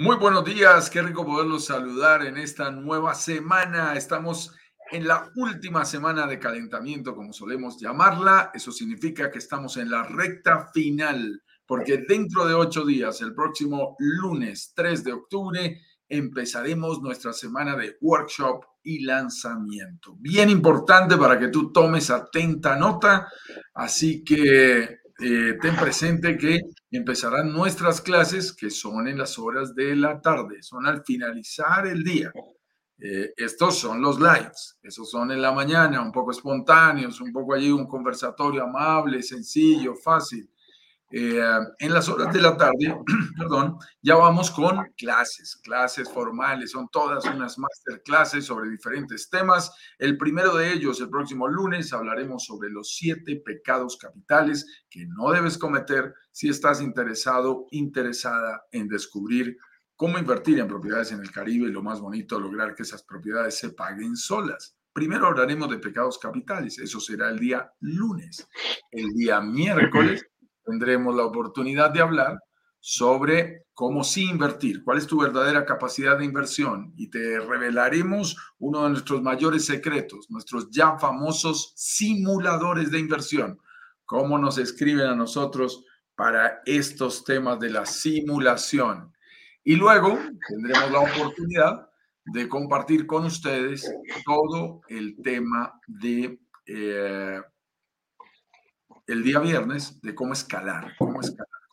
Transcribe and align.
Muy 0.00 0.16
buenos 0.16 0.46
días, 0.46 0.88
qué 0.88 1.02
rico 1.02 1.26
poderlos 1.26 1.66
saludar 1.66 2.24
en 2.24 2.38
esta 2.38 2.70
nueva 2.70 3.14
semana. 3.14 3.94
Estamos 3.98 4.50
en 4.90 5.06
la 5.06 5.30
última 5.36 5.84
semana 5.84 6.26
de 6.26 6.38
calentamiento, 6.38 7.14
como 7.14 7.34
solemos 7.34 7.78
llamarla. 7.78 8.50
Eso 8.54 8.72
significa 8.72 9.30
que 9.30 9.36
estamos 9.36 9.76
en 9.76 9.90
la 9.90 10.04
recta 10.04 10.70
final, 10.72 11.42
porque 11.66 11.98
dentro 12.08 12.46
de 12.46 12.54
ocho 12.54 12.86
días, 12.86 13.20
el 13.20 13.34
próximo 13.34 13.94
lunes 13.98 14.72
3 14.74 15.04
de 15.04 15.12
octubre, 15.12 15.82
empezaremos 16.08 17.02
nuestra 17.02 17.34
semana 17.34 17.76
de 17.76 17.98
workshop 18.00 18.64
y 18.82 19.00
lanzamiento. 19.00 20.16
Bien 20.18 20.48
importante 20.48 21.18
para 21.18 21.38
que 21.38 21.48
tú 21.48 21.72
tomes 21.72 22.08
atenta 22.08 22.74
nota. 22.74 23.28
Así 23.74 24.24
que 24.24 24.78
eh, 24.80 25.58
ten 25.60 25.76
presente 25.76 26.38
que 26.38 26.58
empezarán 26.96 27.52
nuestras 27.52 28.00
clases, 28.00 28.52
que 28.52 28.70
son 28.70 29.08
en 29.08 29.18
las 29.18 29.38
horas 29.38 29.74
de 29.74 29.94
la 29.94 30.20
tarde, 30.20 30.62
son 30.62 30.86
al 30.86 31.04
finalizar 31.04 31.86
el 31.86 32.02
día. 32.02 32.32
Eh, 32.98 33.32
estos 33.36 33.78
son 33.78 34.02
los 34.02 34.18
lives, 34.20 34.78
esos 34.82 35.10
son 35.10 35.30
en 35.30 35.40
la 35.40 35.52
mañana, 35.52 36.02
un 36.02 36.12
poco 36.12 36.32
espontáneos, 36.32 37.20
un 37.20 37.32
poco 37.32 37.54
allí 37.54 37.70
un 37.70 37.86
conversatorio 37.86 38.64
amable, 38.64 39.22
sencillo, 39.22 39.94
fácil. 39.94 40.50
Eh, 41.12 41.42
en 41.80 41.92
las 41.92 42.08
horas 42.08 42.32
de 42.32 42.40
la 42.40 42.56
tarde, 42.56 42.96
perdón, 43.36 43.76
ya 44.00 44.14
vamos 44.14 44.50
con 44.52 44.78
clases, 44.96 45.56
clases 45.56 46.08
formales, 46.08 46.70
son 46.70 46.88
todas 46.88 47.24
unas 47.24 47.58
masterclasses 47.58 48.44
sobre 48.44 48.70
diferentes 48.70 49.28
temas. 49.28 49.72
El 49.98 50.16
primero 50.16 50.54
de 50.54 50.72
ellos, 50.72 51.00
el 51.00 51.10
próximo 51.10 51.48
lunes, 51.48 51.92
hablaremos 51.92 52.44
sobre 52.44 52.70
los 52.70 52.94
siete 52.94 53.42
pecados 53.44 53.96
capitales 53.96 54.84
que 54.88 55.04
no 55.06 55.32
debes 55.32 55.58
cometer 55.58 56.14
si 56.30 56.48
estás 56.48 56.80
interesado, 56.80 57.66
interesada 57.72 58.62
en 58.70 58.86
descubrir 58.86 59.56
cómo 59.96 60.16
invertir 60.16 60.60
en 60.60 60.68
propiedades 60.68 61.10
en 61.12 61.20
el 61.20 61.30
Caribe 61.32 61.68
y 61.68 61.72
lo 61.72 61.82
más 61.82 62.00
bonito, 62.00 62.38
lograr 62.38 62.74
que 62.74 62.84
esas 62.84 63.02
propiedades 63.02 63.58
se 63.58 63.70
paguen 63.70 64.16
solas. 64.16 64.76
Primero 64.92 65.26
hablaremos 65.26 65.68
de 65.70 65.78
pecados 65.78 66.18
capitales, 66.18 66.78
eso 66.78 67.00
será 67.00 67.28
el 67.28 67.38
día 67.38 67.70
lunes. 67.80 68.48
El 68.90 69.08
día 69.10 69.40
miércoles 69.40 70.24
tendremos 70.70 71.14
la 71.14 71.24
oportunidad 71.24 71.90
de 71.90 72.00
hablar 72.00 72.38
sobre 72.78 73.66
cómo 73.74 74.04
sí 74.04 74.24
invertir, 74.24 74.82
cuál 74.84 74.98
es 74.98 75.06
tu 75.06 75.20
verdadera 75.20 75.66
capacidad 75.66 76.18
de 76.18 76.24
inversión 76.24 76.92
y 76.96 77.10
te 77.10 77.40
revelaremos 77.40 78.36
uno 78.58 78.84
de 78.84 78.90
nuestros 78.90 79.20
mayores 79.22 79.66
secretos, 79.66 80.30
nuestros 80.30 80.70
ya 80.70 80.98
famosos 80.98 81.74
simuladores 81.76 82.90
de 82.90 82.98
inversión, 82.98 83.58
cómo 84.06 84.38
nos 84.38 84.58
escriben 84.58 85.06
a 85.06 85.14
nosotros 85.14 85.84
para 86.14 86.60
estos 86.64 87.24
temas 87.24 87.58
de 87.58 87.70
la 87.70 87.84
simulación. 87.84 89.12
Y 89.64 89.76
luego 89.76 90.18
tendremos 90.48 90.90
la 90.90 91.00
oportunidad 91.00 91.90
de 92.24 92.48
compartir 92.48 93.06
con 93.06 93.24
ustedes 93.24 93.90
todo 94.24 94.80
el 94.88 95.16
tema 95.22 95.80
de 95.86 96.38
eh, 96.66 97.40
el 99.12 99.22
día 99.22 99.38
viernes 99.38 100.00
de 100.00 100.14
cómo 100.14 100.32
escalar, 100.32 100.94
cómo 100.98 101.20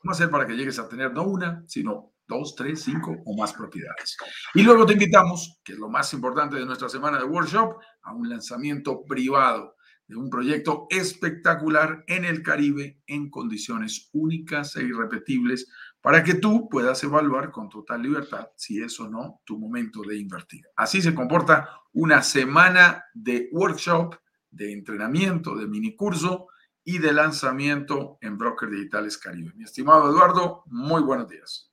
hacer 0.10 0.30
para 0.30 0.46
que 0.46 0.56
llegues 0.56 0.80
a 0.80 0.88
tener 0.88 1.14
no 1.14 1.24
una, 1.24 1.64
sino 1.68 2.14
dos, 2.28 2.56
tres, 2.56 2.82
cinco 2.84 3.16
o 3.26 3.38
más 3.38 3.54
propiedades. 3.54 4.18
Y 4.54 4.64
luego 4.64 4.86
te 4.86 4.94
invitamos, 4.94 5.60
que 5.64 5.74
es 5.74 5.80
lo 5.80 5.90
más 5.90 6.14
importante 6.14 6.58
de 6.58 6.66
nuestra 6.66 6.90
semana 6.90 7.18
de 7.18 7.24
workshop, 7.24 7.76
a 8.04 8.14
un 8.14 8.30
lanzamiento 8.30 9.04
privado 9.06 9.76
de 10.08 10.16
un 10.16 10.30
proyecto 10.30 10.88
espectacular 10.90 12.04
en 12.08 12.24
el 12.26 12.42
Caribe 12.42 13.02
en 13.08 13.30
condiciones 13.30 14.10
únicas 14.14 14.76
e 14.78 14.84
irrepetibles 14.84 15.68
para 16.02 16.24
que 16.24 16.36
tú 16.36 16.70
puedas 16.70 17.04
evaluar 17.04 17.52
con 17.52 17.68
total 17.68 18.02
libertad 18.02 18.48
si 18.56 18.82
es 18.82 18.98
o 19.00 19.10
no 19.10 19.42
tu 19.44 19.60
momento 19.60 20.02
de 20.08 20.18
invertir. 20.18 20.62
Así 20.78 21.02
se 21.02 21.14
comporta 21.14 21.70
una 21.92 22.22
semana 22.22 23.04
de 23.14 23.50
workshop, 23.52 24.16
de 24.50 24.72
entrenamiento, 24.72 25.56
de 25.56 25.68
minicurso 25.68 26.48
y 26.88 27.00
de 27.00 27.12
lanzamiento 27.12 28.18
en 28.22 28.38
Broker 28.38 28.70
Digitales 28.70 29.18
Caribe. 29.18 29.52
Mi 29.58 29.66
estimado 29.66 30.10
Eduardo, 30.10 30.64
muy 30.68 31.02
buenos 31.02 31.28
días. 31.28 31.70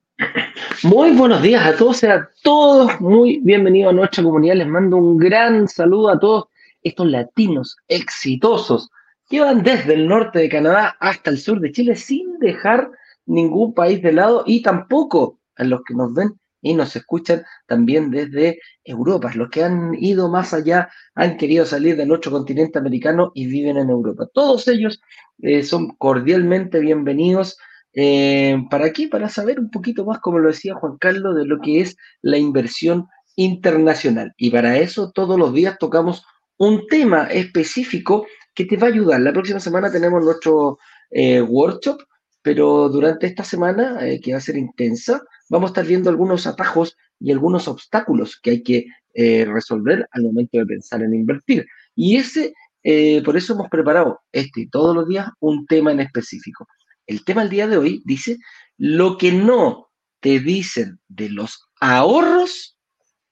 Muy 0.82 1.12
buenos 1.12 1.40
días 1.40 1.64
a 1.64 1.76
todos, 1.76 2.02
a 2.02 2.28
todos 2.42 3.00
muy 3.00 3.38
bienvenidos 3.38 3.92
a 3.92 3.96
nuestra 3.96 4.24
comunidad. 4.24 4.56
Les 4.56 4.66
mando 4.66 4.96
un 4.96 5.16
gran 5.16 5.68
saludo 5.68 6.08
a 6.08 6.18
todos 6.18 6.46
estos 6.82 7.06
latinos 7.06 7.76
exitosos 7.86 8.90
que 9.30 9.40
van 9.40 9.62
desde 9.62 9.94
el 9.94 10.08
norte 10.08 10.40
de 10.40 10.48
Canadá 10.48 10.96
hasta 10.98 11.30
el 11.30 11.38
sur 11.38 11.60
de 11.60 11.70
Chile 11.70 11.94
sin 11.94 12.40
dejar 12.40 12.90
ningún 13.24 13.72
país 13.72 14.02
de 14.02 14.14
lado 14.14 14.42
y 14.44 14.62
tampoco 14.62 15.38
a 15.54 15.62
los 15.62 15.84
que 15.84 15.94
nos 15.94 16.12
ven 16.12 16.36
y 16.64 16.72
nos 16.72 16.96
escuchan 16.96 17.44
también 17.66 18.10
desde 18.10 18.58
Europa. 18.82 19.30
Los 19.34 19.50
que 19.50 19.62
han 19.62 19.94
ido 19.94 20.30
más 20.30 20.54
allá 20.54 20.88
han 21.14 21.36
querido 21.36 21.66
salir 21.66 21.94
del 21.94 22.10
otro 22.10 22.32
continente 22.32 22.78
americano 22.78 23.30
y 23.34 23.46
viven 23.46 23.76
en 23.76 23.90
Europa. 23.90 24.26
Todos 24.32 24.66
ellos 24.66 25.00
eh, 25.42 25.62
son 25.62 25.94
cordialmente 25.96 26.80
bienvenidos. 26.80 27.58
Eh, 27.92 28.56
¿Para 28.70 28.92
qué? 28.94 29.08
Para 29.08 29.28
saber 29.28 29.60
un 29.60 29.70
poquito 29.70 30.06
más, 30.06 30.20
como 30.20 30.38
lo 30.38 30.48
decía 30.48 30.74
Juan 30.74 30.96
Carlos, 30.96 31.36
de 31.36 31.44
lo 31.44 31.60
que 31.60 31.82
es 31.82 31.98
la 32.22 32.38
inversión 32.38 33.08
internacional. 33.36 34.32
Y 34.38 34.50
para 34.50 34.78
eso 34.78 35.12
todos 35.12 35.38
los 35.38 35.52
días 35.52 35.76
tocamos 35.78 36.24
un 36.56 36.86
tema 36.86 37.24
específico 37.24 38.26
que 38.54 38.64
te 38.64 38.78
va 38.78 38.86
a 38.86 38.90
ayudar. 38.90 39.20
La 39.20 39.34
próxima 39.34 39.60
semana 39.60 39.92
tenemos 39.92 40.24
nuestro 40.24 40.78
eh, 41.10 41.42
workshop, 41.42 42.00
pero 42.40 42.88
durante 42.88 43.26
esta 43.26 43.44
semana, 43.44 43.98
que 44.22 44.32
va 44.32 44.38
a 44.38 44.40
ser 44.40 44.56
intensa, 44.56 45.22
vamos 45.48 45.68
a 45.68 45.72
estar 45.72 45.86
viendo 45.86 46.10
algunos 46.10 46.46
atajos 46.46 46.96
y 47.20 47.32
algunos 47.32 47.68
obstáculos 47.68 48.38
que 48.40 48.50
hay 48.50 48.62
que 48.62 48.86
eh, 49.14 49.44
resolver 49.44 50.08
al 50.12 50.22
momento 50.22 50.58
de 50.58 50.66
pensar 50.66 51.02
en 51.02 51.14
invertir. 51.14 51.66
Y 51.94 52.16
ese, 52.16 52.54
eh, 52.82 53.22
por 53.24 53.36
eso 53.36 53.54
hemos 53.54 53.68
preparado 53.68 54.20
este 54.32 54.62
y 54.62 54.68
todos 54.68 54.94
los 54.94 55.08
días 55.08 55.28
un 55.40 55.66
tema 55.66 55.92
en 55.92 56.00
específico. 56.00 56.66
El 57.06 57.24
tema 57.24 57.42
del 57.42 57.50
día 57.50 57.68
de 57.68 57.76
hoy 57.76 58.02
dice 58.04 58.38
lo 58.76 59.18
que 59.18 59.32
no 59.32 59.88
te 60.20 60.40
dicen 60.40 60.98
de 61.08 61.28
los 61.28 61.68
ahorros 61.80 62.78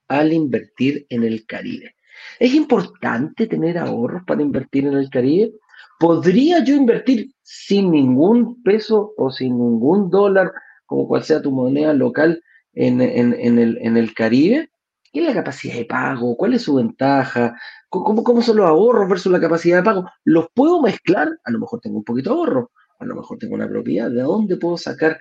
al 0.07 0.31
invertir 0.31 1.05
en 1.09 1.23
el 1.23 1.45
Caribe. 1.45 1.95
¿Es 2.39 2.53
importante 2.53 3.47
tener 3.47 3.77
ahorros 3.77 4.23
para 4.25 4.41
invertir 4.41 4.85
en 4.85 4.93
el 4.93 5.09
Caribe? 5.09 5.51
¿Podría 5.99 6.63
yo 6.63 6.75
invertir 6.75 7.33
sin 7.41 7.91
ningún 7.91 8.61
peso 8.63 9.13
o 9.17 9.31
sin 9.31 9.57
ningún 9.57 10.09
dólar 10.09 10.51
como 10.85 11.07
cual 11.07 11.23
sea 11.23 11.41
tu 11.41 11.51
moneda 11.51 11.93
local 11.93 12.43
en, 12.73 13.01
el, 13.01 13.77
en 13.81 13.97
el 13.97 14.13
Caribe, 14.13 14.69
¿qué 15.11 15.21
es 15.21 15.27
la 15.27 15.33
capacidad 15.33 15.75
de 15.75 15.85
pago? 15.85 16.35
¿Cuál 16.35 16.55
es 16.55 16.63
su 16.63 16.75
ventaja? 16.75 17.55
¿Cómo, 17.87 18.23
¿Cómo 18.23 18.41
son 18.41 18.57
los 18.57 18.65
ahorros 18.65 19.07
versus 19.07 19.31
la 19.31 19.39
capacidad 19.39 19.77
de 19.77 19.83
pago? 19.83 20.09
¿Los 20.23 20.47
puedo 20.53 20.81
mezclar? 20.81 21.29
A 21.43 21.51
lo 21.51 21.59
mejor 21.59 21.79
tengo 21.79 21.97
un 21.97 22.03
poquito 22.03 22.31
de 22.31 22.35
ahorro, 22.35 22.71
a 22.97 23.05
lo 23.05 23.15
mejor 23.15 23.37
tengo 23.37 23.53
una 23.53 23.69
propiedad, 23.69 24.09
¿de 24.09 24.23
dónde 24.23 24.57
puedo 24.57 24.77
sacar? 24.77 25.19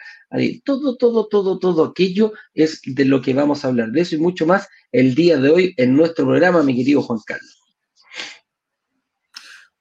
Todo, 0.64 0.96
todo, 0.96 1.28
todo, 1.28 1.58
todo 1.58 1.84
aquello 1.84 2.32
es 2.54 2.80
de 2.86 3.04
lo 3.04 3.20
que 3.20 3.34
vamos 3.34 3.64
a 3.64 3.68
hablar, 3.68 3.90
de 3.90 4.00
eso 4.00 4.14
y 4.14 4.18
mucho 4.18 4.46
más 4.46 4.66
el 4.90 5.14
día 5.14 5.36
de 5.36 5.50
hoy 5.50 5.74
en 5.76 5.94
nuestro 5.94 6.24
programa, 6.24 6.62
mi 6.62 6.74
querido 6.74 7.02
Juan 7.02 7.20
Carlos. 7.26 7.58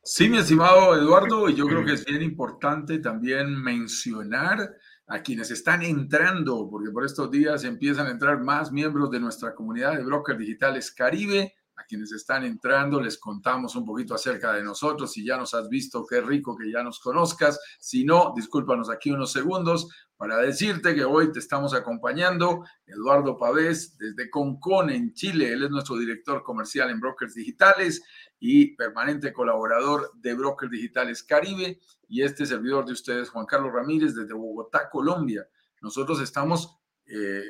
Sí, 0.03 0.27
mi 0.27 0.39
estimado 0.39 0.93
Eduardo, 0.97 1.47
y 1.47 1.55
yo 1.55 1.65
creo 1.67 1.85
que 1.85 1.93
es 1.93 2.03
bien 2.03 2.21
importante 2.21 2.99
también 2.99 3.55
mencionar 3.55 4.75
a 5.11 5.21
quienes 5.23 5.51
están 5.51 5.81
entrando, 5.81 6.69
porque 6.69 6.89
por 6.89 7.03
estos 7.03 7.29
días 7.29 7.65
empiezan 7.65 8.07
a 8.07 8.11
entrar 8.11 8.39
más 8.39 8.71
miembros 8.71 9.11
de 9.11 9.19
nuestra 9.19 9.53
comunidad 9.53 9.97
de 9.97 10.05
brokers 10.05 10.39
digitales 10.39 10.89
Caribe. 10.89 11.53
A 11.75 11.83
quienes 11.83 12.11
están 12.11 12.43
entrando 12.43 12.99
les 13.01 13.17
contamos 13.17 13.75
un 13.75 13.85
poquito 13.85 14.13
acerca 14.13 14.53
de 14.53 14.63
nosotros. 14.63 15.11
Si 15.11 15.25
ya 15.25 15.37
nos 15.37 15.53
has 15.53 15.67
visto, 15.69 16.05
qué 16.05 16.21
rico 16.21 16.55
que 16.55 16.71
ya 16.71 16.83
nos 16.83 16.99
conozcas. 16.99 17.59
Si 17.79 18.03
no, 18.03 18.33
discúlpanos 18.35 18.89
aquí 18.89 19.11
unos 19.11 19.31
segundos 19.31 19.87
para 20.21 20.37
decirte 20.37 20.93
que 20.93 21.03
hoy 21.03 21.31
te 21.31 21.39
estamos 21.39 21.73
acompañando 21.73 22.63
Eduardo 22.85 23.37
Pavés 23.39 23.97
desde 23.97 24.29
Concon 24.29 24.91
en 24.91 25.13
Chile. 25.13 25.51
Él 25.51 25.63
es 25.63 25.71
nuestro 25.71 25.97
director 25.97 26.43
comercial 26.43 26.91
en 26.91 26.99
brokers 26.99 27.33
digitales 27.33 28.03
y 28.39 28.75
permanente 28.75 29.33
colaborador 29.33 30.11
de 30.15 30.35
Brokers 30.35 30.71
Digitales 30.71 31.23
Caribe 31.23 31.79
y 32.07 32.21
este 32.21 32.45
servidor 32.45 32.85
de 32.85 32.93
ustedes, 32.93 33.29
Juan 33.29 33.47
Carlos 33.47 33.73
Ramírez, 33.73 34.13
desde 34.13 34.33
Bogotá, 34.33 34.89
Colombia. 34.91 35.47
Nosotros 35.81 36.21
estamos 36.21 36.77
eh, 37.07 37.43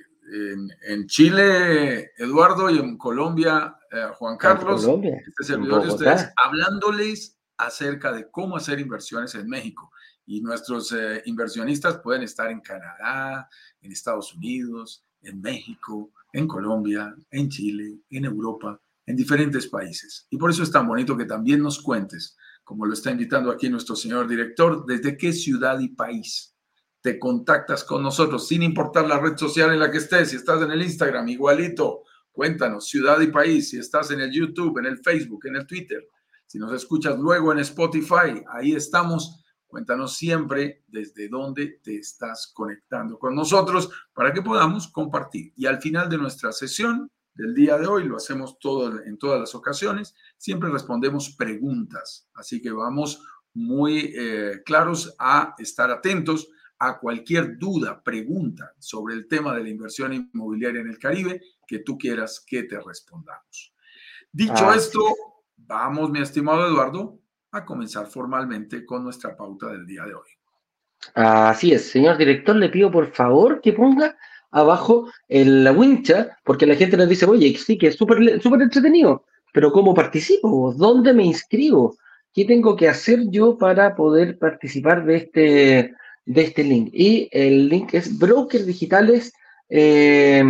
en, 0.87 1.07
Chile, 1.07 2.11
Eduardo, 2.17 2.69
y 2.69 2.77
en 2.77 2.97
Colombia, 2.97 3.75
eh, 3.91 4.07
Juan 4.15 4.37
Carlos, 4.37 4.87
este 4.87 5.43
servidor 5.43 5.83
de 5.83 5.89
ustedes, 5.89 6.31
hablándoles 6.43 7.37
acerca 7.57 8.11
de 8.11 8.29
cómo 8.29 8.57
hacer 8.57 8.79
inversiones 8.79 9.35
en 9.35 9.47
México. 9.47 9.91
Y 10.25 10.41
nuestros 10.41 10.91
eh, 10.93 11.21
inversionistas 11.25 11.99
pueden 11.99 12.23
estar 12.23 12.49
en 12.49 12.61
Canadá, 12.61 13.49
en 13.81 13.91
Estados 13.91 14.33
Unidos, 14.33 15.03
en 15.21 15.41
México, 15.41 16.11
en 16.31 16.47
Colombia, 16.47 17.13
en 17.31 17.49
Chile, 17.49 17.99
en 18.09 18.25
Europa 18.25 18.79
en 19.05 19.15
diferentes 19.15 19.67
países. 19.67 20.27
Y 20.29 20.37
por 20.37 20.49
eso 20.49 20.63
es 20.63 20.71
tan 20.71 20.87
bonito 20.87 21.17
que 21.17 21.25
también 21.25 21.61
nos 21.61 21.81
cuentes, 21.81 22.37
como 22.63 22.85
lo 22.85 22.93
está 22.93 23.11
invitando 23.11 23.51
aquí 23.51 23.69
nuestro 23.69 23.95
señor 23.95 24.27
director, 24.27 24.85
desde 24.85 25.17
qué 25.17 25.33
ciudad 25.33 25.79
y 25.79 25.89
país 25.89 26.50
te 27.01 27.17
contactas 27.17 27.83
con 27.83 28.03
nosotros 28.03 28.47
sin 28.47 28.63
importar 28.63 29.07
la 29.07 29.19
red 29.19 29.35
social 29.35 29.71
en 29.71 29.79
la 29.79 29.89
que 29.89 29.97
estés. 29.97 30.29
Si 30.29 30.35
estás 30.35 30.61
en 30.61 30.71
el 30.71 30.81
Instagram, 30.81 31.27
igualito, 31.29 32.03
cuéntanos, 32.31 32.87
ciudad 32.87 33.19
y 33.21 33.27
país. 33.27 33.69
Si 33.69 33.79
estás 33.79 34.11
en 34.11 34.21
el 34.21 34.31
YouTube, 34.31 34.77
en 34.77 34.85
el 34.85 34.99
Facebook, 34.99 35.45
en 35.47 35.55
el 35.55 35.67
Twitter. 35.67 36.07
Si 36.45 36.59
nos 36.59 36.73
escuchas 36.73 37.17
luego 37.17 37.51
en 37.51 37.59
Spotify, 37.59 38.43
ahí 38.47 38.73
estamos. 38.73 39.43
Cuéntanos 39.65 40.15
siempre 40.17 40.83
desde 40.87 41.29
dónde 41.29 41.79
te 41.81 41.95
estás 41.95 42.51
conectando 42.53 43.17
con 43.17 43.33
nosotros 43.33 43.89
para 44.13 44.33
que 44.33 44.41
podamos 44.41 44.89
compartir. 44.89 45.53
Y 45.55 45.65
al 45.65 45.81
final 45.81 46.09
de 46.09 46.17
nuestra 46.17 46.51
sesión 46.51 47.09
del 47.33 47.55
día 47.55 47.77
de 47.77 47.87
hoy, 47.87 48.03
lo 48.03 48.17
hacemos 48.17 48.59
todo 48.59 49.01
en 49.01 49.17
todas 49.17 49.39
las 49.39 49.55
ocasiones, 49.55 50.13
siempre 50.37 50.69
respondemos 50.69 51.33
preguntas. 51.37 52.27
Así 52.33 52.61
que 52.61 52.71
vamos 52.71 53.23
muy 53.53 54.13
eh, 54.15 54.61
claros 54.65 55.15
a 55.17 55.55
estar 55.57 55.89
atentos 55.89 56.49
a 56.83 56.97
cualquier 56.97 57.59
duda, 57.59 58.01
pregunta 58.03 58.73
sobre 58.79 59.13
el 59.13 59.27
tema 59.27 59.55
de 59.55 59.61
la 59.61 59.69
inversión 59.69 60.13
inmobiliaria 60.13 60.81
en 60.81 60.87
el 60.87 60.97
Caribe 60.97 61.39
que 61.67 61.79
tú 61.79 61.95
quieras 61.95 62.43
que 62.45 62.63
te 62.63 62.79
respondamos. 62.81 63.71
Dicho 64.31 64.73
esto, 64.73 64.99
vamos, 65.57 66.09
mi 66.09 66.21
estimado 66.21 66.67
Eduardo, 66.67 67.19
a 67.51 67.63
comenzar 67.63 68.07
formalmente 68.07 68.83
con 68.83 69.03
nuestra 69.03 69.37
pauta 69.37 69.67
del 69.67 69.85
día 69.85 70.05
de 70.05 70.15
hoy. 70.15 70.29
Así 71.13 71.71
es, 71.71 71.91
señor 71.91 72.17
director, 72.17 72.55
le 72.55 72.69
pido 72.69 72.89
por 72.89 73.11
favor 73.11 73.61
que 73.61 73.73
ponga 73.73 74.17
abajo 74.49 75.07
en 75.29 75.63
la 75.63 75.73
wincha, 75.73 76.35
porque 76.43 76.65
la 76.65 76.75
gente 76.75 76.97
nos 76.97 77.09
dice, 77.09 77.27
oye, 77.27 77.55
sí, 77.59 77.77
que 77.77 77.87
es 77.87 77.95
súper 77.95 78.41
súper 78.41 78.59
entretenido, 78.59 79.25
pero 79.53 79.71
¿cómo 79.71 79.93
participo? 79.93 80.73
¿Dónde 80.73 81.13
me 81.13 81.25
inscribo? 81.25 81.95
¿Qué 82.33 82.43
tengo 82.45 82.75
que 82.75 82.89
hacer 82.89 83.29
yo 83.29 83.55
para 83.55 83.95
poder 83.95 84.39
participar 84.39 85.05
de 85.05 85.15
este, 85.15 85.95
de 86.25 86.41
este 86.41 86.63
link. 86.63 86.89
Y 86.93 87.29
el 87.31 87.69
link 87.69 87.93
es 87.93 88.17
Broker 88.17 88.65
Digitales, 88.65 89.33
eh, 89.69 90.43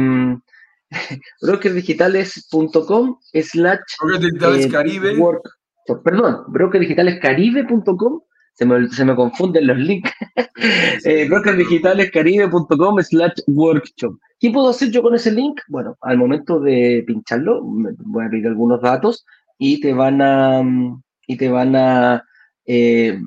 brokerdigitales.com 1.41 3.18
slash 3.33 3.79
Broker 4.01 4.71
Caribe. 4.71 5.18
perdón, 6.03 6.44
brokerdigitalescaribe.com 6.47 8.21
se 8.53 8.65
me, 8.65 8.88
se 8.89 9.06
me 9.06 9.15
confunden 9.15 9.68
los 9.68 9.77
links. 9.77 10.12
eh, 11.06 11.27
brokerdigitalescaribe.com 11.27 13.01
slash 13.01 13.33
workshop. 13.47 14.19
¿Qué 14.39 14.51
puedo 14.51 14.69
hacer 14.69 14.91
yo 14.91 15.01
con 15.01 15.15
ese 15.15 15.31
link? 15.31 15.62
Bueno, 15.68 15.97
al 16.01 16.18
momento 16.18 16.59
de 16.59 17.03
pincharlo, 17.07 17.62
voy 17.63 18.23
a 18.23 18.25
abrir 18.25 18.47
algunos 18.47 18.81
datos 18.81 19.25
y 19.57 19.79
te 19.79 19.94
van 19.94 20.21
a, 20.21 20.63
y 21.27 21.38
te 21.38 21.50
van 21.50 21.75
a, 21.75 22.23
eh, 22.65 23.19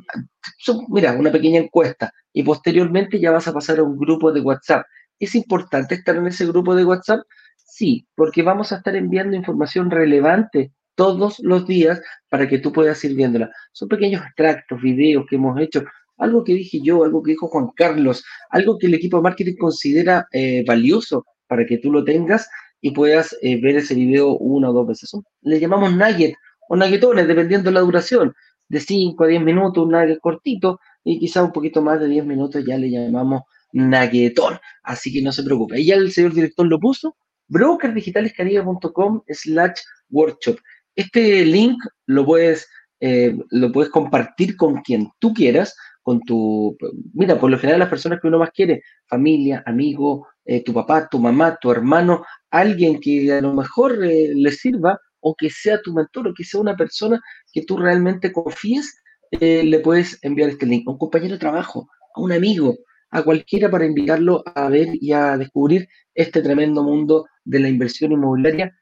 mira, 0.88 1.12
una 1.14 1.32
pequeña 1.32 1.60
encuesta 1.60 2.12
y 2.34 2.42
posteriormente 2.42 3.18
ya 3.18 3.30
vas 3.30 3.48
a 3.48 3.54
pasar 3.54 3.78
a 3.78 3.84
un 3.84 3.96
grupo 3.96 4.32
de 4.32 4.40
WhatsApp. 4.40 4.84
¿Es 5.18 5.34
importante 5.34 5.94
estar 5.94 6.16
en 6.16 6.26
ese 6.26 6.44
grupo 6.46 6.74
de 6.74 6.84
WhatsApp? 6.84 7.20
Sí, 7.56 8.06
porque 8.14 8.42
vamos 8.42 8.72
a 8.72 8.76
estar 8.76 8.94
enviando 8.94 9.36
información 9.36 9.90
relevante 9.90 10.72
todos 10.96 11.38
los 11.40 11.66
días 11.66 12.00
para 12.28 12.48
que 12.48 12.58
tú 12.58 12.72
puedas 12.72 13.02
ir 13.04 13.14
viéndola. 13.14 13.50
Son 13.72 13.88
pequeños 13.88 14.22
extractos, 14.22 14.82
videos 14.82 15.24
que 15.28 15.36
hemos 15.36 15.58
hecho, 15.60 15.84
algo 16.18 16.44
que 16.44 16.54
dije 16.54 16.80
yo, 16.82 17.04
algo 17.04 17.22
que 17.22 17.32
dijo 17.32 17.48
Juan 17.48 17.70
Carlos, 17.74 18.24
algo 18.50 18.78
que 18.78 18.86
el 18.88 18.94
equipo 18.94 19.16
de 19.16 19.22
marketing 19.22 19.56
considera 19.56 20.26
eh, 20.32 20.64
valioso 20.66 21.24
para 21.46 21.64
que 21.66 21.78
tú 21.78 21.90
lo 21.90 22.04
tengas 22.04 22.48
y 22.80 22.90
puedas 22.90 23.36
eh, 23.42 23.60
ver 23.60 23.76
ese 23.76 23.94
video 23.94 24.36
una 24.36 24.70
o 24.70 24.72
dos 24.72 24.86
veces. 24.86 25.10
Le 25.42 25.58
llamamos 25.58 25.94
nugget 25.94 26.34
o 26.68 26.76
nuggetones, 26.76 27.26
dependiendo 27.26 27.70
de 27.70 27.74
la 27.74 27.80
duración, 27.80 28.34
de 28.68 28.80
5 28.80 29.24
a 29.24 29.26
10 29.26 29.42
minutos, 29.42 29.84
un 29.84 29.92
nugget 29.92 30.18
cortito, 30.20 30.80
y 31.04 31.18
quizá 31.18 31.42
un 31.42 31.52
poquito 31.52 31.82
más 31.82 32.00
de 32.00 32.08
10 32.08 32.24
minutos 32.26 32.64
ya 32.64 32.78
le 32.78 32.90
llamamos 32.90 33.42
naguetón. 33.72 34.58
Así 34.82 35.12
que 35.12 35.22
no 35.22 35.32
se 35.32 35.42
preocupe. 35.42 35.80
Y 35.80 35.86
ya 35.86 35.96
el 35.96 36.10
señor 36.10 36.32
director 36.32 36.66
lo 36.66 36.80
puso, 36.80 37.16
brokerdigitalescaribe.com 37.48 39.22
slash 39.28 39.80
workshop. 40.10 40.58
Este 40.96 41.44
link 41.44 41.76
lo 42.06 42.24
puedes, 42.24 42.68
eh, 43.00 43.36
lo 43.50 43.70
puedes 43.70 43.90
compartir 43.90 44.56
con 44.56 44.80
quien 44.82 45.10
tú 45.18 45.34
quieras, 45.34 45.76
con 46.02 46.20
tu, 46.20 46.76
mira, 47.12 47.38
por 47.38 47.50
lo 47.50 47.58
general 47.58 47.80
las 47.80 47.88
personas 47.88 48.20
que 48.20 48.28
uno 48.28 48.38
más 48.38 48.50
quiere, 48.50 48.82
familia, 49.06 49.62
amigo, 49.66 50.26
eh, 50.44 50.62
tu 50.62 50.72
papá, 50.72 51.08
tu 51.08 51.18
mamá, 51.18 51.56
tu 51.60 51.70
hermano, 51.70 52.24
alguien 52.50 53.00
que 53.00 53.32
a 53.32 53.40
lo 53.40 53.54
mejor 53.54 54.04
eh, 54.04 54.32
le 54.34 54.52
sirva 54.52 54.98
o 55.20 55.34
que 55.34 55.48
sea 55.48 55.80
tu 55.80 55.94
mentor 55.94 56.28
o 56.28 56.34
que 56.34 56.44
sea 56.44 56.60
una 56.60 56.76
persona 56.76 57.20
que 57.50 57.62
tú 57.62 57.78
realmente 57.78 58.30
confíes 58.30 58.94
eh, 59.40 59.62
le 59.64 59.80
puedes 59.80 60.18
enviar 60.22 60.50
este 60.50 60.66
link 60.66 60.86
a 60.86 60.92
un 60.92 60.98
compañero 60.98 61.34
de 61.34 61.38
trabajo, 61.38 61.88
a 62.14 62.20
un 62.20 62.32
amigo, 62.32 62.76
a 63.10 63.22
cualquiera 63.22 63.70
para 63.70 63.86
invitarlo 63.86 64.42
a 64.54 64.68
ver 64.68 64.88
y 64.92 65.12
a 65.12 65.36
descubrir 65.36 65.88
este 66.14 66.42
tremendo 66.42 66.82
mundo 66.82 67.26
de 67.44 67.60
la 67.60 67.68
inversión 67.68 68.12
inmobiliaria 68.12 68.74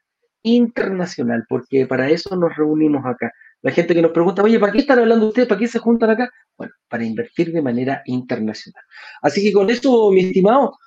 internacional, 0.43 1.45
porque 1.47 1.85
para 1.87 2.09
eso 2.09 2.35
nos 2.35 2.55
reunimos 2.55 3.05
acá. 3.05 3.31
La 3.61 3.71
gente 3.71 3.95
que 3.95 4.01
nos 4.01 4.11
pregunta, 4.11 4.43
oye, 4.43 4.59
¿para 4.59 4.73
qué 4.73 4.79
están 4.79 4.99
hablando 4.99 5.27
ustedes? 5.27 5.47
¿Para 5.47 5.59
qué 5.59 5.67
se 5.67 5.79
juntan 5.79 6.09
acá? 6.09 6.29
Bueno, 6.57 6.73
para 6.89 7.05
invertir 7.05 7.51
de 7.53 7.61
manera 7.61 8.01
internacional. 8.05 8.83
Así 9.21 9.41
que 9.41 9.53
con 9.53 9.69
esto, 9.69 10.11
mi 10.11 10.25
estimado, 10.25 10.77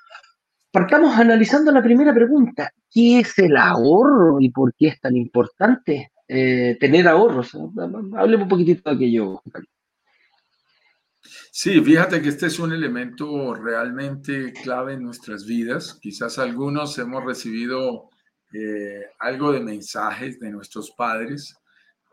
partamos 0.71 1.17
analizando 1.17 1.73
la 1.73 1.83
primera 1.83 2.13
pregunta. 2.13 2.71
¿Qué 2.91 3.21
es 3.21 3.39
el 3.39 3.57
ahorro 3.57 4.41
y 4.41 4.51
por 4.51 4.75
qué 4.75 4.89
es 4.89 5.01
tan 5.01 5.17
importante? 5.17 6.11
Eh, 6.29 6.77
tener 6.81 7.07
ahorros. 7.07 7.55
Hablemos 8.17 8.45
un 8.45 8.49
poquitito 8.49 8.91
de 8.91 8.97
aquello. 8.97 9.43
Sí, 11.53 11.81
fíjate 11.81 12.21
que 12.21 12.29
este 12.29 12.47
es 12.47 12.59
un 12.59 12.73
elemento 12.73 13.55
realmente 13.55 14.53
clave 14.53 14.95
en 14.95 15.05
nuestras 15.05 15.47
vidas. 15.47 15.99
Quizás 16.01 16.39
algunos 16.39 16.99
hemos 16.99 17.25
recibido 17.25 18.11
eh, 18.53 19.07
algo 19.21 19.53
de 19.53 19.61
mensajes 19.61 20.39
de 20.41 20.51
nuestros 20.51 20.91
padres. 20.91 21.57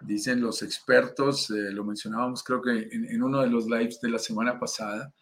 Dicen 0.01 0.41
los 0.41 0.61
expertos, 0.61 1.49
eh, 1.49 1.71
lo 1.71 1.83
mencionábamos 1.83 2.43
creo 2.43 2.61
que 2.61 2.89
en, 2.91 3.21
uno 3.23 3.41
de 3.41 3.47
los 3.47 3.65
lives 3.65 3.99
de 4.01 4.09
la 4.09 4.19
semana 4.19 4.59
pasada, 4.59 5.13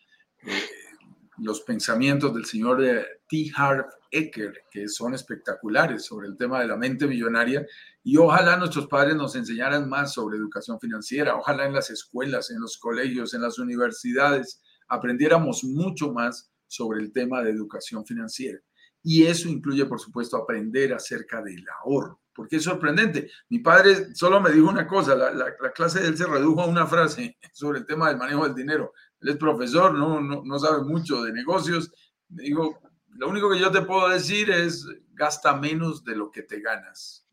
los 1.37 1.61
pensamientos 1.61 2.33
del 2.33 2.45
señor 2.45 2.81
T. 3.29 3.51
Harv 3.55 3.85
Eker, 4.11 4.65
que 4.69 4.87
son 4.87 5.13
espectaculares 5.13 6.05
sobre 6.05 6.27
el 6.27 6.37
tema 6.37 6.59
de 6.59 6.67
la 6.67 6.75
mente 6.75 7.07
millonaria. 7.07 7.65
Y 8.03 8.17
ojalá 8.17 8.57
nuestros 8.57 8.87
padres 8.87 9.15
nos 9.15 9.35
enseñaran 9.35 9.89
más 9.89 10.13
sobre 10.13 10.37
educación 10.37 10.79
financiera. 10.79 11.35
Ojalá 11.35 11.65
en 11.65 11.73
las 11.73 11.89
escuelas, 11.89 12.51
en 12.51 12.59
los 12.59 12.77
colegios, 12.77 13.33
en 13.33 13.41
las 13.41 13.57
universidades, 13.57 14.61
aprendiéramos 14.87 15.63
mucho 15.63 16.11
más 16.11 16.51
sobre 16.67 17.01
el 17.01 17.11
tema 17.11 17.41
de 17.41 17.51
educación 17.51 18.05
financiera. 18.05 18.59
Y 19.03 19.23
eso 19.23 19.49
incluye, 19.49 19.85
por 19.85 19.99
supuesto, 19.99 20.37
aprender 20.37 20.93
acerca 20.93 21.41
del 21.41 21.65
ahorro, 21.83 22.21
porque 22.33 22.57
es 22.57 22.63
sorprendente. 22.63 23.31
Mi 23.49 23.59
padre 23.59 24.13
solo 24.13 24.39
me 24.39 24.51
dijo 24.51 24.69
una 24.69 24.85
cosa, 24.85 25.15
la, 25.15 25.31
la, 25.33 25.71
clase 25.73 26.01
de 26.01 26.09
él 26.09 26.17
se 26.17 26.27
redujo 26.27 26.61
a 26.61 26.67
una 26.67 26.85
frase 26.85 27.37
sobre 27.53 27.79
el 27.79 27.85
tema 27.85 28.09
del 28.09 28.17
manejo 28.17 28.43
del 28.43 28.55
dinero. 28.55 28.93
Él 29.21 29.29
es 29.29 29.37
profesor, 29.37 29.93
no, 29.93 30.21
no, 30.21 30.43
no 30.43 30.59
sabe 30.59 30.83
mucho 30.83 31.23
de 31.23 31.33
negocios. 31.33 31.91
Me 32.29 32.43
dijo, 32.43 32.79
lo 33.15 33.29
único 33.29 33.49
que 33.49 33.59
yo 33.59 33.71
te 33.71 33.81
puedo 33.81 34.09
decir 34.09 34.49
es 34.49 34.87
gasta 35.13 35.55
menos 35.55 36.03
de 36.03 36.15
lo 36.15 36.31
que 36.31 36.43
te 36.43 36.59
ganas. 36.59 37.27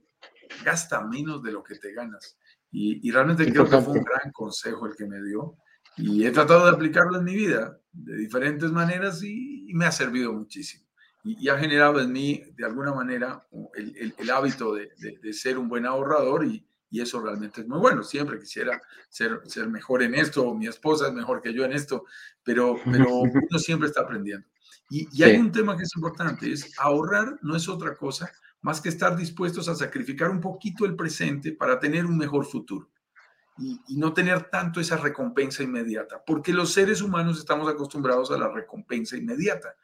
Gasta 0.64 1.00
menos 1.00 1.42
de 1.42 1.52
lo 1.52 1.62
que 1.62 1.76
te 1.76 1.92
ganas. 1.92 2.38
Y, 2.70 3.10
realmente 3.10 3.50
creo 3.50 3.64
que 3.64 3.80
fue 3.80 3.94
un 3.94 4.04
gran 4.04 4.30
consejo 4.32 4.86
el 4.86 4.94
que 4.94 5.06
me 5.06 5.22
dio. 5.22 5.56
Y 5.96 6.26
he 6.26 6.30
tratado 6.30 6.66
de 6.66 6.72
aplicarlo 6.72 7.18
en 7.18 7.24
mi 7.24 7.34
vida 7.34 7.80
de 7.92 8.16
diferentes 8.16 8.70
maneras 8.70 9.22
y, 9.22 9.72
me 9.74 9.86
ha 9.86 9.92
servido 9.92 10.32
muchísimo. 10.32 10.86
Y, 11.24 11.48
ha 11.48 11.58
generado 11.58 12.00
en 12.00 12.12
mí, 12.12 12.42
de 12.56 12.64
alguna 12.64 12.92
manera, 12.92 13.46
el, 13.74 14.14
el, 14.16 14.30
hábito 14.30 14.74
de, 14.74 14.90
de, 14.98 15.32
ser 15.32 15.58
un 15.58 15.68
buen 15.68 15.86
ahorrador 15.86 16.44
y, 16.44 16.66
y, 16.90 17.00
eso 17.00 17.20
realmente 17.20 17.62
es 17.62 17.68
muy 17.68 17.78
bueno. 17.78 18.02
Siempre 18.02 18.38
quisiera 18.38 18.80
ser, 19.08 19.40
ser 19.46 19.68
mejor 19.68 20.02
en 20.02 20.14
esto, 20.14 20.54
mi 20.54 20.66
esposa 20.66 21.08
es 21.08 21.14
mejor 21.14 21.42
que 21.42 21.52
yo 21.52 21.64
en 21.64 21.72
esto, 21.72 22.04
pero, 22.42 22.76
pero 22.84 23.08
uno 23.20 23.58
siempre 23.58 23.88
está 23.88 24.02
aprendiendo. 24.02 24.46
Y, 24.90 25.22
hay 25.22 25.36
un 25.36 25.52
tema 25.52 25.76
que 25.76 25.82
es 25.82 25.94
importante, 25.96 26.50
es 26.50 26.72
ahorrar 26.78 27.38
no 27.42 27.54
es 27.54 27.68
otra 27.68 27.94
cosa 27.94 28.30
más 28.60 28.80
que 28.80 28.88
estar 28.88 29.16
dispuestos 29.16 29.68
a 29.68 29.74
sacrificar 29.74 30.30
un 30.30 30.40
poquito 30.40 30.84
el 30.84 30.96
presente 30.96 31.52
para 31.52 31.78
tener 31.78 32.06
un 32.06 32.16
mejor 32.16 32.44
futuro 32.44 32.88
y, 33.58 33.96
no 33.96 34.12
tener 34.12 34.50
tanto 34.50 34.80
esa 34.80 34.96
recompensa 34.96 35.62
inmediata, 35.62 36.22
porque 36.24 36.52
los 36.52 36.72
seres 36.72 37.02
humanos 37.02 37.38
estamos 37.38 37.68
acostumbrados 37.68 38.30
a 38.30 38.38
la 38.38 38.48
recompensa 38.48 39.16
inmediata. 39.16 39.74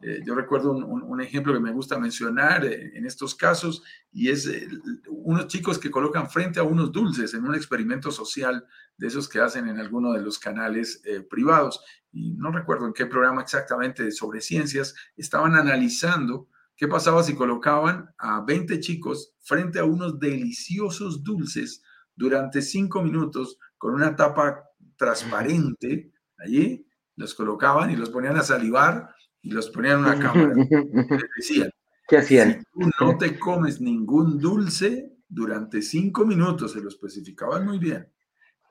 Eh, 0.00 0.20
yo 0.24 0.34
recuerdo 0.34 0.72
un, 0.72 1.20
ejemplo 1.20 1.52
que 1.52 1.60
me 1.60 1.72
gusta 1.72 1.98
mencionar 1.98 2.64
eh, 2.64 2.92
en 2.94 3.04
estos 3.04 3.34
casos 3.34 3.82
y 4.12 4.30
es 4.30 4.46
eh, 4.46 4.68
unos 5.08 5.48
chicos 5.48 5.78
que 5.78 5.90
colocan 5.90 6.30
frente 6.30 6.60
a 6.60 6.62
unos 6.62 6.92
dulces 6.92 7.34
en 7.34 7.44
un 7.44 7.54
experimento 7.54 8.12
social 8.12 8.64
de 8.96 9.06
esos 9.08 9.28
que 9.28 9.40
hacen 9.40 9.68
en 9.68 9.78
alguno 9.80 10.12
de 10.12 10.22
los 10.22 10.38
canales 10.38 11.02
privados. 11.28 11.82
Y 12.12 12.32
no 12.32 12.52
recuerdo 12.52 12.86
en 12.86 12.92
qué 12.92 13.06
programa 13.06 13.42
exactamente 13.42 14.10
sobre 14.12 14.40
ciencias, 14.40 14.94
estaban 15.16 15.54
analizando 15.54 16.48
qué 16.76 16.86
pasaba 16.86 17.22
si 17.24 17.34
colocaban 17.34 18.10
a 18.18 18.40
20 18.42 18.78
chicos 18.80 19.34
frente 19.40 19.80
a 19.80 19.84
unos 19.84 20.18
deliciosos 20.18 21.24
dulces 21.24 21.82
durante 22.14 22.62
cinco 22.62 23.02
minutos 23.02 23.58
con 23.76 23.94
una 23.94 24.14
tapa 24.14 24.64
transparente 24.96 26.12
allí 26.38 26.84
los 27.16 27.34
colocaban 27.34 27.90
y 27.90 27.96
los 27.96 28.10
ponían 28.10 28.36
a 28.36 28.42
salivar 28.42 29.14
y 29.42 29.50
los 29.50 29.70
ponían 29.70 29.98
en 29.98 30.04
una 30.04 30.18
cámara. 30.18 30.54
les 30.54 31.22
decían, 31.36 31.70
¿qué 32.08 32.18
hacían? 32.18 32.60
Si 32.60 32.64
tú 32.80 32.90
no 33.00 33.18
te 33.18 33.38
comes 33.38 33.80
ningún 33.80 34.38
dulce 34.38 35.12
durante 35.28 35.82
cinco 35.82 36.24
minutos, 36.24 36.72
se 36.72 36.80
lo 36.80 36.88
especificaban 36.88 37.66
muy 37.66 37.78
bien, 37.78 38.10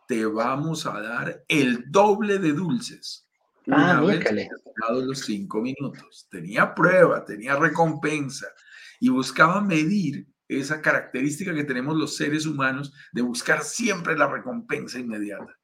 te 0.07 0.25
vamos 0.25 0.85
a 0.85 1.01
dar 1.01 1.43
el 1.47 1.91
doble 1.91 2.39
de 2.39 2.53
dulces. 2.53 3.27
Ah, 3.69 3.99
Una 3.99 4.01
vez 4.01 4.47
los 5.05 5.19
cinco 5.19 5.61
minutos. 5.61 6.27
Tenía 6.31 6.73
prueba, 6.73 7.25
tenía 7.25 7.57
recompensa 7.57 8.47
y 8.99 9.09
buscaba 9.09 9.61
medir 9.61 10.27
esa 10.47 10.81
característica 10.81 11.53
que 11.53 11.65
tenemos 11.65 11.97
los 11.97 12.15
seres 12.15 12.45
humanos 12.45 12.93
de 13.11 13.21
buscar 13.21 13.63
siempre 13.63 14.17
la 14.17 14.27
recompensa 14.27 14.99
inmediata. 14.99 15.56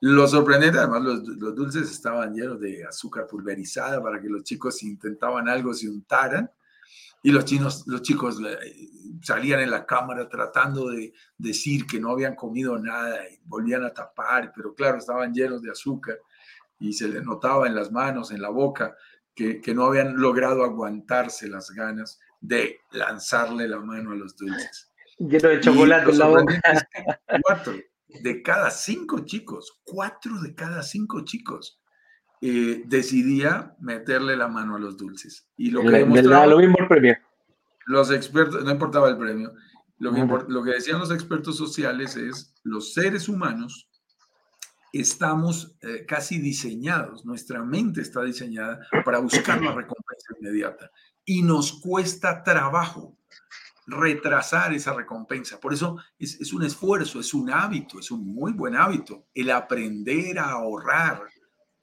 Lo 0.00 0.28
sorprendente, 0.28 0.78
además, 0.78 1.02
los, 1.02 1.28
los, 1.28 1.54
dulces 1.56 1.90
estaban 1.90 2.32
llenos 2.32 2.60
de 2.60 2.84
azúcar 2.84 3.26
pulverizada 3.26 4.00
para 4.02 4.20
que 4.20 4.28
los 4.28 4.44
chicos 4.44 4.76
si 4.76 4.86
intentaban 4.86 5.48
algo 5.48 5.74
se 5.74 5.88
untaran. 5.88 6.50
Y 7.20 7.32
los, 7.32 7.44
chinos, 7.44 7.84
los 7.88 8.02
chicos 8.02 8.40
eh, 8.46 8.90
salían 9.22 9.60
en 9.60 9.72
la 9.72 9.84
cámara 9.84 10.28
tratando 10.28 10.90
de 10.90 11.12
decir 11.36 11.84
que 11.84 11.98
no 11.98 12.10
habían 12.12 12.36
comido 12.36 12.78
nada 12.78 13.28
y 13.28 13.40
volvían 13.44 13.84
a 13.84 13.92
tapar, 13.92 14.52
pero 14.54 14.72
claro, 14.72 14.98
estaban 14.98 15.34
llenos 15.34 15.60
de 15.62 15.72
azúcar 15.72 16.16
y 16.78 16.92
se 16.92 17.08
les 17.08 17.24
notaba 17.24 17.66
en 17.66 17.74
las 17.74 17.90
manos, 17.90 18.30
en 18.30 18.40
la 18.40 18.50
boca, 18.50 18.96
que, 19.34 19.60
que 19.60 19.74
no 19.74 19.86
habían 19.86 20.16
logrado 20.16 20.62
aguantarse 20.62 21.48
las 21.48 21.70
ganas 21.70 22.20
de 22.40 22.78
lanzarle 22.92 23.66
la 23.66 23.80
mano 23.80 24.12
a 24.12 24.14
los 24.14 24.36
dulces. 24.36 24.92
Lleno 25.18 25.48
de 25.48 25.60
chocolate 25.60 26.10
en 26.12 26.18
la 26.18 26.26
boca. 26.28 26.60
Cuatro 27.42 27.74
de 28.08 28.42
cada 28.42 28.70
cinco 28.70 29.20
chicos, 29.20 29.80
cuatro 29.84 30.40
de 30.40 30.54
cada 30.54 30.82
cinco 30.82 31.24
chicos, 31.24 31.80
eh, 32.40 32.82
decidía 32.86 33.76
meterle 33.80 34.36
la 34.36 34.48
mano 34.48 34.76
a 34.76 34.78
los 34.78 34.96
dulces. 34.96 35.48
Y 35.56 35.70
lo 35.70 35.82
que 35.82 35.88
Le, 35.90 35.98
demostraba, 35.98 36.46
lo 36.46 36.58
mismo 36.58 36.76
el 36.78 36.88
premio. 36.88 37.16
los 37.86 38.10
expertos, 38.10 38.64
no 38.64 38.70
importaba 38.70 39.08
el 39.08 39.18
premio, 39.18 39.52
lo 39.98 40.12
que, 40.14 40.20
import- 40.20 40.46
lo 40.48 40.62
que 40.62 40.70
decían 40.70 41.00
los 41.00 41.10
expertos 41.10 41.56
sociales 41.56 42.16
es, 42.16 42.54
los 42.62 42.94
seres 42.94 43.28
humanos 43.28 43.88
estamos 44.92 45.76
eh, 45.82 46.06
casi 46.06 46.38
diseñados, 46.38 47.26
nuestra 47.26 47.62
mente 47.62 48.00
está 48.00 48.22
diseñada 48.22 48.86
para 49.04 49.18
buscar 49.18 49.60
la 49.60 49.72
recompensa 49.72 50.34
inmediata 50.40 50.90
y 51.24 51.42
nos 51.42 51.72
cuesta 51.80 52.42
trabajo 52.42 53.17
retrasar 53.88 54.74
esa 54.74 54.92
recompensa. 54.92 55.58
Por 55.58 55.72
eso 55.72 55.96
es, 56.18 56.52
un 56.52 56.62
esfuerzo, 56.62 57.20
es 57.20 57.32
un 57.32 57.50
hábito, 57.50 57.98
es 57.98 58.10
un 58.10 58.26
muy 58.26 58.52
buen 58.52 58.76
hábito, 58.76 59.26
el 59.34 59.50
aprender 59.50 60.38
a 60.38 60.50
ahorrar, 60.50 61.22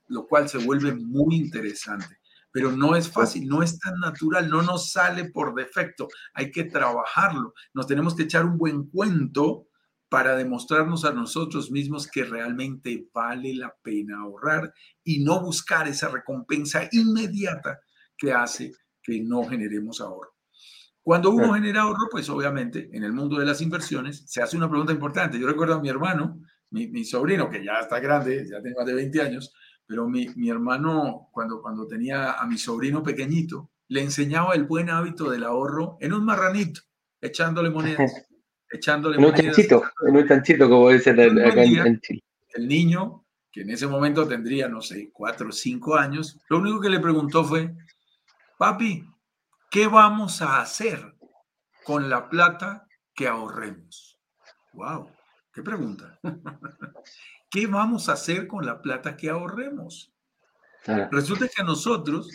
lo 0.08 0.28
cual 0.28 0.48
se 0.48 0.60
vuelve 0.60 0.94
muy 0.94 1.36
interesante. 1.36 2.20
Pero 2.52 2.72
no 2.72 2.96
es 2.96 3.10
fácil, 3.10 3.48
no 3.48 3.64
es 3.64 3.80
tan 3.80 4.00
natural, 4.00 4.50
no 4.50 4.62
nos 4.62 4.92
sale 4.92 5.26
por 5.26 5.56
defecto, 5.56 6.08
hay 6.34 6.52
que 6.52 6.66
trabajarlo. 6.66 7.54
Nos 7.74 7.88
tenemos 7.88 8.16
que 8.16 8.24
echar 8.24 8.46
un 8.46 8.58
buen 8.58 8.88
cuento 8.88 9.68
para 10.08 10.36
demostrarnos 10.36 11.04
a 11.06 11.12
nosotros 11.12 11.72
mismos 11.72 12.08
que 12.08 12.24
realmente 12.24 13.10
vale 13.12 13.56
la 13.56 13.76
pena 13.82 14.20
ahorrar 14.20 14.72
y 15.04 15.24
no 15.24 15.42
buscar 15.42 15.88
esa 15.88 16.08
recompensa 16.08 16.88
inmediata 16.92 17.80
que 18.16 18.32
hace 18.32 18.74
que 19.02 19.20
no 19.22 19.44
generemos 19.44 20.00
ahorro. 20.00 20.35
Cuando 21.06 21.30
uno 21.30 21.54
genera 21.54 21.84
ahorro, 21.84 22.08
pues 22.10 22.28
obviamente 22.30 22.90
en 22.92 23.04
el 23.04 23.14
mundo 23.14 23.38
de 23.38 23.46
las 23.46 23.62
inversiones 23.62 24.24
se 24.26 24.42
hace 24.42 24.58
una 24.58 24.68
pregunta 24.68 24.92
importante. 24.92 25.40
Yo 25.40 25.46
recuerdo 25.46 25.76
a 25.76 25.80
mi 25.80 25.88
hermano, 25.88 26.42
mi, 26.72 26.88
mi 26.88 27.06
sobrino, 27.06 27.48
que 27.48 27.64
ya 27.64 27.74
está 27.80 28.00
grande, 28.00 28.44
ya 28.50 28.60
tiene 28.60 28.76
más 28.76 28.88
de 28.88 28.96
20 28.96 29.22
años, 29.22 29.54
pero 29.86 30.10
mi, 30.10 30.30
mi 30.36 30.50
hermano, 30.50 31.30
cuando, 31.32 31.62
cuando 31.62 31.86
tenía 31.88 32.32
a 32.34 32.48
mi 32.48 32.58
sobrino 32.58 33.04
pequeñito, 33.04 33.70
le 33.90 34.02
enseñaba 34.02 34.56
el 34.56 34.64
buen 34.64 34.90
hábito 34.90 35.30
del 35.30 35.44
ahorro 35.44 35.98
en 36.02 36.12
un 36.14 36.26
marranito, 36.26 36.82
echándole 37.22 37.70
monedas, 37.70 38.26
echándole 38.72 39.18
En 39.18 39.26
un 39.26 39.30
monedas. 39.30 39.56
chanchito, 39.56 39.84
en 40.08 40.16
un 40.18 40.28
chanchito, 40.28 40.68
como 40.68 40.90
dicen 40.90 41.20
en- 41.20 41.40
acá 41.46 41.62
día. 41.62 41.84
en 41.86 42.00
Chile. 42.02 42.24
El 42.56 42.68
niño, 42.68 43.24
que 43.52 43.62
en 43.62 43.70
ese 43.70 43.86
momento 43.86 44.28
tendría, 44.28 44.68
no 44.68 44.82
sé, 44.82 45.12
cuatro 45.14 45.50
o 45.50 45.52
cinco 45.52 45.96
años, 45.98 46.40
lo 46.50 46.58
único 46.58 46.82
que 46.82 46.90
le 46.90 47.00
preguntó 47.00 47.44
fue, 47.44 47.76
papi, 48.58 49.08
¿qué 49.76 49.88
vamos 49.88 50.42
a 50.42 50.62
hacer 50.62 51.18
con 51.84 52.10
la 52.10 52.30
plata 52.30 52.88
que 53.14 53.28
ahorremos? 53.28 54.18
¡Wow! 54.72 55.12
¿Qué 55.52 55.62
pregunta? 55.64 56.18
¿Qué 57.52 57.68
vamos 57.68 58.08
a 58.08 58.14
hacer 58.14 58.48
con 58.48 58.66
la 58.66 58.82
plata 58.82 59.18
que 59.18 59.30
ahorremos? 59.30 60.14
Claro. 60.82 61.10
Resulta 61.12 61.50
que 61.54 61.62
a 61.62 61.66
nosotros, 61.66 62.30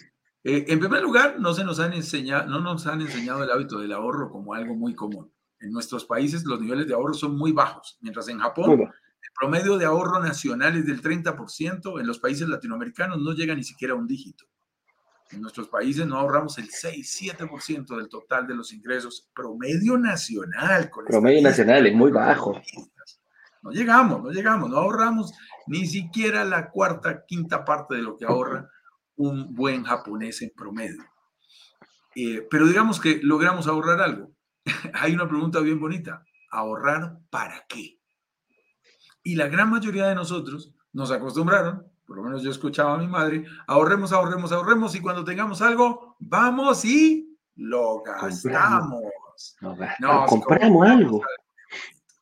eh, 0.45 0.67
en 0.69 0.81
primer 0.81 1.03
lugar, 1.03 1.41
no, 1.41 1.55
se 1.55 1.65
nos 1.65 1.81
han 1.81 1.95
enseñado, 1.95 2.47
no 2.47 2.61
nos 2.61 2.87
han 2.87 3.01
enseñado 3.01 3.43
el 3.43 3.51
hábito 3.51 3.79
del 3.79 3.93
ahorro 3.93 4.31
como 4.31 4.53
algo 4.53 4.75
muy 4.75 4.95
común. 4.95 5.33
En 5.61 5.73
nuestros 5.73 6.05
países 6.05 6.45
los 6.45 6.61
niveles 6.61 6.89
de 6.89 6.93
ahorro 6.93 7.15
son 7.15 7.39
muy 7.39 7.53
bajos, 7.53 7.97
mientras 8.03 8.29
en 8.29 8.39
Japón 8.39 8.83
el 8.83 9.31
promedio 9.39 9.79
de 9.79 9.87
ahorro 9.87 10.21
nacional 10.21 10.77
es 10.77 10.85
del 10.85 11.01
30%, 11.01 12.01
en 12.01 12.07
los 12.07 12.19
países 12.19 12.47
latinoamericanos 12.47 13.19
no 13.19 13.33
llega 13.33 13.55
ni 13.55 13.65
siquiera 13.65 13.95
a 13.95 13.97
un 13.97 14.07
dígito. 14.07 14.45
En 15.33 15.41
nuestros 15.41 15.69
países 15.69 16.07
no 16.07 16.17
ahorramos 16.17 16.59
el 16.59 16.69
6-7% 16.69 17.97
del 17.97 18.09
total 18.09 18.47
de 18.47 18.55
los 18.55 18.73
ingresos 18.73 19.31
promedio 19.35 19.97
nacional. 19.97 20.91
con 20.91 21.05
promedio 21.05 21.43
nacional 21.43 21.87
es 21.87 21.95
muy 21.95 22.11
bajo. 22.11 22.61
No 23.63 23.71
llegamos, 23.71 24.23
no 24.23 24.31
llegamos, 24.31 24.71
no 24.71 24.79
ahorramos 24.79 25.33
ni 25.67 25.87
siquiera 25.87 26.45
la 26.45 26.71
cuarta, 26.71 27.25
quinta 27.27 27.65
parte 27.65 27.95
de 27.97 28.03
lo 28.03 28.17
que 28.17 28.25
ahorra 28.25 28.69
un 29.17 29.55
buen 29.55 29.85
japonés 29.85 30.41
en 30.43 30.51
promedio. 30.57 31.05
Eh, 32.17 32.47
pero 32.51 32.67
digamos 32.67 32.99
que 32.99 33.21
logramos 33.23 33.67
ahorrar 33.67 34.01
algo. 34.01 34.33
Hay 34.95 35.15
una 35.15 35.29
pregunta 35.29 35.61
bien 35.61 35.79
bonita. 35.79 36.25
¿Ahorrar 36.51 37.19
para 37.31 37.65
qué? 37.69 38.01
Y 39.23 39.37
la 39.37 39.49
gran 39.49 39.71
mayoría 39.71 40.07
de 40.09 40.15
nosotros 40.15 40.75
nos 40.93 41.11
acostumbraron, 41.11 41.87
por 42.11 42.17
lo 42.17 42.25
menos 42.25 42.43
yo 42.43 42.51
escuchaba 42.51 42.95
a 42.95 42.99
mi 42.99 43.07
madre, 43.07 43.45
ahorremos, 43.69 44.13
ahorremos, 44.13 44.51
ahorremos 44.51 44.97
y 44.97 45.01
cuando 45.01 45.25
tengamos 45.25 45.63
algo, 45.63 46.17
vamos 46.19 46.85
y 46.85 47.39
lo 47.55 48.03
gastamos. 48.03 49.01
No, 49.61 49.77
No, 50.01 50.27
si 50.27 50.41
compramos 50.41 50.89
algo. 50.89 51.23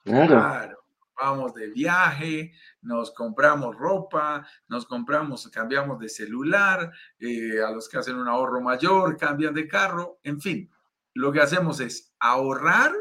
Claro. 0.04 0.26
Claro, 0.26 0.78
vamos 1.18 1.54
de 1.54 1.68
viaje, 1.68 2.52
nos 2.83 3.12
compramos 3.12 3.75
ropa, 3.78 4.47
nos 4.68 4.85
compramos, 4.85 5.49
cambiamos 5.49 5.99
de 6.00 6.11
celular, 6.11 6.92
eh, 7.18 7.62
a 7.66 7.71
los 7.71 7.88
que 7.88 7.97
hacen 7.97 8.16
un 8.16 8.28
ahorro 8.28 8.61
mayor 8.61 9.16
cambian 9.16 9.54
de 9.54 9.66
carro, 9.66 10.18
en 10.23 10.38
fin, 10.38 10.71
lo 11.14 11.33
que 11.33 11.40
hacemos 11.40 11.80
es 11.80 12.14
ahorrar 12.21 12.92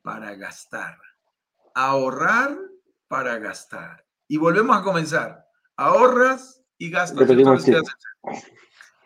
para 0.00 0.36
gastar, 0.36 0.96
ahorrar 1.74 2.56
para 3.08 3.36
gastar. 3.40 4.06
Y 4.28 4.36
volvemos 4.36 4.78
a 4.78 4.84
comenzar, 4.84 5.49
ahorras 5.80 6.62
y 6.78 6.90
gastas. 6.90 7.12
y 7.12 7.22
otra 7.22 7.26
Repetimos 7.26 7.66
vez 7.66 7.68
el 7.68 7.74
te 7.74 7.80
haces- 7.80 8.44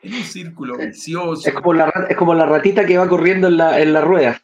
En 0.03 0.15
un 0.15 0.23
círculo 0.23 0.77
vicioso. 0.77 1.49
Es 1.49 1.55
como, 1.55 1.73
la, 1.73 1.89
es 2.11 2.17
como 2.17 2.35
la 2.35 2.45
ratita 2.47 2.85
que 2.85 2.99
va 2.99 3.09
corriendo 3.09 3.49
en 3.49 3.57
la, 3.57 3.81
en 3.81 3.93
la 3.93 4.01
rueda. 4.03 4.41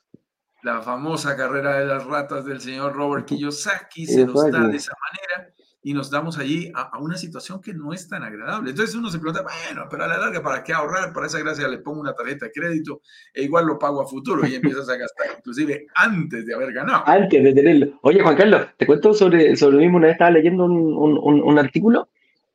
la 0.62 0.80
famosa 0.82 1.37
carrera 1.37 1.78
de 1.78 1.87
las 1.87 2.04
ratas 2.06 2.44
del 2.44 2.60
señor 2.60 2.94
Robert 2.94 3.26
Kiyosaki 3.26 4.06
se 4.06 4.25
nos 4.26 4.50
da 4.50 4.66
de 4.68 4.76
esa 4.76 4.92
manera 4.94 5.52
y 5.82 5.94
nos 5.94 6.10
damos 6.10 6.37
allí 6.38 6.70
a, 6.75 6.82
a 6.94 6.99
una 6.99 7.16
situación 7.16 7.60
que 7.62 7.72
no 7.72 7.92
es 7.94 8.06
tan 8.08 8.22
agradable. 8.22 8.70
Entonces 8.70 8.94
uno 8.94 9.08
se 9.10 9.18
pregunta, 9.18 9.42
bueno, 9.42 9.87
pero 9.90 10.04
a 10.04 10.08
la 10.08 10.18
larga, 10.18 10.42
¿para 10.42 10.62
qué 10.62 10.75
ahorrar? 10.75 11.12
Para 11.14 11.26
esa 11.26 11.38
gracia 11.38 11.66
le 11.68 11.78
pongo 11.78 12.00
una 12.00 12.12
tarjeta 12.14 12.46
de 12.46 12.52
crédito 12.52 13.00
e 13.32 13.42
igual 13.44 13.64
lo 13.66 13.78
pago 13.78 14.02
a 14.02 14.06
futuro 14.06 14.46
y 14.46 14.54
empiezas 14.54 14.88
a 14.90 14.96
gastar, 14.96 15.26
inclusive 15.38 15.87
antes 15.94 16.44
de 16.46 16.54
haber 16.54 16.72
ganado. 16.75 17.02
Antes 17.06 17.42
de 17.42 17.52
tenerlo. 17.54 17.99
Oye, 18.02 18.22
Juan 18.22 18.37
Carlos, 18.37 18.66
te 18.76 18.87
cuento 18.87 19.14
sobre, 19.14 19.56
sobre 19.56 19.76
lo 19.76 19.80
mismo. 19.82 19.96
Una 19.96 20.06
vez 20.08 20.14
estaba 20.14 20.30
leyendo 20.30 20.64
un, 20.66 20.72
un- 20.96 21.18
un- 21.22 21.42
un 21.42 21.58
artículo 21.58 22.10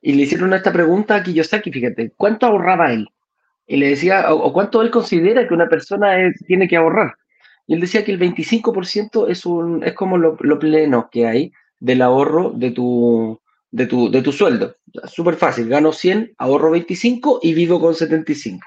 y 0.05 0.13
le 0.13 0.21
hicieron 0.21 0.53
esta 0.53 0.71
pregunta 0.71 1.15
a 1.15 1.23
Kiyosaki, 1.23 1.71
fíjate, 1.71 2.13
¿cuánto 2.15 2.45
ahorraba 2.45 2.93
él? 2.93 3.09
Y 3.65 3.77
le 3.77 3.89
decía, 3.89 4.31
o, 4.31 4.53
cuánto 4.53 4.83
él 4.83 4.91
considera 4.91 5.47
que 5.47 5.53
una 5.55 5.67
persona 5.67 6.15
tiene 6.45 6.67
que 6.67 6.77
ahorrar. 6.77 7.15
Y 7.65 7.73
él 7.73 7.79
decía 7.79 8.05
que 8.05 8.11
el 8.11 8.19
25% 8.19 9.27
es, 9.27 9.47
un, 9.47 9.83
es 9.83 9.93
como 9.93 10.19
lo, 10.19 10.37
lo 10.41 10.59
pleno 10.59 11.09
que 11.11 11.25
hay 11.25 11.51
del 11.79 12.03
ahorro 12.03 12.51
de 12.51 12.69
tu, 12.69 13.41
de 13.71 13.87
tu, 13.87 14.11
de 14.11 14.21
tu 14.21 14.31
sueldo. 14.31 14.75
Súper 15.05 15.37
fácil, 15.37 15.69
gano 15.69 15.91
100, 15.91 16.35
ahorro 16.37 16.69
25 16.69 17.39
y 17.41 17.55
vivo 17.55 17.81
con 17.81 17.95
75. 17.95 18.63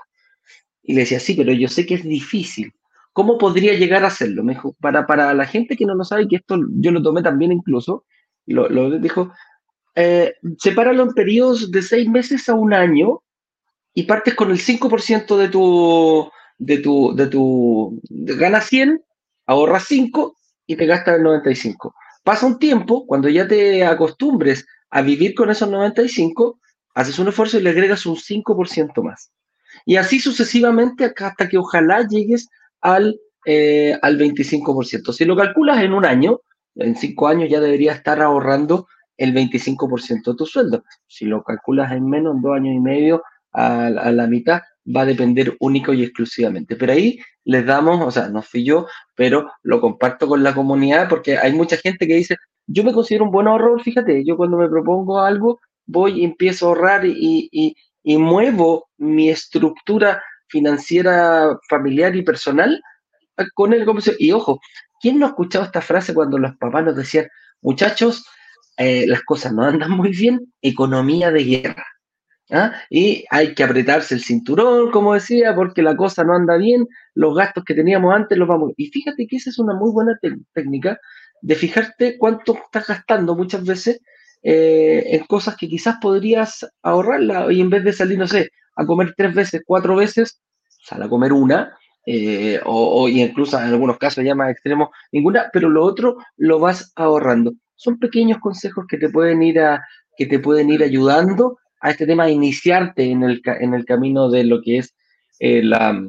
Y 0.83 0.95
le 0.95 1.02
decía, 1.02 1.21
sí, 1.21 1.35
pero 1.35 1.52
yo 1.52 1.68
sé 1.68 1.87
que 1.87 1.95
es 1.95 2.02
difícil. 2.02 2.73
¿Cómo 3.12 3.38
podría 3.38 3.75
llegar 3.75 4.02
a 4.02 4.09
hacerlo? 4.09 4.42
Me 4.42 4.54
dijo, 4.54 4.75
para, 4.80 5.07
para 5.07 5.33
la 5.35 5.47
gente 5.47 5.76
que 5.76 5.87
no 5.87 5.95
lo 5.95 6.02
sabe, 6.02 6.26
que 6.26 6.35
esto 6.35 6.59
yo 6.80 6.90
lo 6.90 7.00
tomé 7.00 7.23
también 7.23 7.52
incluso, 7.52 8.04
lo, 8.45 8.68
lo 8.68 8.99
dijo, 8.99 9.33
eh, 10.00 10.37
sepáralo 10.59 11.02
en 11.02 11.12
periodos 11.12 11.73
de 11.73 11.83
seis 11.83 12.09
meses 12.09 12.49
a 12.49 12.55
un 12.55 12.73
año 12.73 13.21
y 13.93 14.05
partes 14.05 14.37
con 14.37 14.52
el 14.52 14.59
5% 14.61 15.37
de 15.37 15.49
tu, 15.49 16.31
de 16.57 16.78
tu, 16.78 17.17
de 17.17 17.26
tu, 17.26 18.00
ganas 18.09 18.67
100, 18.67 19.02
ahorras 19.47 19.87
5 19.88 20.37
y 20.69 20.76
te 20.76 20.87
gastas 20.87 21.17
el 21.17 21.25
95. 21.25 21.93
Pasa 22.23 22.47
un 22.47 22.61
tiempo, 22.61 23.07
cuando 23.09 23.28
ya 23.28 23.49
te 23.49 23.85
acostumbres 23.85 24.69
a 24.88 25.02
vivir 25.02 25.35
con 25.35 25.50
esos 25.50 25.69
95, 25.69 26.61
haces 26.95 27.19
un 27.19 27.26
esfuerzo 27.26 27.59
y 27.59 27.62
le 27.62 27.71
agregas 27.71 28.07
un 28.07 28.14
5% 28.14 29.02
más. 29.02 29.33
Y 29.85 29.97
así 29.97 30.21
sucesivamente 30.21 31.12
hasta 31.17 31.49
que 31.49 31.59
ojalá 31.59 32.07
llegues 32.07 32.49
al, 32.83 33.19
eh, 33.47 33.99
al 34.00 34.17
25%. 34.17 35.12
Si 35.12 35.25
lo 35.25 35.35
calculas 35.35 35.83
en 35.83 35.93
un 35.93 36.05
año, 36.05 36.40
en 36.76 36.95
cinco 36.95 37.26
años 37.26 37.50
ya 37.50 37.59
deberías 37.59 37.97
estar 37.97 38.23
ahorrando 38.23 38.87
el 39.18 39.34
25% 39.34 40.30
de 40.30 40.37
tu 40.37 40.46
sueldo. 40.46 40.84
Si 41.06 41.26
lo 41.26 41.42
calculas 41.42 41.92
en 41.92 42.08
menos, 42.08 42.37
en 42.37 42.42
dos 42.42 42.56
años 42.56 42.75
y 42.75 42.80
medio, 42.80 43.22
a, 43.52 43.90
la 43.90 44.26
mitad, 44.26 44.62
va 44.87 45.02
a 45.02 45.06
depender 45.06 45.56
único 45.60 45.92
y 45.92 46.02
exclusivamente. 46.02 46.76
Pero 46.76 46.92
ahí 46.92 47.18
les 47.44 47.66
damos, 47.66 48.00
o 48.00 48.10
sea, 48.10 48.28
no 48.28 48.42
fui 48.42 48.64
yo, 48.64 48.87
pero 49.14 49.50
lo 49.62 49.80
comparto 49.80 50.26
con 50.26 50.42
la 50.42 50.54
comunidad 50.54 51.08
porque 51.08 51.37
hay 51.37 51.52
mucha 51.52 51.76
gente 51.76 52.06
que 52.06 52.14
dice, 52.14 52.37
yo 52.66 52.84
me 52.84 52.92
considero 52.92 53.25
un 53.25 53.30
buen 53.30 53.48
ahorrador, 53.48 53.82
fíjate, 53.82 54.25
yo 54.25 54.37
cuando 54.37 54.56
me 54.56 54.68
propongo 54.68 55.20
algo, 55.20 55.60
voy 55.87 56.25
empiezo 56.25 56.66
a 56.66 56.68
ahorrar 56.68 57.04
y, 57.06 57.48
y, 57.50 57.75
y 58.02 58.16
muevo 58.18 58.88
mi 58.98 59.30
estructura 59.30 60.22
financiera 60.48 61.58
familiar 61.68 62.14
y 62.16 62.22
personal 62.22 62.80
con 63.54 63.72
el 63.72 63.87
Y 64.18 64.32
ojo, 64.32 64.60
¿quién 65.00 65.18
no 65.18 65.26
ha 65.26 65.30
escuchado 65.30 65.64
esta 65.64 65.80
frase 65.80 66.14
cuando 66.14 66.38
los 66.38 66.56
papás 66.56 66.84
nos 66.84 66.96
decían, 66.96 67.28
muchachos, 67.60 68.26
eh, 68.78 69.06
las 69.06 69.23
cosas 69.23 69.52
no 69.52 69.64
andan 69.64 69.90
muy 69.90 70.11
bien, 70.11 70.52
economía 70.62 71.30
de 71.30 71.44
guerra? 71.44 71.87
¿ah? 72.50 72.73
Y 72.90 73.25
hay 73.30 73.54
que 73.54 73.64
apretarse 73.64 74.14
el 74.14 74.23
cinturón, 74.23 74.90
como 74.90 75.14
decía, 75.14 75.54
porque 75.54 75.82
la 75.82 75.97
cosa 75.97 76.25
no 76.25 76.35
anda 76.35 76.56
bien, 76.56 76.87
los 77.14 77.37
gastos 77.37 77.64
que 77.64 77.75
teníamos 77.75 78.14
antes 78.14 78.38
los 78.38 78.49
vamos. 78.49 78.73
Y 78.76 78.87
fíjate 78.87 79.26
que 79.26 79.37
esa 79.37 79.50
es 79.50 79.58
una 79.58 79.75
muy 79.75 79.90
buena 79.92 80.18
técnica 80.54 80.99
de 81.40 81.54
fijarte 81.54 82.18
cuánto 82.18 82.54
estás 82.54 82.87
gastando 82.87 83.37
muchas 83.37 83.64
veces 83.64 84.00
eh, 84.42 85.04
en 85.06 85.25
cosas 85.26 85.56
que 85.56 85.68
quizás 85.68 85.97
podrías 86.00 86.66
ahorrarla 86.82 87.52
y 87.52 87.61
en 87.61 87.70
vez 87.70 87.85
de 87.85 87.92
salir, 87.92 88.18
no 88.18 88.26
sé, 88.26 88.50
a 88.76 88.87
comer 88.87 89.14
tres 89.16 89.35
veces, 89.35 89.62
cuatro 89.66 89.97
veces, 89.97 90.40
sal 90.68 91.02
a 91.02 91.08
comer 91.08 91.32
una, 91.32 91.76
eh, 92.06 92.61
o, 92.64 93.08
incluso 93.08 93.58
en 93.58 93.64
algunos 93.64 93.99
casos 93.99 94.25
ya 94.25 94.35
más 94.35 94.50
extremos, 94.50 94.88
ninguna, 95.12 95.50
pero 95.52 95.68
lo 95.68 95.85
otro 95.85 96.16
lo 96.37 96.58
vas 96.58 96.92
ahorrando. 96.97 97.52
Son 97.78 97.99
pequeños 97.99 98.38
consejos 98.38 98.85
que 98.88 98.99
te 98.99 99.08
pueden 99.08 99.42
ir 99.42 99.61
a, 99.61 99.82
que 100.16 100.26
te 100.26 100.40
pueden 100.40 100.68
ir 100.68 100.82
ayudando 100.82 101.58
a 101.80 101.90
este 101.90 102.06
tema 102.06 102.26
de 102.26 102.32
iniciarte 102.32 103.04
en 103.04 103.23
el, 103.23 103.40
en 103.44 103.73
el 103.73 103.85
camino 103.85 104.28
de 104.28 104.44
lo 104.44 104.61
que 104.61 104.78
es 104.78 104.94
eh, 105.38 105.62
la, 105.62 106.04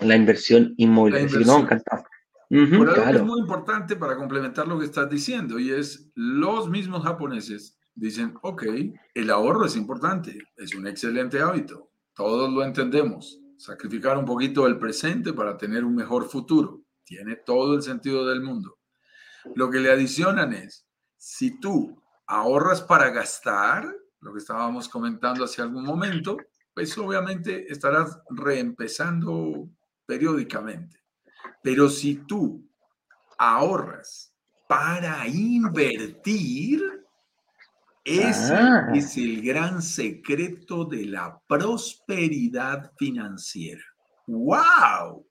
la, 0.00 0.16
inversión 0.16 0.74
inmobiliaria. 0.76 1.28
es 1.30 3.22
muy 3.22 3.40
importante 3.40 3.94
para 3.94 4.16
complementar 4.16 4.66
lo 4.66 4.78
que 4.78 4.86
estás 4.86 5.08
diciendo 5.08 5.60
y 5.60 5.70
es 5.70 6.10
los 6.16 6.68
mismos 6.68 7.04
japoneses 7.04 7.78
dicen, 7.94 8.34
ok, 8.42 8.64
el 9.14 9.30
ahorro 9.30 9.66
es 9.66 9.76
importante, 9.76 10.36
es 10.56 10.74
un 10.74 10.88
excelente 10.88 11.40
hábito, 11.40 11.90
todos 12.14 12.52
lo 12.52 12.64
entendemos, 12.64 13.40
sacrificar 13.56 14.18
un 14.18 14.24
poquito 14.24 14.66
el 14.66 14.78
presente 14.78 15.32
para 15.32 15.56
tener 15.56 15.84
un 15.84 15.94
mejor 15.94 16.28
futuro, 16.28 16.82
tiene 17.04 17.36
todo 17.36 17.76
el 17.76 17.82
sentido 17.82 18.26
del 18.26 18.42
mundo. 18.42 18.78
Lo 19.54 19.70
que 19.70 19.80
le 19.80 19.90
adicionan 19.90 20.52
es, 20.52 20.86
si 21.16 21.58
tú 21.60 22.02
ahorras 22.26 22.82
para 22.82 23.10
gastar, 23.10 23.92
lo 24.20 24.32
que 24.32 24.38
estábamos 24.38 24.88
comentando 24.88 25.44
hace 25.44 25.62
algún 25.62 25.84
momento, 25.84 26.36
pues 26.74 26.96
obviamente 26.96 27.70
estarás 27.70 28.20
reempezando 28.30 29.68
periódicamente. 30.06 31.00
Pero 31.62 31.88
si 31.88 32.16
tú 32.26 32.68
ahorras 33.38 34.34
para 34.68 35.26
invertir, 35.26 36.82
ese 38.04 38.54
Ah, 38.54 38.90
es 38.94 39.16
el 39.16 39.42
gran 39.42 39.80
secreto 39.80 40.84
de 40.84 41.06
la 41.06 41.40
prosperidad 41.46 42.92
financiera. 42.96 43.82
¡Wow! 44.26 45.26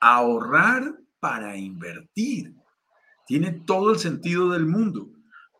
Ahorrar 0.00 0.94
para 1.20 1.56
invertir. 1.56 2.54
Tiene 3.32 3.62
todo 3.64 3.92
el 3.92 3.98
sentido 3.98 4.50
del 4.50 4.66
mundo 4.66 5.08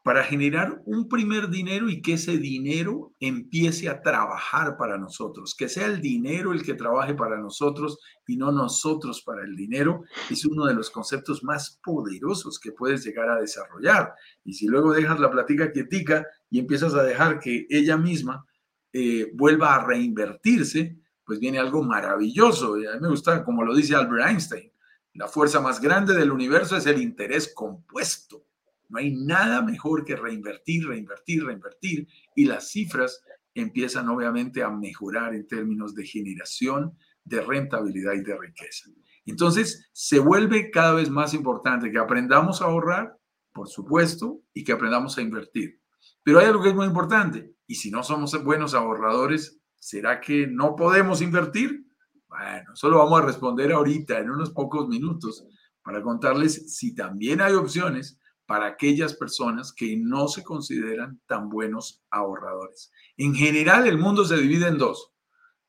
para 0.03 0.25
generar 0.25 0.83
un 0.85 1.09
primer 1.09 1.49
dinero 1.49 1.89
y 1.89 2.03
que 2.03 2.13
ese 2.13 2.37
dinero 2.37 3.15
empiece 3.19 3.89
a 3.89 4.03
trabajar 4.03 4.77
para 4.77 4.99
nosotros, 4.99 5.55
que 5.57 5.71
sea 5.71 5.87
el 5.87 6.03
dinero 6.03 6.53
el 6.53 6.65
que 6.65 6.75
trabaje 6.75 7.15
para 7.15 7.41
nosotros 7.41 7.99
y 8.27 8.37
no 8.37 8.53
nosotros 8.53 9.23
para 9.23 9.43
el 9.43 9.57
dinero, 9.57 10.03
es 10.29 10.45
uno 10.45 10.67
de 10.67 10.75
los 10.75 10.91
conceptos 10.91 11.43
más 11.45 11.81
poderosos 11.83 12.61
que 12.61 12.73
puedes 12.73 13.07
llegar 13.07 13.31
a 13.31 13.41
desarrollar. 13.41 14.13
Y 14.45 14.53
si 14.53 14.67
luego 14.67 14.93
dejas 14.93 15.19
la 15.19 15.31
plática 15.31 15.73
quietica 15.73 16.27
y 16.51 16.59
empiezas 16.59 16.93
a 16.93 17.03
dejar 17.03 17.41
que 17.41 17.65
ella 17.71 17.97
misma 17.97 18.45
eh, 18.93 19.31
vuelva 19.33 19.77
a 19.77 19.87
reinvertirse, 19.87 20.99
pues 21.25 21.41
viene 21.41 21.59
algo 21.59 21.83
maravilloso. 21.83 22.79
Y 22.79 22.85
a 22.85 22.93
mí 22.93 22.99
me 23.01 23.09
gusta, 23.09 23.43
como 23.43 23.65
lo 23.65 23.75
dice 23.75 23.95
Albert 23.95 24.29
Einstein, 24.29 24.73
la 25.15 25.29
fuerza 25.29 25.61
más 25.61 25.81
grande 25.81 26.15
del 26.15 26.33
universo 26.33 26.77
es 26.77 26.87
el 26.87 27.01
interés 27.01 27.53
compuesto 27.55 28.47
no 28.93 28.99
hay 28.99 29.15
nada 29.15 29.63
mejor 29.63 30.05
que 30.05 30.17
reinvertir, 30.17 30.87
reinvertir, 30.87 31.47
reinvertir 31.47 32.07
y 32.37 32.45
las 32.45 32.69
cifras 32.69 33.25
empiezan 33.55 34.11
obviamente 34.11 34.63
a 34.63 34.69
mejorar 34.69 35.35
en 35.35 35.47
términos 35.47 35.95
de 35.95 36.05
generación, 36.05 36.99
de 37.25 37.41
rentabilidad 37.41 38.13
y 38.13 38.23
de 38.23 38.37
riqueza. 38.37 38.91
Entonces, 39.25 39.89
se 39.93 40.19
vuelve 40.19 40.71
cada 40.71 40.93
vez 40.93 41.09
más 41.09 41.33
importante 41.33 41.91
que 41.91 41.99
aprendamos 41.99 42.61
a 42.61 42.67
ahorrar, 42.67 43.17
por 43.55 43.67
supuesto, 43.67 44.43
y 44.53 44.63
que 44.63 44.73
aprendamos 44.73 45.17
a 45.17 45.23
invertir. 45.23 45.81
Pero 46.23 46.41
hay 46.41 46.47
algo 46.47 46.63
que 46.63 46.69
es 46.69 46.75
muy 46.75 46.87
importante, 46.87 47.51
y 47.67 47.77
si 47.77 47.91
no 47.91 48.03
somos 48.03 48.45
buenos 48.45 48.75
ahorradores, 48.75 49.59
¿será 49.79 50.21
que 50.21 50.47
no 50.47 50.77
podemos 50.77 51.23
invertir? 51.23 51.87
Bueno, 52.33 52.75
solo 52.75 52.97
vamos 52.97 53.21
a 53.21 53.27
responder 53.27 53.73
ahorita, 53.73 54.19
en 54.19 54.31
unos 54.31 54.53
pocos 54.53 54.89
minutos, 54.89 55.45
para 55.83 56.03
contarles 56.03 56.75
si 56.75 56.95
también 56.95 57.43
hay 57.43 57.53
opciones 57.53 58.19
para 58.47 58.67
aquellas 58.67 59.13
personas 59.13 59.71
que 59.75 59.99
no 59.99 60.29
se 60.29 60.43
consideran 60.43 61.21
tan 61.27 61.51
buenos 61.51 62.03
ahorradores. 62.11 62.91
En 63.19 63.35
general, 63.35 63.87
el 63.87 63.99
mundo 63.99 64.25
se 64.25 64.39
divide 64.39 64.69
en 64.69 64.79
dos, 64.79 65.13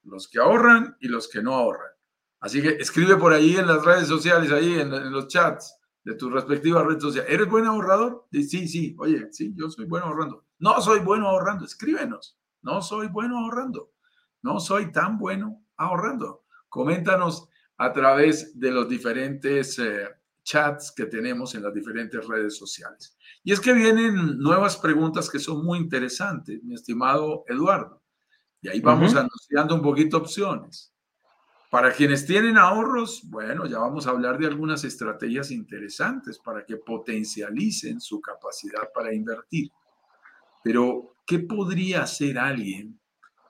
los 0.04 0.30
que 0.30 0.40
ahorran 0.40 0.96
y 1.02 1.10
los 1.10 1.28
que 1.28 1.42
no 1.42 1.54
ahorran. 1.54 1.92
Así 2.40 2.62
que 2.62 2.70
escribe 2.70 3.18
por 3.18 3.34
ahí 3.34 3.58
en 3.58 3.68
las 3.68 3.84
redes 3.84 4.08
sociales, 4.08 4.50
ahí 4.50 4.80
en, 4.80 4.90
los 5.12 5.28
chats 5.28 5.78
de 6.06 6.16
tu 6.16 6.30
respectiva 6.30 6.84
red 6.84 7.00
social. 7.00 7.26
¿Eres 7.28 7.50
buen 7.50 7.66
ahorrador? 7.66 8.26
Sí, 8.32 8.70
sí, 8.70 8.96
oye, 9.00 9.28
sí, 9.32 9.54
yo 9.54 9.70
soy 9.70 9.86
bueno 9.86 10.06
ahorrando. 10.06 10.46
No 10.60 10.80
soy 10.82 11.02
bueno 11.02 11.28
ahorrando, 11.28 11.66
escríbenos. 11.66 12.38
No 12.62 12.82
soy 12.82 13.08
bueno 13.08 13.38
ahorrando. 13.38 13.92
No 14.42 14.62
soy 14.62 14.94
tan 14.94 15.18
bueno 15.18 15.62
ahorrando. 15.76 16.43
Coméntanos 16.74 17.50
a 17.78 17.94
través 17.94 18.60
de 18.60 18.72
los 18.72 18.90
diferentes 18.90 19.78
eh, 19.78 20.08
chats 20.44 20.92
que 20.92 21.06
tenemos 21.06 21.54
en 21.54 21.62
las 21.62 21.72
diferentes 21.72 22.28
redes 22.28 22.58
sociales. 22.58 23.16
Y 23.44 23.52
es 23.52 23.60
que 23.60 23.74
vienen 23.74 24.40
nuevas 24.40 24.78
preguntas 24.78 25.30
que 25.30 25.38
son 25.38 25.64
muy 25.64 25.78
interesantes, 25.78 26.64
mi 26.64 26.74
estimado 26.74 27.44
Eduardo. 27.48 28.02
Y 28.60 28.70
ahí 28.70 28.80
vamos 28.80 29.16
anunciando 29.16 29.76
un 29.76 29.84
poquito 29.84 30.18
opciones. 30.18 30.92
Para 31.70 31.94
quienes 31.94 32.26
tienen 32.26 32.58
ahorros, 32.58 33.22
bueno, 33.30 33.68
ya 33.68 33.78
vamos 33.78 34.08
a 34.08 34.10
hablar 34.10 34.40
de 34.40 34.48
algunas 34.48 34.84
estrategias 34.84 35.52
interesantes 35.52 36.40
para 36.40 36.66
que 36.66 36.78
potencialicen 36.78 38.02
su 38.02 38.20
capacidad 38.20 38.90
para 38.96 39.14
invertir. 39.14 39.70
Pero, 40.64 41.18
¿qué 41.24 41.38
podría 41.38 42.02
hacer 42.02 42.40
alguien 42.40 43.00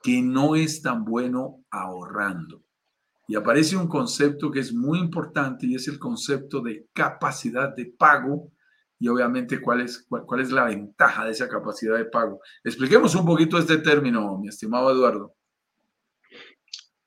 que 0.02 0.20
no 0.20 0.56
es 0.56 0.82
tan 0.82 1.06
bueno 1.06 1.64
ahorrando? 1.70 2.64
Y 3.26 3.36
aparece 3.36 3.76
un 3.76 3.88
concepto 3.88 4.50
que 4.50 4.60
es 4.60 4.72
muy 4.72 4.98
importante 4.98 5.66
y 5.66 5.74
es 5.74 5.88
el 5.88 5.98
concepto 5.98 6.60
de 6.60 6.86
capacidad 6.92 7.74
de 7.74 7.86
pago 7.86 8.52
y 8.98 9.08
obviamente 9.08 9.60
cuál 9.60 9.80
es, 9.80 10.06
cuál, 10.08 10.40
es 10.40 10.50
la 10.50 10.64
ventaja 10.64 11.24
de 11.24 11.32
esa 11.32 11.48
capacidad 11.48 11.96
de 11.96 12.06
pago. 12.06 12.40
Expliquemos 12.62 13.14
un 13.14 13.26
poquito 13.26 13.58
este 13.58 13.78
término, 13.78 14.38
mi 14.38 14.48
estimado 14.48 14.90
Eduardo. 14.90 15.34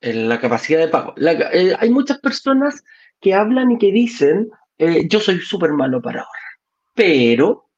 La 0.00 0.40
capacidad 0.40 0.78
de 0.78 0.88
pago. 0.88 1.14
Eh, 1.16 1.74
hay 1.78 1.90
muchas 1.90 2.18
personas 2.18 2.84
que 3.20 3.34
hablan 3.34 3.72
y 3.72 3.78
que 3.78 3.90
dicen, 3.90 4.48
eh, 4.76 5.08
yo 5.08 5.18
soy 5.18 5.40
súper 5.40 5.72
malo 5.72 6.00
para 6.00 6.20
ahorrar, 6.20 6.52
pero 6.94 7.68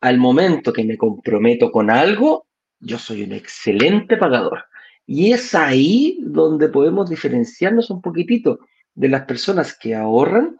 al 0.00 0.18
momento 0.18 0.72
que 0.72 0.84
me 0.84 0.96
comprometo 0.96 1.72
con 1.72 1.90
algo, 1.90 2.46
yo 2.78 2.98
soy 2.98 3.22
un 3.22 3.32
excelente 3.32 4.16
pagador. 4.16 4.66
Y 5.06 5.32
es 5.32 5.54
ahí 5.54 6.18
donde 6.22 6.68
podemos 6.68 7.10
diferenciarnos 7.10 7.90
un 7.90 8.00
poquitito 8.00 8.60
de 8.94 9.08
las 9.08 9.24
personas 9.26 9.76
que 9.78 9.94
ahorran 9.94 10.56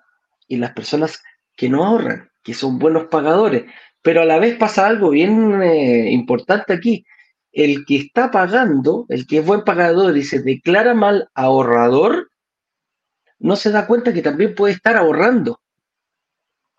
y 0.49 0.57
las 0.57 0.73
personas 0.73 1.23
que 1.57 1.69
no 1.69 1.85
ahorran, 1.85 2.31
que 2.43 2.55
son 2.55 2.79
buenos 2.79 3.07
pagadores. 3.07 3.65
Pero 4.03 4.23
a 4.23 4.25
la 4.25 4.39
vez 4.39 4.57
pasa 4.57 4.87
algo 4.87 5.11
bien 5.11 5.63
eh, 5.63 6.11
importante 6.11 6.75
aquí. 6.75 7.07
El 7.53 7.87
que 7.87 7.97
está 7.97 8.31
pagando, 8.31 9.07
el 9.09 9.27
que 9.27 9.39
es 9.39 9.47
buen 9.47 9.63
pagador 9.63 10.17
y 10.17 10.25
se 10.25 10.43
declara 10.43 10.93
mal 10.93 11.31
ahorrador, 11.35 12.31
no 13.39 13.57
se 13.57 13.71
da 13.71 13.87
cuenta 13.87 14.13
que 14.13 14.23
también 14.23 14.55
puede 14.55 14.75
estar 14.75 14.97
ahorrando. 14.97 15.61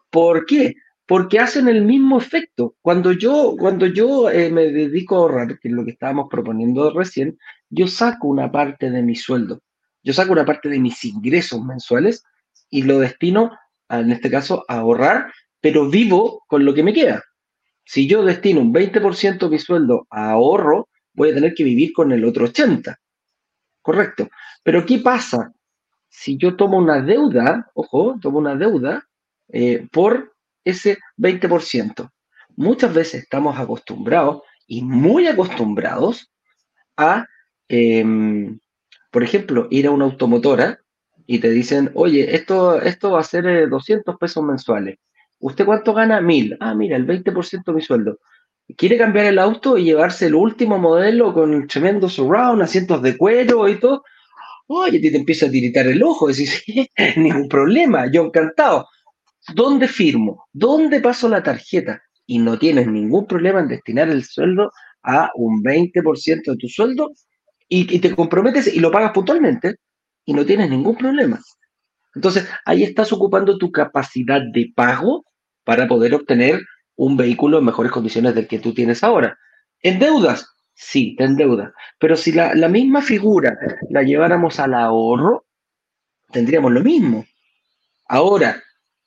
¿Por 0.10 0.46
qué? 0.46 0.76
Porque 1.08 1.40
hacen 1.40 1.68
el 1.68 1.84
mismo 1.84 2.18
efecto. 2.18 2.76
Cuando 2.82 3.12
yo, 3.12 3.56
cuando 3.58 3.86
yo 3.86 4.30
eh, 4.30 4.50
me 4.50 4.72
dedico 4.72 5.16
a 5.16 5.20
ahorrar, 5.20 5.60
que 5.60 5.68
es 5.68 5.74
lo 5.74 5.86
que 5.86 5.92
estábamos 5.92 6.28
proponiendo 6.30 6.92
recién, 6.92 7.38
yo 7.70 7.88
saco 7.88 8.28
una 8.28 8.52
parte 8.52 8.90
de 8.90 9.02
mi 9.02 9.16
sueldo, 9.16 9.62
yo 10.04 10.14
saco 10.14 10.32
una 10.32 10.46
parte 10.46 10.70
de 10.70 10.80
mis 10.80 11.04
ingresos 11.06 11.64
mensuales 11.64 12.24
y 12.70 12.84
lo 12.84 13.00
destino, 13.00 13.52
en 13.90 14.12
este 14.12 14.32
caso, 14.32 14.66
a 14.68 14.78
ahorrar, 14.78 15.32
pero 15.62 15.90
vivo 15.90 16.44
con 16.48 16.66
lo 16.66 16.74
que 16.74 16.84
me 16.84 16.94
queda. 16.94 17.24
Si 17.84 18.08
yo 18.08 18.24
destino 18.24 18.62
un 18.62 18.74
20% 18.74 19.38
de 19.38 19.50
mi 19.50 19.60
sueldo 19.60 20.08
a 20.10 20.32
ahorro, 20.32 20.90
voy 21.14 21.32
a 21.32 21.36
tener 21.36 21.54
que 21.54 21.64
vivir 21.64 21.94
con 21.94 22.12
el 22.12 22.26
otro 22.26 22.48
80%. 22.48 22.96
Correcto. 23.82 24.30
Pero 24.64 24.84
¿qué 24.84 24.98
pasa? 24.98 25.54
Si 26.10 26.38
yo 26.38 26.56
tomo 26.56 26.80
una 26.80 27.02
deuda, 27.02 27.70
ojo, 27.76 28.18
tomo 28.20 28.40
una 28.40 28.56
deuda 28.56 29.08
eh, 29.50 29.88
por 29.92 30.35
ese 30.66 30.98
20%. 31.18 32.12
Muchas 32.58 32.94
veces 32.94 33.24
estamos 33.24 33.58
acostumbrados 33.58 34.42
y 34.68 34.82
muy 34.82 35.28
acostumbrados 35.28 36.32
a, 36.98 37.26
em, 37.68 38.60
por 39.12 39.24
ejemplo, 39.24 39.68
ir 39.70 39.88
a 39.88 39.92
una 39.92 40.06
automotora 40.06 40.80
y 41.28 41.40
te 41.40 41.50
dicen, 41.50 41.92
oye, 41.94 42.36
esto, 42.36 42.82
esto 42.82 43.12
va 43.12 43.20
a 43.22 43.24
ser 43.24 43.70
200 43.70 44.14
eh, 44.14 44.18
pesos 44.20 44.44
mensuales. 44.44 44.98
¿Usted 45.40 45.66
cuánto 45.66 45.94
gana? 45.94 46.22
Mil. 46.22 46.58
Ah, 46.60 46.74
mira, 46.74 46.98
el 46.98 47.06
20% 47.06 47.72
de 47.72 47.74
mi 47.74 47.82
sueldo. 47.82 48.20
¿Quiere 48.78 48.98
cambiar 48.98 49.28
el 49.28 49.40
auto 49.40 49.78
y 49.78 49.84
llevarse 49.84 50.28
el 50.28 50.36
último 50.36 50.80
modelo 50.80 51.34
con 51.34 51.54
el 51.54 51.68
tremendo 51.68 52.10
surround, 52.10 52.62
asientos 52.62 53.02
de 53.02 53.18
cuero 53.18 53.68
y 53.68 53.80
todo? 53.80 54.04
Oye, 54.68 55.00
te, 55.00 55.12
te 55.12 55.18
empieza 55.18 55.46
a 55.46 55.52
tiritar 55.52 55.86
el 55.88 56.02
ojo, 56.02 56.28
decís, 56.28 56.64
ningún 57.18 57.48
problema, 57.48 58.12
yo 58.12 58.24
encantado. 58.24 58.88
¿Dónde 59.54 59.88
firmo? 59.88 60.48
¿Dónde 60.52 61.02
paso 61.02 61.30
la 61.30 61.44
tarjeta? 61.44 62.02
Y 62.26 62.40
no 62.40 62.58
tienes 62.58 62.88
ningún 62.88 63.28
problema 63.28 63.60
en 63.60 63.68
destinar 63.68 64.10
el 64.10 64.24
sueldo 64.24 64.72
a 65.04 65.30
un 65.36 65.62
20% 65.64 66.52
de 66.52 66.58
tu 66.58 66.68
sueldo 66.68 67.12
y, 67.68 68.00
te 68.00 68.16
comprometes 68.16 68.74
y 68.74 68.80
lo 68.80 68.92
pagas 68.92 69.12
puntualmente 69.12 69.76
y 70.26 70.34
no 70.34 70.46
tienes 70.46 70.70
ningún 70.70 70.96
problema. 70.96 71.40
Entonces, 72.16 72.48
ahí 72.66 72.84
estás 72.84 73.12
ocupando 73.12 73.58
tu 73.58 73.72
capacidad 73.72 74.42
de 74.54 74.72
pago 74.76 75.26
para 75.64 75.88
poder 75.88 76.16
obtener 76.16 76.62
un 76.96 77.18
vehículo 77.18 77.60
en 77.60 77.66
mejores 77.66 77.92
condiciones 77.92 78.34
del 78.34 78.48
que 78.48 78.60
tú 78.60 78.74
tienes 78.74 79.04
ahora. 79.04 79.38
¿En 79.82 80.00
deudas? 80.00 80.48
Sí, 80.74 81.16
te 81.18 81.26
endeudas. 81.26 81.72
Pero 82.00 82.16
si 82.16 82.32
la, 82.32 82.56
la 82.56 82.70
misma 82.70 83.02
figura 83.02 83.58
la 83.90 84.04
lleváramos 84.04 84.60
al 84.60 84.74
ahorro, 84.74 85.46
tendríamos 86.32 86.72
lo 86.72 86.82
mismo. 86.82 87.26
Ahora, 88.08 88.62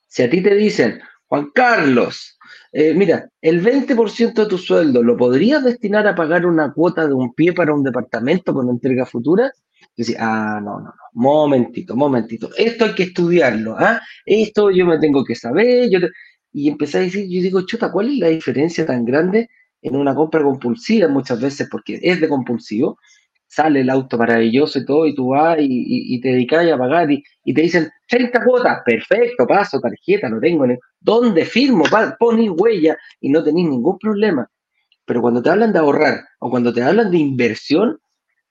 si 0.09 0.23
a 0.23 0.29
ti 0.29 0.41
te 0.41 0.53
dicen, 0.55 0.99
Juan 1.27 1.51
Carlos, 1.53 2.37
eh, 2.73 2.93
mira, 2.93 3.29
el 3.41 3.63
20% 3.63 4.33
de 4.33 4.49
tu 4.49 4.57
sueldo 4.57 5.01
lo 5.01 5.15
podrías 5.15 5.63
destinar 5.63 6.05
a 6.07 6.15
pagar 6.15 6.45
una 6.45 6.73
cuota 6.73 7.07
de 7.07 7.13
un 7.13 7.33
pie 7.33 7.53
para 7.53 7.73
un 7.73 7.83
departamento 7.83 8.53
con 8.53 8.69
entrega 8.69 9.05
futura, 9.05 9.51
Dice, 9.95 10.15
ah, 10.17 10.61
no, 10.63 10.79
no, 10.79 10.85
no, 10.85 10.93
momentito, 11.13 11.93
momentito, 11.93 12.49
esto 12.57 12.85
hay 12.85 12.95
que 12.95 13.03
estudiarlo, 13.03 13.75
¿ah? 13.77 13.99
Esto 14.25 14.71
yo 14.71 14.85
me 14.85 14.97
tengo 14.97 15.25
que 15.25 15.35
saber, 15.35 15.89
yo 15.89 15.99
y 16.53 16.69
empecé 16.69 16.97
a 16.97 17.01
decir, 17.01 17.27
yo 17.29 17.41
digo, 17.41 17.65
chuta, 17.65 17.91
¿cuál 17.91 18.09
es 18.09 18.17
la 18.17 18.27
diferencia 18.27 18.85
tan 18.85 19.05
grande 19.05 19.49
en 19.81 19.95
una 19.95 20.15
compra 20.15 20.41
compulsiva 20.41 21.07
muchas 21.07 21.41
veces? 21.41 21.67
Porque 21.69 21.99
es 22.01 22.21
de 22.21 22.29
compulsivo, 22.29 22.97
sale 23.47 23.81
el 23.81 23.89
auto 23.89 24.17
maravilloso 24.17 24.79
y 24.79 24.85
todo, 24.85 25.05
y 25.05 25.15
tú 25.15 25.29
vas 25.29 25.57
y, 25.59 26.19
te 26.21 26.29
dedicas 26.29 26.65
a 26.71 26.77
pagar 26.77 27.11
y, 27.11 27.23
te 27.53 27.61
dicen 27.61 27.89
30 28.09 28.43
cuotas, 28.43 28.79
perfecto, 28.83 29.45
paso, 29.45 29.79
tarjeta, 29.79 30.27
no 30.29 30.39
tengo, 30.39 30.65
¿dónde 30.99 31.45
firmo? 31.45 31.83
Pones 32.19 32.49
huella 32.57 32.97
y 33.21 33.29
no 33.29 33.43
tenéis 33.43 33.69
ningún 33.69 33.97
problema. 33.99 34.49
Pero 35.05 35.21
cuando 35.21 35.41
te 35.41 35.49
hablan 35.49 35.71
de 35.71 35.79
ahorrar 35.79 36.21
o 36.39 36.49
cuando 36.49 36.73
te 36.73 36.83
hablan 36.83 37.11
de 37.11 37.17
inversión, 37.17 37.99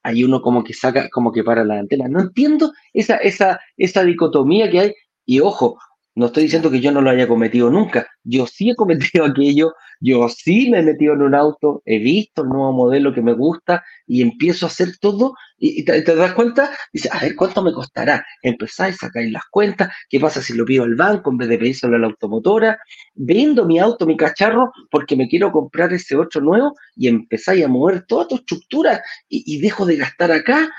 hay 0.03 0.25
uno 0.25 0.41
como 0.41 0.65
que 0.65 0.75
saca, 0.75 1.09
como 1.11 1.33
que 1.33 1.45
para 1.45 1.65
la 1.65 1.79
antena. 1.79 2.09
No 2.09 2.21
entiendo 2.21 2.73
esa, 2.93 3.17
esa, 3.17 3.61
esa 3.77 4.05
dicotomía 4.05 4.71
que 4.71 4.81
hay. 4.81 4.95
Y 5.27 5.41
ojo, 5.41 5.79
no 6.15 6.27
estoy 6.27 6.45
diciendo 6.45 6.71
que 6.71 6.81
yo 6.81 6.91
no 6.91 7.01
lo 7.01 7.11
haya 7.11 7.29
cometido 7.29 7.71
nunca. 7.71 8.07
Yo 8.25 8.47
sí 8.47 8.71
he 8.71 8.75
cometido 8.75 9.25
aquello, 9.27 9.73
yo 10.01 10.29
sí 10.29 10.71
me 10.71 10.81
he 10.81 10.83
metido 10.83 11.15
en 11.15 11.23
un 11.23 11.35
auto, 11.35 11.83
he 11.85 11.99
visto 11.99 12.43
el 12.43 12.49
nuevo 12.49 12.73
modelo 12.73 13.13
que 13.13 13.23
me 13.23 13.33
gusta 13.33 13.85
y 14.07 14.23
empiezo 14.23 14.67
a 14.67 14.69
hacer 14.69 14.97
todo 15.01 15.35
y, 15.61 15.85
te, 15.85 16.03
das 16.03 16.35
cuenta, 16.35 16.71
dices, 16.93 17.13
a 17.13 17.19
ver, 17.21 17.35
¿cuánto 17.35 17.63
me 17.63 17.73
costará? 17.73 18.25
Empezáis 18.43 18.97
sacar 18.97 19.25
las 19.25 19.45
cuentas, 19.51 19.93
¿qué 20.09 20.21
pasa 20.21 20.41
si 20.41 20.55
lo 20.55 20.65
pido 20.65 20.85
al 20.85 20.95
banco 20.95 21.31
en 21.31 21.39
vez 21.39 21.49
de 21.49 21.59
pedírselo 21.59 21.97
a 21.97 21.99
la 21.99 22.07
automotora? 22.07 22.79
Vendo 23.15 23.65
mi 23.65 23.81
auto, 23.81 24.07
mi 24.07 24.17
cacharro, 24.17 24.73
porque 24.91 25.17
me 25.17 25.29
quiero 25.29 25.51
comprar 25.51 25.93
ese 25.93 26.17
otro 26.17 26.41
nuevo 26.41 26.75
y 26.95 27.09
empezáis 27.09 27.65
a 27.65 27.69
mover 27.69 28.07
toda 28.07 28.29
tu 28.29 28.37
estructura 28.37 29.03
y 29.29 29.61
dejo 29.61 29.85
de 29.85 29.97
gastar 29.97 30.31
acá 30.31 30.71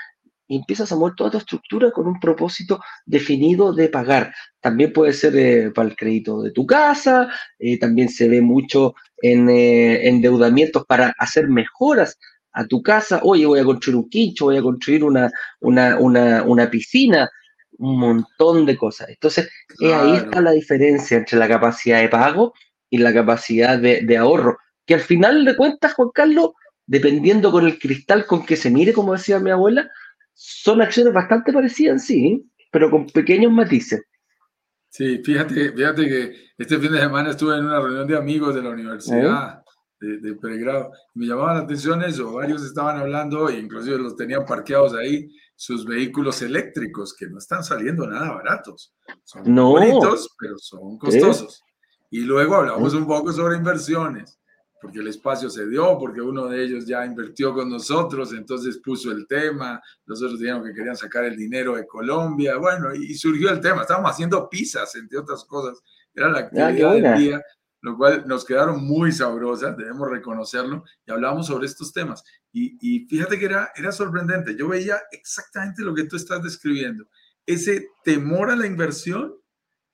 y 0.50 0.56
empiezas 0.56 0.90
a 0.90 0.96
mover 0.96 1.14
toda 1.14 1.30
tu 1.30 1.38
estructura 1.38 1.92
con 1.92 2.08
un 2.08 2.18
propósito 2.18 2.80
definido 3.06 3.72
de 3.72 3.88
pagar. 3.88 4.34
También 4.60 4.92
puede 4.92 5.12
ser 5.12 5.36
eh, 5.36 5.70
para 5.70 5.88
el 5.88 5.94
crédito 5.94 6.42
de 6.42 6.50
tu 6.50 6.66
casa, 6.66 7.30
eh, 7.56 7.78
también 7.78 8.08
se 8.08 8.28
ve 8.28 8.40
mucho 8.40 8.96
en 9.22 9.48
eh, 9.48 10.08
endeudamientos 10.08 10.84
para 10.86 11.14
hacer 11.18 11.46
mejoras 11.46 12.18
a 12.52 12.66
tu 12.66 12.82
casa. 12.82 13.20
Oye, 13.22 13.46
voy 13.46 13.60
a 13.60 13.64
construir 13.64 13.96
un 13.96 14.08
quincho, 14.10 14.46
voy 14.46 14.56
a 14.56 14.62
construir 14.62 15.04
una, 15.04 15.30
una, 15.60 16.68
piscina, 16.68 17.30
un 17.78 18.00
montón 18.00 18.66
de 18.66 18.76
cosas. 18.76 19.08
Entonces, 19.08 19.48
ahí 19.80 20.16
está 20.16 20.40
la 20.40 20.50
diferencia 20.50 21.16
entre 21.16 21.38
la 21.38 21.46
capacidad 21.46 22.00
de 22.00 22.08
pago 22.08 22.54
y 22.90 22.98
la 22.98 23.14
capacidad 23.14 23.78
de, 23.78 24.00
de 24.00 24.16
ahorro, 24.16 24.58
que 24.84 24.94
al 24.94 25.00
final 25.00 25.44
de 25.44 25.54
cuentas, 25.54 25.94
Juan 25.94 26.10
Carlos, 26.12 26.50
dependiendo 26.86 27.52
con 27.52 27.66
el 27.66 27.78
cristal 27.78 28.26
con 28.26 28.44
que 28.44 28.56
se 28.56 28.68
mire, 28.68 28.92
como 28.92 29.12
decía 29.12 29.38
mi 29.38 29.52
abuela, 29.52 29.88
son 30.34 30.80
acciones 30.82 31.12
bastante 31.12 31.52
parecidas, 31.52 32.04
sí, 32.04 32.50
pero 32.70 32.90
con 32.90 33.06
pequeños 33.06 33.52
matices. 33.52 34.02
Sí, 34.88 35.22
fíjate, 35.24 35.72
fíjate 35.72 36.08
que 36.08 36.32
este 36.58 36.78
fin 36.78 36.92
de 36.92 37.00
semana 37.00 37.30
estuve 37.30 37.56
en 37.56 37.66
una 37.66 37.80
reunión 37.80 38.08
de 38.08 38.16
amigos 38.16 38.54
de 38.54 38.62
la 38.62 38.70
universidad 38.70 39.62
de, 40.00 40.34
pregrado. 40.34 40.90
Me 41.14 41.26
llamaba 41.26 41.54
la 41.54 41.60
atención 41.60 42.02
eso, 42.02 42.32
varios 42.32 42.64
estaban 42.64 42.96
hablando, 42.96 43.48
e 43.48 43.58
inclusive 43.58 43.98
los 43.98 44.16
tenían 44.16 44.44
parqueados 44.44 44.94
ahí, 44.94 45.28
sus 45.54 45.84
vehículos 45.84 46.40
eléctricos, 46.42 47.14
que 47.14 47.28
no 47.28 47.38
están 47.38 47.62
saliendo 47.62 48.06
nada 48.06 48.32
baratos. 48.32 48.94
Son 49.24 49.54
bonitos, 49.54 50.34
pero 50.38 50.58
son 50.58 50.98
costosos. 50.98 51.62
Y 52.10 52.20
luego 52.20 52.56
hablamos 52.56 52.94
un 52.94 53.06
poco 53.06 53.32
sobre 53.32 53.56
inversiones 53.56 54.39
porque 54.80 54.98
el 54.98 55.08
espacio 55.08 55.50
se 55.50 55.66
dio, 55.68 55.98
porque 55.98 56.20
uno 56.20 56.46
de 56.46 56.64
ellos 56.64 56.86
ya 56.86 57.04
invirtió 57.04 57.52
con 57.52 57.68
nosotros, 57.68 58.32
entonces 58.32 58.78
puso 58.78 59.10
el 59.10 59.26
tema, 59.26 59.80
los 60.06 60.22
otros 60.22 60.40
dijeron 60.40 60.64
que 60.64 60.72
querían 60.72 60.96
sacar 60.96 61.24
el 61.24 61.36
dinero 61.36 61.76
de 61.76 61.86
Colombia, 61.86 62.56
bueno, 62.56 62.94
y 62.94 63.14
surgió 63.14 63.50
el 63.50 63.60
tema, 63.60 63.82
estábamos 63.82 64.10
haciendo 64.10 64.48
pizzas, 64.48 64.94
entre 64.96 65.18
otras 65.18 65.44
cosas, 65.44 65.82
era 66.14 66.28
la 66.28 66.38
ah, 66.38 66.40
actividad 66.42 66.92
del 66.92 67.18
día, 67.18 67.42
lo 67.82 67.96
cual 67.96 68.24
nos 68.26 68.44
quedaron 68.44 68.84
muy 68.84 69.12
sabrosas, 69.12 69.76
debemos 69.76 70.10
reconocerlo, 70.10 70.84
y 71.06 71.12
hablamos 71.12 71.46
sobre 71.46 71.66
estos 71.66 71.92
temas. 71.92 72.24
Y, 72.52 72.76
y 72.80 73.06
fíjate 73.06 73.38
que 73.38 73.44
era, 73.44 73.72
era 73.76 73.92
sorprendente, 73.92 74.56
yo 74.56 74.68
veía 74.68 74.98
exactamente 75.12 75.82
lo 75.82 75.94
que 75.94 76.04
tú 76.04 76.16
estás 76.16 76.42
describiendo, 76.42 77.06
ese 77.44 77.88
temor 78.04 78.50
a 78.50 78.56
la 78.56 78.66
inversión, 78.66 79.34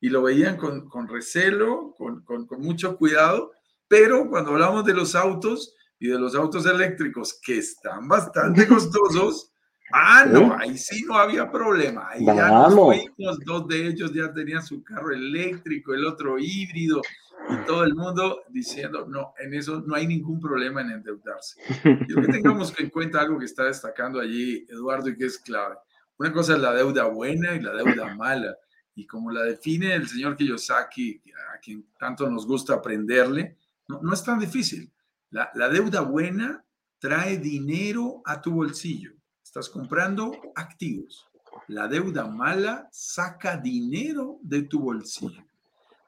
y 0.01 0.11
lo 0.11 0.23
veían 0.23 0.57
con, 0.57 0.89
con 0.89 1.09
recelo, 1.09 1.95
con, 1.97 2.23
con, 2.23 2.47
con 2.47 2.61
mucho 2.61 2.97
cuidado, 2.97 3.53
pero 3.89 4.29
cuando 4.29 4.53
hablamos 4.53 4.85
de 4.85 4.95
los 4.95 5.15
autos 5.15 5.75
y 5.99 6.09
de 6.09 6.19
los 6.19 6.35
autos 6.35 6.67
eléctricos 6.67 7.39
que 7.43 7.59
están 7.59 8.09
bastante 8.09 8.67
costosos, 8.69 9.53
ah, 9.93 10.25
no, 10.27 10.57
ahí 10.59 10.77
sí 10.77 11.05
no 11.07 11.17
había 11.17 11.51
problema. 11.51 12.09
Ahí 12.11 12.25
ya 12.25 12.49
nos 12.49 12.75
fuimos, 12.75 13.39
dos 13.45 13.69
de 13.69 13.87
ellos 13.87 14.13
ya 14.13 14.33
tenían 14.33 14.63
su 14.63 14.83
carro 14.83 15.13
eléctrico, 15.13 15.95
el 15.95 16.05
otro 16.05 16.39
híbrido, 16.39 17.01
y 17.49 17.67
todo 17.67 17.85
el 17.85 17.95
mundo 17.95 18.43
diciendo, 18.49 19.07
no, 19.09 19.33
en 19.39 19.55
eso 19.55 19.83
no 19.87 19.95
hay 19.95 20.07
ningún 20.07 20.41
problema 20.41 20.81
en 20.81 20.91
endeudarse. 20.91 21.61
Yo 22.09 22.17
que 22.21 22.29
tengamos 22.29 22.75
en 22.79 22.91
cuenta 22.91 23.21
algo 23.21 23.39
que 23.39 23.45
está 23.45 23.65
destacando 23.65 24.21
allí 24.21 24.67
Eduardo 24.69 25.11
y 25.11 25.17
que 25.17 25.27
es 25.27 25.39
clave. 25.39 25.77
Una 26.19 26.33
cosa 26.33 26.55
es 26.55 26.61
la 26.61 26.73
deuda 26.73 27.05
buena 27.05 27.55
y 27.55 27.61
la 27.61 27.73
deuda 27.73 28.15
mala. 28.17 28.57
Y 28.95 29.07
como 29.07 29.31
la 29.31 29.43
define 29.43 29.95
el 29.95 30.09
señor 30.09 30.37
Kiyosaki, 30.37 31.23
a 31.55 31.59
quien 31.61 31.87
tanto 31.99 32.29
nos 32.29 32.47
gusta 32.47 32.75
aprenderle, 32.75 33.57
no, 33.89 34.13
es 34.13 34.25
tan 34.25 34.39
difícil. 34.39 34.93
La, 35.31 35.69
deuda 35.69 36.01
buena 36.01 36.65
trae 36.99 37.39
dinero 37.39 38.23
a 38.25 38.41
tu 38.41 38.53
bolsillo. 38.53 39.13
Estás 39.43 39.69
comprando 39.69 40.33
activos. 40.55 41.27
La 41.69 41.89
deuda 41.89 42.27
mala 42.27 42.89
saca 42.93 43.57
dinero 43.57 44.39
de 44.43 44.63
tu 44.63 44.81
bolsillo. 44.81 45.45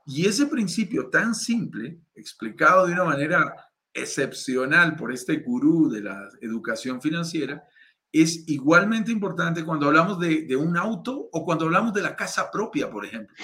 Y 0.06 0.26
ese 0.26 0.46
principio 0.46 1.10
tan 1.10 1.34
simple, 1.34 2.00
explicado 2.14 2.86
de 2.86 2.94
una 2.94 3.04
manera 3.04 3.54
excepcional 3.92 4.96
por 4.96 5.12
este 5.12 5.38
gurú 5.38 5.90
de 5.90 6.02
la 6.02 6.28
educación 6.40 7.02
financiera, 7.02 7.64
es 8.10 8.48
igualmente 8.48 9.12
importante 9.12 9.64
cuando 9.64 9.86
hablamos 9.86 10.18
de, 10.18 10.46
de, 10.46 10.56
un 10.56 10.76
auto 10.78 11.28
o 11.30 11.44
cuando 11.44 11.66
hablamos 11.66 11.92
de 11.92 12.00
la 12.00 12.16
casa 12.16 12.50
propia, 12.50 12.90
por 12.90 13.04
ejemplo. 13.04 13.36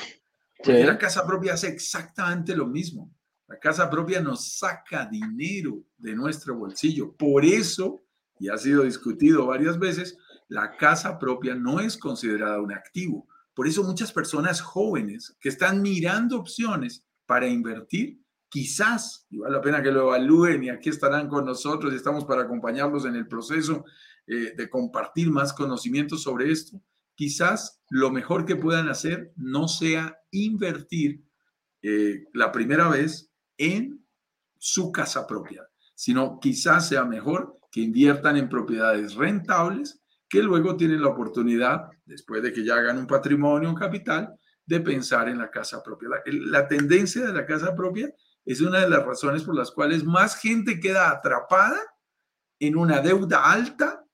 Porque 0.57 0.85
la 0.85 0.97
casa 0.97 1.27
propia 1.27 1.53
hace 1.53 1.69
exactamente 1.69 2.57
lo 2.57 2.67
mismo. 2.67 3.11
La 3.55 3.61
casa 3.61 3.89
propia 3.89 4.21
nos 4.21 4.59
saca 4.59 5.07
dinero 5.07 5.85
de 5.97 6.13
nuestro 6.17 6.57
bolsillo. 6.57 7.13
Por 7.13 7.45
eso, 7.45 8.03
y 8.41 8.49
ha 8.49 8.59
sido 8.59 8.83
discutido 8.83 9.47
varias 9.47 9.79
veces, 9.79 10.19
la 10.49 10.77
casa 10.77 11.21
propia 11.21 11.55
no 11.55 11.79
es 11.79 11.97
considerada 11.97 12.61
un 12.61 12.73
activo. 12.73 13.29
Por 13.55 13.69
eso 13.69 13.85
muchas 13.85 14.11
personas 14.11 14.61
jóvenes 14.61 15.37
que 15.39 15.51
están 15.51 15.83
mirando 15.83 16.37
opciones 16.37 17.07
para 17.27 17.47
invertir, 17.47 18.19
quizás, 18.49 19.25
y 19.31 19.39
vale 19.39 19.55
la 19.55 19.63
pena 19.63 19.81
que 19.81 19.93
lo 19.93 20.09
evalúen 20.09 20.65
y 20.65 20.71
aquí 20.71 20.89
estarán 20.89 21.29
con 21.29 21.45
nosotros 21.45 21.93
y 21.93 21.97
estamos 21.97 22.25
para 22.25 22.43
acompañarlos 22.43 23.05
en 23.05 23.15
el 23.15 23.29
proceso 23.29 23.85
eh, 24.27 24.53
de 24.57 24.69
compartir 24.69 25.31
más 25.31 25.53
conocimientos 25.53 26.25
sobre 26.25 26.51
esto, 26.51 26.83
quizás 27.15 27.81
lo 27.89 28.11
mejor 28.11 28.47
que 28.47 28.57
puedan 28.57 28.89
hacer 28.89 29.33
no 29.37 29.69
sea 29.69 30.19
invertir 30.33 31.23
eh, 31.83 32.25
la 32.33 32.51
primera 32.51 32.89
vez 32.89 33.31
en 33.59 34.05
su 34.59 34.91
casa 34.93 35.27
propia, 35.27 35.69
sino 35.95 36.39
quizás 36.41 36.89
sea 36.89 37.05
mejor 37.05 37.59
que 37.71 37.81
inviertan 37.81 38.37
en 38.37 38.49
propiedades 38.49 39.15
rentables 39.15 40.01
que 40.29 40.43
luego 40.43 40.77
tienen 40.77 41.03
la 41.03 41.09
oportunidad, 41.09 41.89
después 42.05 42.43
de 42.43 42.53
que 42.53 42.65
ya 42.65 42.77
hagan 42.77 42.99
un 42.99 43.07
patrimonio, 43.07 43.69
un 43.69 43.75
capital, 43.75 44.35
de 44.67 44.81
pensar 44.81 45.29
en 45.29 45.39
la 45.39 45.51
casa 45.51 45.83
propia. 45.83 46.09
La, 46.27 46.67
tendencia 46.67 47.27
de 47.27 47.33
la 47.33 47.47
casa 47.47 47.75
propia 47.77 48.13
es 48.45 48.61
una 48.61 48.81
de 48.81 48.89
las 48.89 49.05
razones 49.05 49.45
por 49.45 49.55
las 49.55 49.71
cuales 49.71 50.05
más 50.05 50.37
gente 50.37 50.81
queda 50.81 51.11
atrapada 51.11 51.79
en 52.59 52.77
una 52.77 53.01
deuda 53.01 53.51
alta 53.51 54.05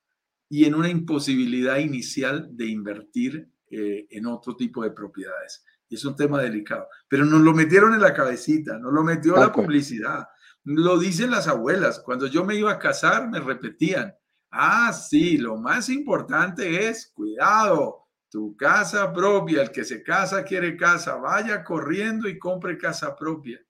y 0.48 0.64
en 0.64 0.74
una 0.74 0.88
imposibilidad 0.88 1.78
inicial 1.78 2.48
de 2.50 2.66
invertir 2.66 3.48
eh, 3.70 4.06
en 4.10 4.26
otro 4.26 4.56
tipo 4.56 4.82
de 4.82 4.90
propiedades. 4.90 5.64
Y 5.90 5.96
es 5.96 6.04
un 6.06 6.16
tema 6.16 6.40
delicado. 6.40 6.86
Pero 7.08 7.26
nos 7.26 7.42
lo 7.42 7.52
metieron 7.52 7.92
en 7.92 8.00
la 8.00 8.14
cabecita, 8.14 8.78
nos 8.78 8.92
lo 8.92 9.02
metió 9.02 9.36
la 9.36 9.52
publicidad. 9.52 10.28
Lo 10.64 10.98
dicen 10.98 11.30
las 11.30 11.48
abuelas. 11.48 12.00
Cuando 12.00 12.26
yo 12.26 12.44
me 12.44 12.54
iba 12.54 12.72
a 12.72 12.78
casar, 12.78 13.28
me 13.28 13.40
repetían, 13.40 14.14
ah, 14.50 14.92
sí, 14.92 15.36
lo 15.36 15.58
más 15.58 15.88
importante 15.88 16.88
es, 16.88 17.12
cuidado, 17.12 18.06
tu 18.30 18.56
casa 18.56 19.12
propia, 19.12 19.62
el 19.62 19.72
que 19.72 19.84
se 19.84 20.02
casa 20.02 20.44
quiere 20.44 20.76
casa, 20.76 21.16
vaya 21.16 21.64
corriendo 21.64 22.28
y 22.28 22.38
compre 22.38 22.78
casa 22.78 23.16
propia. 23.16 23.60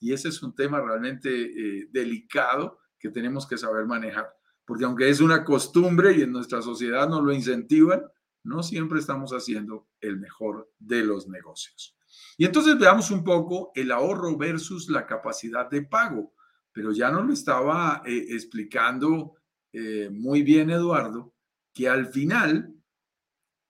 Y 0.00 0.12
ese 0.12 0.28
es 0.28 0.42
un 0.42 0.54
tema 0.54 0.80
realmente 0.80 1.28
eh, 1.30 1.88
delicado 1.92 2.80
que 2.98 3.10
tenemos 3.10 3.46
que 3.46 3.58
saber 3.58 3.84
manejar, 3.84 4.28
porque 4.64 4.84
aunque 4.84 5.08
es 5.08 5.20
una 5.20 5.44
costumbre 5.44 6.12
y 6.12 6.22
en 6.22 6.32
nuestra 6.32 6.62
sociedad 6.62 7.08
nos 7.08 7.22
lo 7.22 7.32
incentivan, 7.32 8.02
no 8.46 8.62
siempre 8.62 9.00
estamos 9.00 9.32
haciendo 9.32 9.88
el 10.00 10.18
mejor 10.18 10.70
de 10.78 11.04
los 11.04 11.28
negocios. 11.28 11.96
Y 12.38 12.44
entonces 12.44 12.78
veamos 12.78 13.10
un 13.10 13.24
poco 13.24 13.72
el 13.74 13.90
ahorro 13.90 14.36
versus 14.36 14.88
la 14.88 15.06
capacidad 15.06 15.68
de 15.68 15.82
pago, 15.82 16.34
pero 16.72 16.92
ya 16.92 17.10
nos 17.10 17.26
lo 17.26 17.32
estaba 17.32 18.02
eh, 18.06 18.26
explicando 18.30 19.34
eh, 19.72 20.08
muy 20.10 20.42
bien 20.42 20.70
Eduardo, 20.70 21.34
que 21.72 21.88
al 21.88 22.06
final 22.06 22.72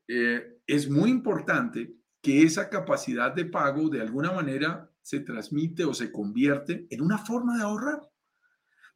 eh, 0.09 0.61
es 0.67 0.89
muy 0.89 1.11
importante 1.11 1.97
que 2.21 2.43
esa 2.43 2.69
capacidad 2.69 3.33
de 3.33 3.47
pago 3.47 3.89
de 3.89 4.03
alguna 4.03 4.33
manera 4.33 4.91
se 5.01 5.21
transmite 5.21 5.85
o 5.85 5.95
se 5.95 6.13
convierte 6.13 6.87
en 6.91 7.01
una 7.01 7.19
forma 7.19 7.57
de 7.57 7.63
ahorrar. 7.63 8.01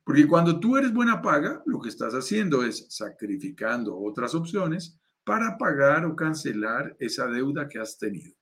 Porque 0.04 0.26
cuando 0.26 0.58
tú 0.58 0.76
eres 0.76 0.92
buena 0.92 1.22
paga, 1.22 1.62
lo 1.66 1.80
que 1.80 1.88
estás 1.88 2.12
haciendo 2.14 2.64
es 2.64 2.86
sacrificando 2.88 3.96
otras 3.96 4.34
opciones 4.34 4.99
para 5.30 5.56
pagar 5.56 6.04
o 6.06 6.16
cancelar 6.16 6.96
esa 6.98 7.28
deuda 7.28 7.68
que 7.68 7.78
has 7.78 7.96
tenido. 7.96 8.34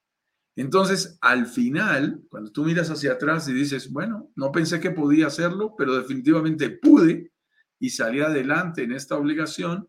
Entonces, 0.57 1.19
al 1.21 1.45
final, 1.45 2.23
cuando 2.31 2.51
tú 2.51 2.65
miras 2.65 2.89
hacia 2.89 3.13
atrás 3.13 3.47
y 3.47 3.53
dices, 3.53 3.93
bueno, 3.93 4.31
no 4.37 4.51
pensé 4.51 4.81
que 4.81 4.91
podía 4.91 5.27
hacerlo, 5.27 5.75
pero 5.77 5.95
definitivamente 5.95 6.71
pude 6.71 7.31
y 7.79 7.91
salí 7.91 8.21
adelante 8.21 8.85
en 8.85 8.93
esta 8.93 9.19
obligación, 9.19 9.87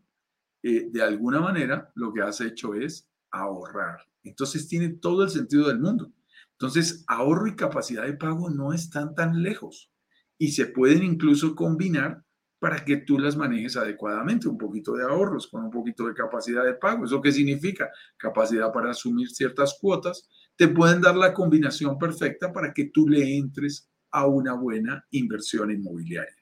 eh, 0.62 0.90
de 0.92 1.02
alguna 1.02 1.40
manera 1.40 1.90
lo 1.94 2.12
que 2.12 2.20
has 2.20 2.42
hecho 2.42 2.74
es 2.74 3.08
ahorrar. 3.30 4.00
Entonces 4.22 4.68
tiene 4.68 4.90
todo 4.90 5.24
el 5.24 5.30
sentido 5.30 5.68
del 5.68 5.80
mundo. 5.80 6.12
Entonces, 6.50 7.02
ahorro 7.06 7.46
y 7.46 7.56
capacidad 7.56 8.04
de 8.04 8.12
pago 8.12 8.50
no 8.50 8.74
están 8.74 9.14
tan 9.14 9.42
lejos 9.42 9.90
y 10.36 10.52
se 10.52 10.66
pueden 10.66 11.02
incluso 11.02 11.54
combinar 11.54 12.26
para 12.60 12.84
que 12.84 12.98
tú 12.98 13.18
las 13.18 13.36
manejes 13.36 13.76
adecuadamente, 13.76 14.46
un 14.46 14.58
poquito 14.58 14.92
de 14.92 15.02
ahorros 15.02 15.48
con 15.48 15.64
un 15.64 15.70
poquito 15.70 16.06
de 16.06 16.14
capacidad 16.14 16.62
de 16.62 16.74
pago. 16.74 17.06
¿Eso 17.06 17.20
qué 17.20 17.32
significa? 17.32 17.90
Capacidad 18.18 18.70
para 18.70 18.90
asumir 18.90 19.30
ciertas 19.30 19.78
cuotas. 19.80 20.28
Te 20.56 20.68
pueden 20.68 21.00
dar 21.00 21.16
la 21.16 21.32
combinación 21.32 21.98
perfecta 21.98 22.52
para 22.52 22.72
que 22.74 22.90
tú 22.92 23.08
le 23.08 23.36
entres 23.36 23.88
a 24.10 24.26
una 24.26 24.52
buena 24.52 25.04
inversión 25.10 25.70
inmobiliaria. 25.70 26.36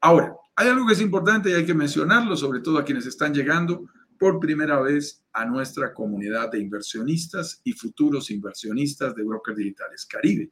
Ahora, 0.00 0.34
hay 0.56 0.68
algo 0.68 0.86
que 0.86 0.94
es 0.94 1.00
importante 1.00 1.50
y 1.50 1.52
hay 1.52 1.64
que 1.64 1.74
mencionarlo, 1.74 2.36
sobre 2.36 2.60
todo 2.60 2.78
a 2.78 2.84
quienes 2.84 3.06
están 3.06 3.32
llegando 3.32 3.88
por 4.18 4.40
primera 4.40 4.80
vez 4.80 5.24
a 5.32 5.44
nuestra 5.46 5.94
comunidad 5.94 6.50
de 6.50 6.58
inversionistas 6.58 7.60
y 7.62 7.74
futuros 7.74 8.30
inversionistas 8.30 9.14
de 9.14 9.22
Brokers 9.22 9.56
Digitales 9.56 10.04
Caribe. 10.04 10.50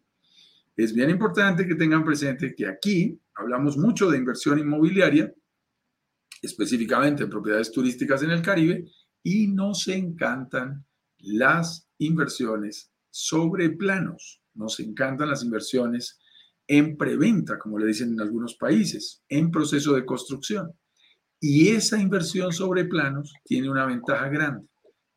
Es 0.77 0.95
bien 0.95 1.11
importante 1.11 1.67
que 1.67 1.75
tengan 1.75 2.05
presente 2.05 2.55
que 2.55 2.69
aquí 2.69 3.21
hablamos 3.39 3.79
mucho 3.79 4.11
de 4.11 4.19
inversión 4.19 4.59
inmobiliaria, 4.59 5.33
específicamente 6.43 7.23
en 7.23 7.31
propiedades 7.31 7.73
turísticas 7.73 8.23
en 8.23 8.31
el 8.31 8.43
Caribe, 8.43 8.85
y 9.23 9.49
nos 9.49 9.89
encantan 9.89 10.85
las 11.19 11.89
inversiones 11.99 12.93
sobre 13.11 13.71
planos, 13.71 14.43
nos 14.55 14.81
encantan 14.81 15.31
las 15.31 15.43
inversiones 15.43 16.19
en 16.67 16.97
preventa, 16.97 17.59
como 17.59 17.79
le 17.79 17.87
dicen 17.87 18.13
en 18.13 18.21
algunos 18.21 18.57
países, 18.57 19.23
en 19.29 19.51
proceso 19.51 19.95
de 19.95 20.05
construcción. 20.05 20.73
Y 21.41 21.69
esa 21.69 22.01
inversión 22.01 22.53
sobre 22.53 22.85
planos 22.85 23.33
tiene 23.45 23.71
una 23.71 23.87
ventaja 23.87 24.29
grande, 24.29 24.69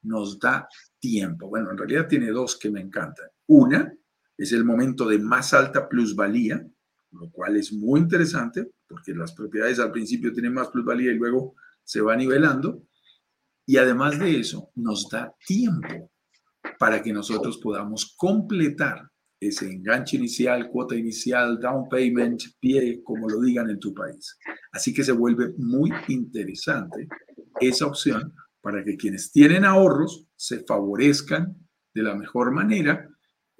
nos 0.04 0.40
da 0.40 0.68
tiempo. 1.00 1.50
Bueno, 1.50 1.72
en 1.72 1.78
realidad 1.78 2.08
tiene 2.08 2.30
dos 2.30 2.58
que 2.58 2.70
me 2.70 2.80
encantan. 2.80 3.28
Una 3.48 3.94
es 4.38 4.52
el 4.52 4.64
momento 4.64 5.08
de 5.08 5.20
más 5.20 5.54
alta 5.54 5.90
plusvalía, 5.90 6.66
lo 7.12 7.30
cual 7.32 7.58
es 7.58 7.74
muy 7.74 8.00
interesante 8.00 8.72
porque 8.88 9.14
las 9.14 9.34
propiedades 9.34 9.80
al 9.80 9.92
principio 9.92 10.34
tienen 10.34 10.54
más 10.54 10.70
plusvalía 10.70 11.12
y 11.12 11.18
luego 11.18 11.56
se 11.84 12.02
va 12.02 12.16
nivelando. 12.16 12.84
Y 13.66 13.78
además 13.78 14.20
de 14.20 14.40
eso, 14.40 14.72
nos 14.76 15.10
da 15.10 15.34
tiempo 15.46 16.12
para 16.80 17.02
que 17.02 17.14
nosotros 17.14 17.58
podamos 17.58 18.16
completar 18.18 19.10
ese 19.40 19.72
enganche 19.72 20.18
inicial, 20.18 20.70
cuota 20.70 20.96
inicial, 20.96 21.60
down 21.60 21.90
payment, 21.90 22.42
pie, 22.60 23.02
como 23.04 23.28
lo 23.28 23.42
digan 23.42 23.70
en 23.70 23.80
tu 23.80 23.94
país. 23.94 24.38
Así 24.72 24.94
que 24.94 25.04
se 25.04 25.12
vuelve 25.12 25.54
muy 25.58 25.92
interesante 26.08 27.08
esa 27.60 27.88
opción 27.88 28.34
para 28.62 28.84
que 28.84 28.96
quienes 28.96 29.32
tienen 29.32 29.66
ahorros 29.66 30.28
se 30.36 30.64
favorezcan 30.64 31.58
de 31.94 32.04
la 32.04 32.16
mejor 32.16 32.52
manera, 32.52 33.10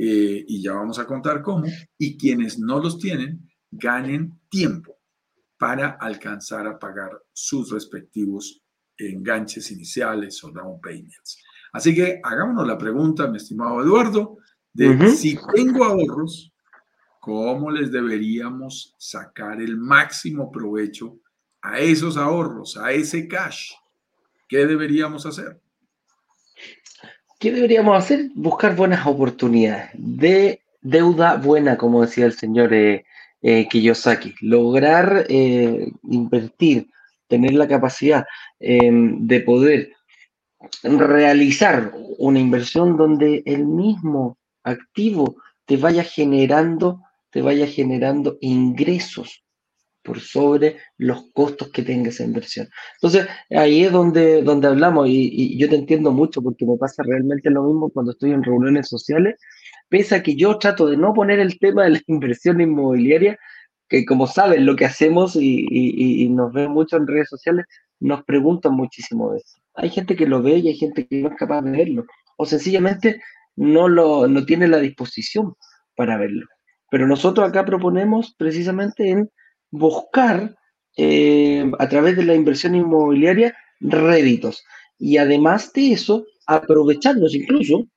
eh, 0.04 0.46
y 0.48 0.64
ya 0.64 0.74
vamos 0.74 0.98
a 0.98 1.06
contar 1.06 1.44
cómo, 1.44 1.68
y 1.96 2.18
quienes 2.18 2.58
no 2.58 2.80
los 2.80 2.98
tienen 2.98 3.48
ganen 3.70 4.40
tiempo 4.50 4.98
para 5.60 5.92
alcanzar 5.92 6.66
a 6.66 6.80
pagar 6.80 7.12
sus 7.32 7.70
respectivos 7.70 8.64
enganches 8.98 9.70
iniciales 9.70 10.44
o 10.44 10.50
down 10.50 10.82
payments. 10.82 11.38
Así 11.72 11.94
que 11.94 12.20
hagámonos 12.24 12.66
la 12.66 12.80
pregunta, 12.80 13.28
mi 13.28 13.38
estimado 13.38 13.80
Eduardo, 13.80 14.40
de 14.74 15.12
si 15.12 15.38
tengo 15.54 15.84
ahorros, 15.84 16.52
¿cómo 17.20 17.70
les 17.70 17.92
deberíamos 17.92 18.96
sacar 18.98 19.62
el 19.62 19.78
máximo 19.78 20.52
provecho 20.52 21.20
a 21.62 21.80
esos 21.80 22.18
ahorros, 22.18 22.76
a 22.76 22.92
ese 22.92 23.28
cash? 23.28 23.74
¿Qué 24.50 24.66
deberíamos 24.66 25.28
hacer? 25.28 25.62
¿Qué 27.42 27.52
deberíamos 27.52 27.98
hacer? 27.98 28.30
Buscar 28.36 28.76
buenas 28.76 29.08
oportunidades 29.08 29.90
de 29.96 30.62
deuda 30.80 31.38
buena, 31.38 31.76
como 31.76 32.04
decía 32.04 32.28
el 32.28 32.34
señor 32.34 32.72
eh, 32.72 33.04
eh, 33.42 33.68
Kiyosaki. 33.68 34.36
Lograr 34.42 35.26
eh, 35.28 35.92
invertir, 36.04 36.92
tener 37.28 37.56
la 37.56 37.68
capacidad 37.68 38.28
em, 38.60 39.26
de 39.26 39.40
poder 39.40 39.92
realizar 40.84 41.92
una 42.20 42.38
inversión 42.38 42.96
donde 42.96 43.42
el 43.48 43.66
mismo 43.66 44.38
activo 44.64 45.38
te 45.66 45.78
vaya 45.78 46.04
generando, 46.04 47.02
te 47.32 47.42
vaya 47.42 47.66
generando 47.66 48.38
ingresos 48.40 49.41
por 50.04 50.20
sobre 50.20 50.78
los 50.98 51.32
costos 51.34 51.70
que 51.70 51.84
tenga 51.84 52.10
esa 52.10 52.24
inversión. 52.24 52.68
Entonces, 52.96 53.28
ahí 53.50 53.84
es 53.84 53.92
donde, 53.92 54.42
donde 54.42 54.68
hablamos 54.68 55.08
y, 55.10 55.58
yo 55.58 55.70
te 55.70 55.76
entiendo 55.76 56.12
mucho 56.12 56.42
porque 56.42 56.66
me 56.66 56.78
pasa 56.78 57.04
realmente 57.04 57.50
lo 57.50 57.64
mismo 57.64 57.90
cuando 57.90 58.12
estoy 58.12 58.32
en 58.32 58.44
reuniones 58.44 58.88
sociales, 58.88 59.36
pese 59.90 60.16
a 60.16 60.24
que 60.24 60.36
yo 60.36 60.58
trato 60.58 60.88
de 60.88 60.98
no 60.98 61.14
poner 61.14 61.40
el 61.40 61.60
tema 61.60 61.84
de 61.84 61.92
la 61.92 62.02
inversión 62.08 62.62
inmobiliaria, 62.62 63.38
que 63.88 64.06
como 64.06 64.26
saben 64.26 64.66
lo 64.66 64.76
que 64.76 64.86
hacemos 64.86 65.36
y, 65.36 65.68
y 65.70 66.30
nos 66.30 66.54
ven 66.54 66.72
mucho 66.72 66.96
en 66.96 67.08
redes 67.08 67.28
sociales, 67.28 67.66
nos 68.00 68.24
preguntan 68.24 68.74
muchísimo 68.74 69.32
de 69.32 69.40
eso. 69.40 69.62
Hay 69.76 69.90
gente 69.90 70.16
que 70.16 70.26
lo 70.26 70.42
ve 70.42 70.58
y 70.58 70.70
hay 70.70 70.76
gente 70.76 71.06
que 71.08 71.22
no 71.22 71.30
es 71.30 71.36
capaz 71.36 71.62
de 71.62 71.72
verlo. 71.72 72.06
O 72.38 72.46
sencillamente 72.46 73.22
no, 73.56 73.88
lo, 73.88 74.28
no 74.28 74.46
tiene 74.46 74.68
la 74.68 74.80
disposición 74.80 75.56
para 75.96 76.18
verlo. 76.18 76.48
Pero 76.90 77.08
nosotros 77.08 77.48
acá 77.48 77.64
proponemos 77.64 78.36
precisamente 78.38 79.10
en 79.10 79.30
buscar 79.72 80.56
eh, 80.98 81.72
a 81.80 81.90
través 81.90 82.16
de 82.18 82.26
la 82.26 82.36
inversión 82.36 82.76
inmobiliaria 82.76 83.56
réditos. 83.80 84.64
Y 85.00 85.18
además 85.18 85.72
de 85.74 85.94
eso, 85.94 86.26
aprovecharnos 86.46 87.34
incluso, 87.34 87.88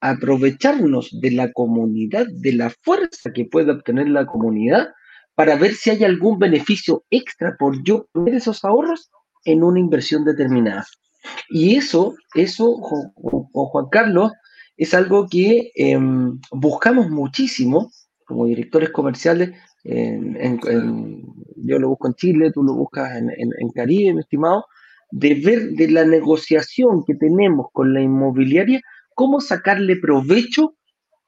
aprovecharnos 0.00 1.10
de 1.20 1.32
la 1.32 1.52
comunidad, 1.52 2.26
de 2.30 2.52
la 2.52 2.70
fuerza 2.82 3.32
que 3.32 3.44
puede 3.44 3.72
obtener 3.72 4.08
la 4.08 4.26
comunidad 4.26 4.88
para 5.34 5.56
ver 5.56 5.74
si 5.74 5.90
hay 5.90 6.04
algún 6.04 6.38
beneficio 6.38 7.04
extra 7.10 7.56
por 7.58 7.82
yo 7.84 8.06
poner 8.12 8.36
esos 8.36 8.64
ahorros 8.64 9.10
en 9.44 9.62
una 9.62 9.80
inversión 9.80 10.24
determinada. 10.24 10.86
Y 11.48 11.76
eso, 11.76 12.14
eso, 12.34 12.76
Juan 12.76 13.86
Carlos, 13.90 14.32
es 14.76 14.94
algo 14.94 15.26
que 15.28 15.72
em, 15.74 16.40
buscamos 16.52 17.10
muchísimo 17.10 17.90
como 18.26 18.46
directores 18.46 18.90
comerciales. 18.90 19.50
Yo 21.56 21.78
lo 21.78 21.88
busco 21.88 22.08
en 22.08 22.14
Chile, 22.14 22.52
tú 22.52 22.62
lo 22.62 22.74
buscas 22.74 23.16
en, 23.16 23.30
en 23.30 23.68
Caribe, 23.74 24.14
mi 24.14 24.20
estimado, 24.20 24.66
de 25.10 25.34
ver 25.34 25.70
de 25.70 25.90
la 25.90 26.04
negociación 26.04 27.04
que 27.06 27.14
tenemos 27.14 27.68
con 27.72 27.94
la 27.94 28.00
inmobiliaria, 28.00 28.80
cómo 29.14 29.40
sacarle 29.40 29.96
provecho 29.96 30.74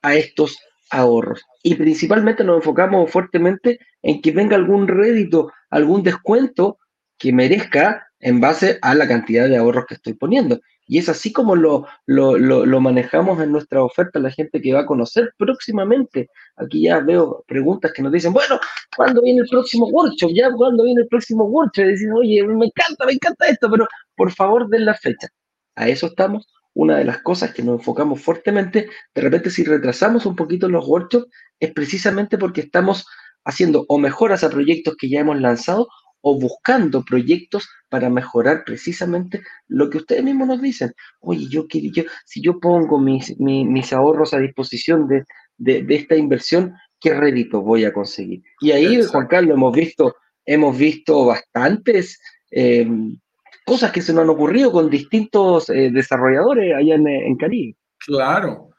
a 0.02 0.14
estos 0.14 0.58
ahorros. 0.90 1.42
Y 1.62 1.74
principalmente 1.76 2.44
nos 2.44 2.56
enfocamos 2.56 3.10
fuertemente 3.10 3.78
en 4.02 4.20
que 4.20 4.32
venga 4.32 4.56
algún 4.56 4.88
rédito, 4.88 5.52
algún 5.70 6.02
descuento 6.02 6.78
que 7.18 7.32
merezca 7.32 8.06
en 8.18 8.40
base 8.40 8.78
a 8.82 8.94
la 8.94 9.08
cantidad 9.08 9.48
de 9.48 9.56
ahorros 9.56 9.86
que 9.86 9.94
estoy 9.94 10.14
poniendo. 10.14 10.60
Y 10.90 10.98
es 10.98 11.08
así 11.08 11.32
como 11.32 11.54
lo, 11.54 11.86
lo, 12.06 12.80
manejamos 12.80 13.40
en 13.40 13.52
nuestra 13.52 13.80
oferta 13.80 14.18
la 14.18 14.32
gente 14.32 14.60
que 14.60 14.72
va 14.72 14.80
a 14.80 14.86
conocer 14.86 15.32
próximamente. 15.38 16.28
Aquí 16.56 16.82
ya 16.82 16.98
veo 16.98 17.44
preguntas 17.46 17.92
que 17.92 18.02
nos 18.02 18.10
dicen, 18.10 18.32
bueno, 18.32 18.58
¿cuándo 18.96 19.22
viene 19.22 19.42
el 19.42 19.48
próximo 19.48 19.86
workshop? 19.86 20.32
¿Ya 20.34 20.50
cuándo 20.50 20.82
viene 20.82 21.02
el 21.02 21.06
próximo 21.06 21.44
workshop? 21.44 21.84
Y 21.84 21.90
dicen, 21.92 22.12
oye, 22.12 22.44
me 22.44 22.66
encanta, 22.66 23.06
me 23.06 23.12
encanta 23.12 23.46
esto, 23.46 23.70
pero 23.70 23.86
por 24.16 24.32
favor 24.32 24.68
den 24.68 24.84
la 24.84 24.94
fecha. 24.94 25.28
A 25.76 25.88
eso 25.88 26.08
estamos. 26.08 26.48
Una 26.74 26.98
de 26.98 27.04
las 27.04 27.22
cosas 27.22 27.54
que 27.54 27.62
nos 27.62 27.78
enfocamos 27.78 28.20
fuertemente, 28.20 28.88
de 29.14 29.22
repente 29.22 29.50
si 29.50 29.62
retrasamos 29.62 30.26
un 30.26 30.34
poquito 30.34 30.68
los 30.68 30.88
workshops, 30.88 31.28
es 31.60 31.72
precisamente 31.72 32.36
porque 32.36 32.62
estamos 32.62 33.06
haciendo 33.44 33.84
o 33.86 33.96
mejoras 33.98 34.42
a 34.42 34.50
proyectos 34.50 34.96
que 34.96 35.08
ya 35.08 35.20
hemos 35.20 35.40
lanzado 35.40 35.86
o 36.22 36.38
buscando 36.38 37.02
proyectos 37.04 37.68
para 37.88 38.10
mejorar 38.10 38.64
precisamente 38.64 39.42
lo 39.68 39.90
que 39.90 39.98
ustedes 39.98 40.22
mismos 40.22 40.48
nos 40.48 40.62
dicen. 40.62 40.92
Oye, 41.20 41.46
yo 41.48 41.66
quiero, 41.66 41.92
yo, 41.92 42.02
si 42.24 42.40
yo 42.40 42.58
pongo 42.60 42.98
mis, 42.98 43.38
mis, 43.38 43.92
ahorros 43.92 44.34
a 44.34 44.38
disposición 44.38 45.08
de, 45.08 45.24
esta 45.88 46.16
inversión, 46.16 46.74
¿qué 47.00 47.14
rédito 47.14 47.62
voy 47.62 47.84
a 47.84 47.92
conseguir? 47.92 48.42
Y 48.60 48.72
ahí, 48.72 49.02
Juan 49.02 49.26
Carlos, 49.26 49.56
hemos 49.56 49.74
visto, 49.74 50.16
hemos 50.44 50.76
visto 50.76 51.26
bastantes 51.26 52.20
eh, 52.50 52.86
cosas 53.64 53.92
que 53.92 54.02
se 54.02 54.12
nos 54.12 54.24
han 54.24 54.30
ocurrido 54.30 54.72
con 54.72 54.90
distintos 54.90 55.68
eh, 55.70 55.90
desarrolladores 55.90 56.74
allá 56.76 56.94
en, 56.94 57.06
en 57.08 57.36
Caribe. 57.36 57.76
Claro, 57.98 58.69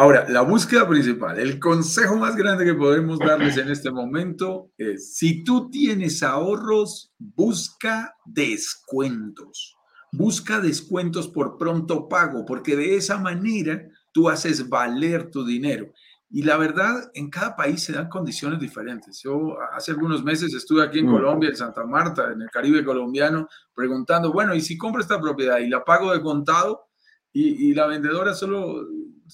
Ahora, 0.00 0.24
la 0.30 0.40
búsqueda 0.40 0.88
principal, 0.88 1.38
el 1.38 1.60
consejo 1.60 2.16
más 2.16 2.34
grande 2.34 2.64
que 2.64 2.72
podemos 2.72 3.18
darles 3.18 3.58
en 3.58 3.68
este 3.68 3.90
momento 3.90 4.72
es, 4.78 5.14
si 5.14 5.44
tú 5.44 5.68
tienes 5.68 6.22
ahorros, 6.22 7.12
busca 7.18 8.14
descuentos. 8.24 9.76
Busca 10.10 10.58
descuentos 10.58 11.28
por 11.28 11.58
pronto 11.58 12.08
pago, 12.08 12.46
porque 12.46 12.76
de 12.76 12.96
esa 12.96 13.18
manera 13.18 13.86
tú 14.10 14.30
haces 14.30 14.70
valer 14.70 15.30
tu 15.30 15.44
dinero. 15.44 15.92
Y 16.30 16.44
la 16.44 16.56
verdad, 16.56 17.10
en 17.12 17.28
cada 17.28 17.54
país 17.54 17.82
se 17.82 17.92
dan 17.92 18.08
condiciones 18.08 18.58
diferentes. 18.58 19.20
Yo 19.22 19.58
hace 19.76 19.90
algunos 19.90 20.24
meses 20.24 20.54
estuve 20.54 20.82
aquí 20.82 21.00
en 21.00 21.08
mm. 21.08 21.12
Colombia, 21.12 21.50
en 21.50 21.56
Santa 21.56 21.84
Marta, 21.84 22.32
en 22.32 22.40
el 22.40 22.48
Caribe 22.48 22.82
colombiano, 22.82 23.48
preguntando, 23.74 24.32
bueno, 24.32 24.54
¿y 24.54 24.62
si 24.62 24.78
compro 24.78 25.02
esta 25.02 25.20
propiedad 25.20 25.58
y 25.58 25.68
la 25.68 25.84
pago 25.84 26.10
de 26.10 26.22
contado? 26.22 26.86
Y, 27.34 27.68
y 27.68 27.74
la 27.74 27.86
vendedora 27.86 28.32
solo 28.32 28.86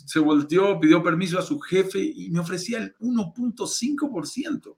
se 0.04 0.18
volteó, 0.18 0.78
pidió 0.78 1.02
permiso 1.02 1.38
a 1.38 1.42
su 1.42 1.59
jefe 1.59 1.98
y 2.00 2.30
me 2.30 2.40
ofrecía 2.40 2.78
el 2.78 2.96
1.5%. 2.98 4.76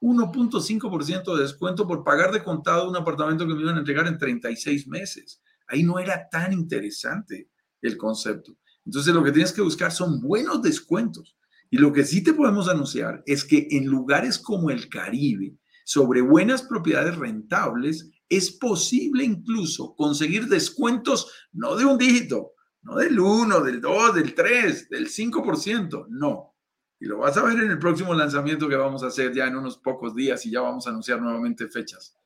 1.5% 0.00 1.34
de 1.34 1.42
descuento 1.42 1.86
por 1.86 2.04
pagar 2.04 2.30
de 2.32 2.44
contado 2.44 2.88
un 2.88 2.96
apartamento 2.96 3.46
que 3.46 3.54
me 3.54 3.62
iban 3.62 3.76
a 3.76 3.78
entregar 3.80 4.06
en 4.06 4.18
36 4.18 4.86
meses. 4.86 5.40
Ahí 5.66 5.82
no 5.82 5.98
era 5.98 6.28
tan 6.28 6.52
interesante 6.52 7.48
el 7.80 7.96
concepto. 7.96 8.56
Entonces 8.84 9.14
lo 9.14 9.24
que 9.24 9.32
tienes 9.32 9.52
que 9.52 9.62
buscar 9.62 9.92
son 9.92 10.20
buenos 10.20 10.62
descuentos. 10.62 11.36
Y 11.70 11.78
lo 11.78 11.92
que 11.92 12.04
sí 12.04 12.22
te 12.22 12.34
podemos 12.34 12.68
anunciar 12.68 13.22
es 13.26 13.44
que 13.44 13.66
en 13.70 13.86
lugares 13.86 14.38
como 14.38 14.70
el 14.70 14.88
Caribe, 14.88 15.56
sobre 15.84 16.20
buenas 16.20 16.62
propiedades 16.62 17.16
rentables, 17.16 18.10
es 18.28 18.50
posible 18.52 19.24
incluso 19.24 19.94
conseguir 19.96 20.46
descuentos 20.48 21.30
no 21.52 21.76
de 21.76 21.84
un 21.84 21.98
dígito, 21.98 22.52
no 22.84 22.96
del 22.96 23.18
1, 23.18 23.60
del 23.62 23.80
2, 23.80 24.14
del 24.14 24.34
3, 24.34 24.88
del 24.90 25.08
5%, 25.08 26.06
no. 26.10 26.54
Y 27.00 27.06
lo 27.06 27.18
vas 27.18 27.36
a 27.36 27.42
ver 27.42 27.58
en 27.58 27.70
el 27.70 27.78
próximo 27.78 28.14
lanzamiento 28.14 28.68
que 28.68 28.76
vamos 28.76 29.02
a 29.02 29.08
hacer 29.08 29.32
ya 29.32 29.46
en 29.46 29.56
unos 29.56 29.78
pocos 29.78 30.14
días 30.14 30.44
y 30.46 30.50
ya 30.50 30.60
vamos 30.60 30.86
a 30.86 30.90
anunciar 30.90 31.20
nuevamente 31.20 31.66
fechas. 31.68 32.16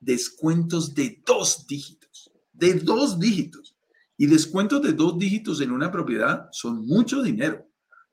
Descuentos 0.00 0.94
de 0.94 1.22
dos 1.26 1.66
dígitos, 1.66 2.30
de 2.52 2.74
dos 2.74 3.18
dígitos. 3.18 3.76
Y 4.16 4.26
descuentos 4.26 4.82
de 4.82 4.92
dos 4.92 5.18
dígitos 5.18 5.60
en 5.60 5.72
una 5.72 5.90
propiedad 5.90 6.48
son 6.52 6.86
mucho 6.86 7.22
dinero. 7.22 7.66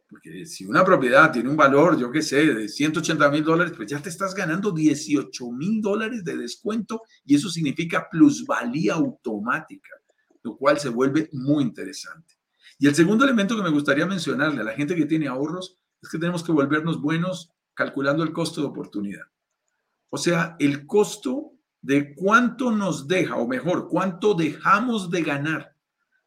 Porque 0.09 0.45
si 0.47 0.65
una 0.65 0.83
propiedad 0.83 1.31
tiene 1.31 1.49
un 1.49 1.57
valor, 1.57 1.99
yo 1.99 2.09
qué 2.11 2.23
sé, 2.23 2.51
de 2.51 2.67
180 2.67 3.29
mil 3.29 3.43
dólares, 3.43 3.73
pues 3.75 3.89
ya 3.89 4.01
te 4.01 4.09
estás 4.09 4.33
ganando 4.33 4.71
18 4.71 5.51
mil 5.51 5.81
dólares 5.81 6.23
de 6.23 6.35
descuento 6.35 7.03
y 7.25 7.35
eso 7.35 7.47
significa 7.49 8.07
plusvalía 8.09 8.95
automática 8.95 9.98
lo 10.49 10.57
cual 10.57 10.79
se 10.79 10.89
vuelve 10.89 11.29
muy 11.31 11.63
interesante. 11.63 12.35
Y 12.77 12.87
el 12.87 12.95
segundo 12.95 13.25
elemento 13.25 13.55
que 13.55 13.61
me 13.61 13.69
gustaría 13.69 14.05
mencionarle 14.05 14.61
a 14.61 14.63
la 14.63 14.73
gente 14.73 14.95
que 14.95 15.05
tiene 15.05 15.27
ahorros 15.27 15.77
es 16.01 16.09
que 16.09 16.17
tenemos 16.17 16.43
que 16.43 16.51
volvernos 16.51 17.01
buenos 17.01 17.51
calculando 17.73 18.23
el 18.23 18.33
costo 18.33 18.61
de 18.61 18.67
oportunidad. 18.67 19.25
O 20.09 20.17
sea, 20.17 20.55
el 20.59 20.87
costo 20.87 21.51
de 21.81 22.15
cuánto 22.15 22.71
nos 22.71 23.07
deja, 23.07 23.35
o 23.35 23.47
mejor, 23.47 23.87
cuánto 23.89 24.33
dejamos 24.33 25.09
de 25.09 25.21
ganar 25.21 25.75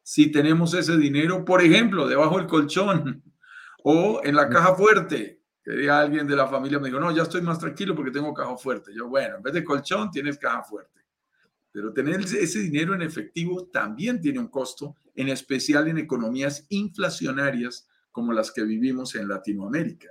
si 0.01 0.31
tenemos 0.31 0.73
ese 0.73 0.97
dinero, 0.97 1.45
por 1.45 1.61
ejemplo, 1.61 2.07
debajo 2.07 2.37
del 2.37 2.47
colchón 2.47 3.23
o 3.83 4.21
en 4.23 4.35
la 4.35 4.49
caja 4.49 4.75
fuerte. 4.75 5.41
Que 5.63 5.89
alguien 5.89 6.27
de 6.27 6.35
la 6.35 6.45
familia 6.47 6.77
me 6.77 6.89
dijo, 6.89 6.99
no, 6.99 7.09
ya 7.11 7.23
estoy 7.23 7.41
más 7.41 7.57
tranquilo 7.57 7.95
porque 7.95 8.11
tengo 8.11 8.33
caja 8.33 8.57
fuerte. 8.57 8.91
Yo, 8.93 9.07
bueno, 9.07 9.37
en 9.37 9.43
vez 9.43 9.53
de 9.53 9.63
colchón 9.63 10.11
tienes 10.11 10.37
caja 10.37 10.61
fuerte. 10.61 11.02
Pero 11.73 11.91
tener 11.91 12.21
ese 12.21 12.59
dinero 12.59 12.93
en 12.93 13.01
efectivo 13.01 13.65
también 13.65 14.21
tiene 14.21 14.37
un 14.39 14.47
costo, 14.47 14.95
en 15.15 15.27
especial 15.29 15.87
en 15.87 15.97
economías 15.97 16.67
inflacionarias 16.69 17.87
como 18.11 18.31
las 18.31 18.51
que 18.51 18.61
vivimos 18.63 19.15
en 19.15 19.27
Latinoamérica. 19.27 20.09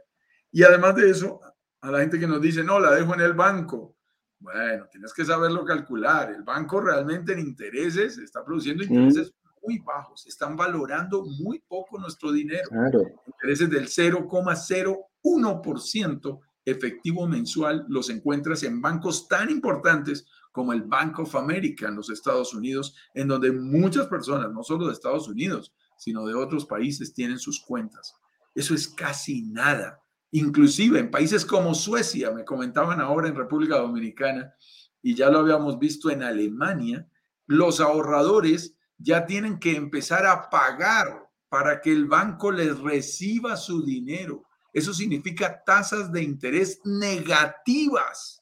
Y 0.51 0.65
además 0.65 0.97
de 0.97 1.09
eso, 1.09 1.41
a 1.81 1.93
la 1.93 2.01
gente 2.01 2.19
que 2.19 2.27
nos 2.27 2.43
dice, 2.43 2.65
no, 2.65 2.81
la 2.81 2.91
dejo 2.91 3.15
en 3.15 3.21
el 3.21 3.33
banco. 3.33 3.97
Bueno, 4.41 4.89
tienes 4.91 5.15
que 5.15 5.25
saberlo 5.25 5.65
calcular. 5.65 6.33
El 6.33 6.43
banco 6.43 6.81
realmente 6.81 7.33
en 7.33 7.39
intereses 7.39 8.19
está 8.19 8.45
produciendo 8.45 8.83
intereses 8.83 9.33
muy 9.63 9.79
bajos. 9.79 10.27
Están 10.27 10.57
valorando 10.57 11.25
muy 11.25 11.61
poco 11.61 11.97
nuestro 11.99 12.33
dinero. 12.33 12.69
Intereses 13.25 13.71
del 13.71 13.87
0,01% 13.87 16.41
efectivo 16.65 17.27
mensual 17.27 17.85
los 17.89 18.09
encuentras 18.11 18.63
en 18.63 18.81
bancos 18.81 19.29
tan 19.29 19.51
importantes 19.51 20.27
como 20.53 20.73
el 20.73 20.83
Bank 20.83 21.19
of 21.19 21.35
America 21.35 21.89
en 21.89 21.97
los 21.97 22.11
Estados 22.11 22.55
Unidos, 22.55 22.95
en 23.15 23.27
donde 23.27 23.51
muchas 23.51 24.07
personas, 24.07 24.53
no 24.53 24.63
solo 24.63 24.87
de 24.87 24.93
Estados 24.93 25.29
Unidos, 25.29 25.75
sino 25.97 26.27
de 26.27 26.35
otros 26.35 26.67
países, 26.67 27.15
tienen 27.15 27.39
sus 27.39 27.61
cuentas. 27.65 28.15
Eso 28.55 28.75
es 28.75 28.87
casi 28.87 29.43
nada. 29.43 30.01
Inclusive 30.31 30.99
en 30.99 31.11
países 31.11 31.45
como 31.45 31.75
Suecia, 31.75 32.31
me 32.31 32.45
comentaban 32.45 33.01
ahora 33.01 33.29
en 33.29 33.35
República 33.35 33.79
Dominicana, 33.79 34.55
y 35.03 35.15
ya 35.15 35.31
lo 35.31 35.41
habíamos 35.41 35.79
visto 35.79 36.11
en 36.11 36.23
Alemania, 36.23 37.09
los 37.47 37.81
ahorradores 37.81 38.77
ya 38.99 39.27
tienen 39.27 39.59
que 39.59 39.75
empezar 39.75 40.27
a 40.27 40.49
pagar 40.49 41.29
para 41.49 41.81
que 41.81 41.93
el 41.93 42.07
banco 42.07 42.53
les 42.53 42.79
reciba 42.79 43.57
su 43.57 43.85
dinero. 43.85 44.45
Eso 44.73 44.95
significa 44.95 45.63
tasas 45.65 46.11
de 46.13 46.23
interés 46.23 46.81
negativas. 46.85 48.42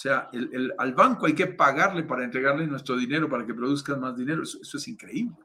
Sea, 0.00 0.30
al 0.78 0.94
banco 0.94 1.26
hay 1.26 1.34
que 1.34 1.46
pagarle 1.46 2.04
para 2.04 2.24
entregarle 2.24 2.66
nuestro 2.66 2.96
dinero 2.96 3.28
para 3.28 3.44
que 3.44 3.52
produzcan 3.52 4.00
más 4.00 4.16
dinero. 4.16 4.44
Eso, 4.44 4.58
es 4.78 4.88
increíble. 4.88 5.36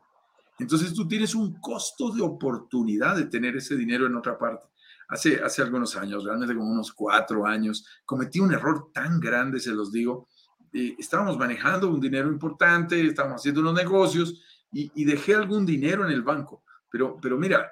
Entonces 0.58 0.94
tú 0.94 1.06
tienes 1.06 1.36
un 1.36 1.60
costo 1.60 2.10
de 2.12 2.22
oportunidad 2.22 3.18
de 3.18 3.26
tener 3.26 3.58
ese 3.58 3.76
dinero 3.76 4.06
en 4.06 4.16
otra 4.16 4.38
parte. 4.40 4.66
Hace, 5.10 5.44
hace 5.44 5.62
algunos 5.62 5.98
años, 5.98 6.24
realmente 6.24 6.56
como 6.56 6.72
unos 6.72 6.94
cuatro 6.94 7.46
años, 7.46 7.86
cometí 8.06 8.40
un 8.40 8.54
error 8.54 8.92
tan 8.94 9.20
grande, 9.20 9.60
se 9.60 9.74
los 9.74 9.92
digo. 9.92 10.30
Eh, 10.72 10.96
estábamos 10.98 11.38
manejando 11.38 11.90
un 11.90 12.00
dinero 12.00 12.30
importante, 12.30 13.06
estábamos 13.06 13.42
haciendo 13.42 13.60
unos 13.60 13.74
negocios 13.74 14.42
y, 14.72 14.90
y 14.96 15.04
dejé 15.04 15.36
algún 15.36 15.66
dinero 15.66 16.06
en 16.06 16.12
el 16.12 16.22
banco 16.22 16.64
Pero, 16.90 17.20
pero 17.22 17.38
mira, 17.38 17.70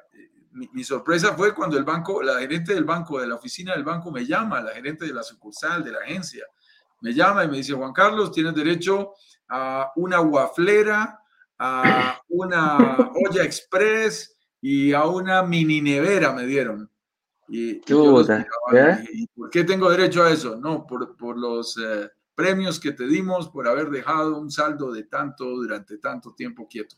mi, 0.52 0.84
sorpresa 0.84 1.34
fue 1.34 1.56
cuando 1.56 1.78
el 1.78 1.86
banco, 1.86 2.22
la 2.22 2.40
gerente 2.40 2.74
del 2.74 2.84
banco, 2.84 3.22
de 3.22 3.28
la 3.28 3.36
oficina 3.36 3.74
del 3.74 3.86
banco 3.86 4.12
me 4.12 4.26
llama, 4.26 4.62
la 4.62 4.72
gerente 4.72 5.06
de 5.06 5.14
la 5.14 5.24
sucursal, 5.24 5.82
de 5.82 5.94
la 5.94 6.00
agencia, 6.00 6.46
me 7.04 7.14
llama 7.14 7.43
y 7.43 7.49
me 7.49 7.58
dice, 7.58 7.74
Juan 7.74 7.91
Carlos, 7.91 8.32
tienes 8.32 8.56
derecho 8.56 9.12
a 9.49 9.91
una 9.97 10.20
guaflera, 10.20 11.20
a 11.60 12.18
una 12.30 13.12
olla 13.14 13.43
express 13.43 14.38
y 14.62 14.93
a 14.93 15.06
una 15.06 15.43
mini 15.43 15.82
nevera 15.82 16.32
me 16.32 16.45
dieron. 16.45 16.89
Y, 17.49 17.82
y, 19.12 19.28
por 19.36 19.49
qué 19.51 19.66
tengo 19.66 19.91
derecho 19.91 20.24
a 20.24 20.32
eso? 20.32 20.56
No, 20.56 20.88
por, 20.88 21.18
por 21.18 21.38
los 21.38 21.78
eh, 21.78 22.10
premios 22.36 22.80
que 22.80 22.93
te 22.93 23.06
dimos 23.06 23.49
por 23.49 23.68
haber 23.68 23.89
dejado 23.89 24.39
un 24.39 24.49
saldo 24.49 24.93
de 24.93 25.04
tanto 25.04 25.43
durante 25.43 25.97
tanto 25.97 26.34
tiempo 26.34 26.70
quieto. 26.70 26.95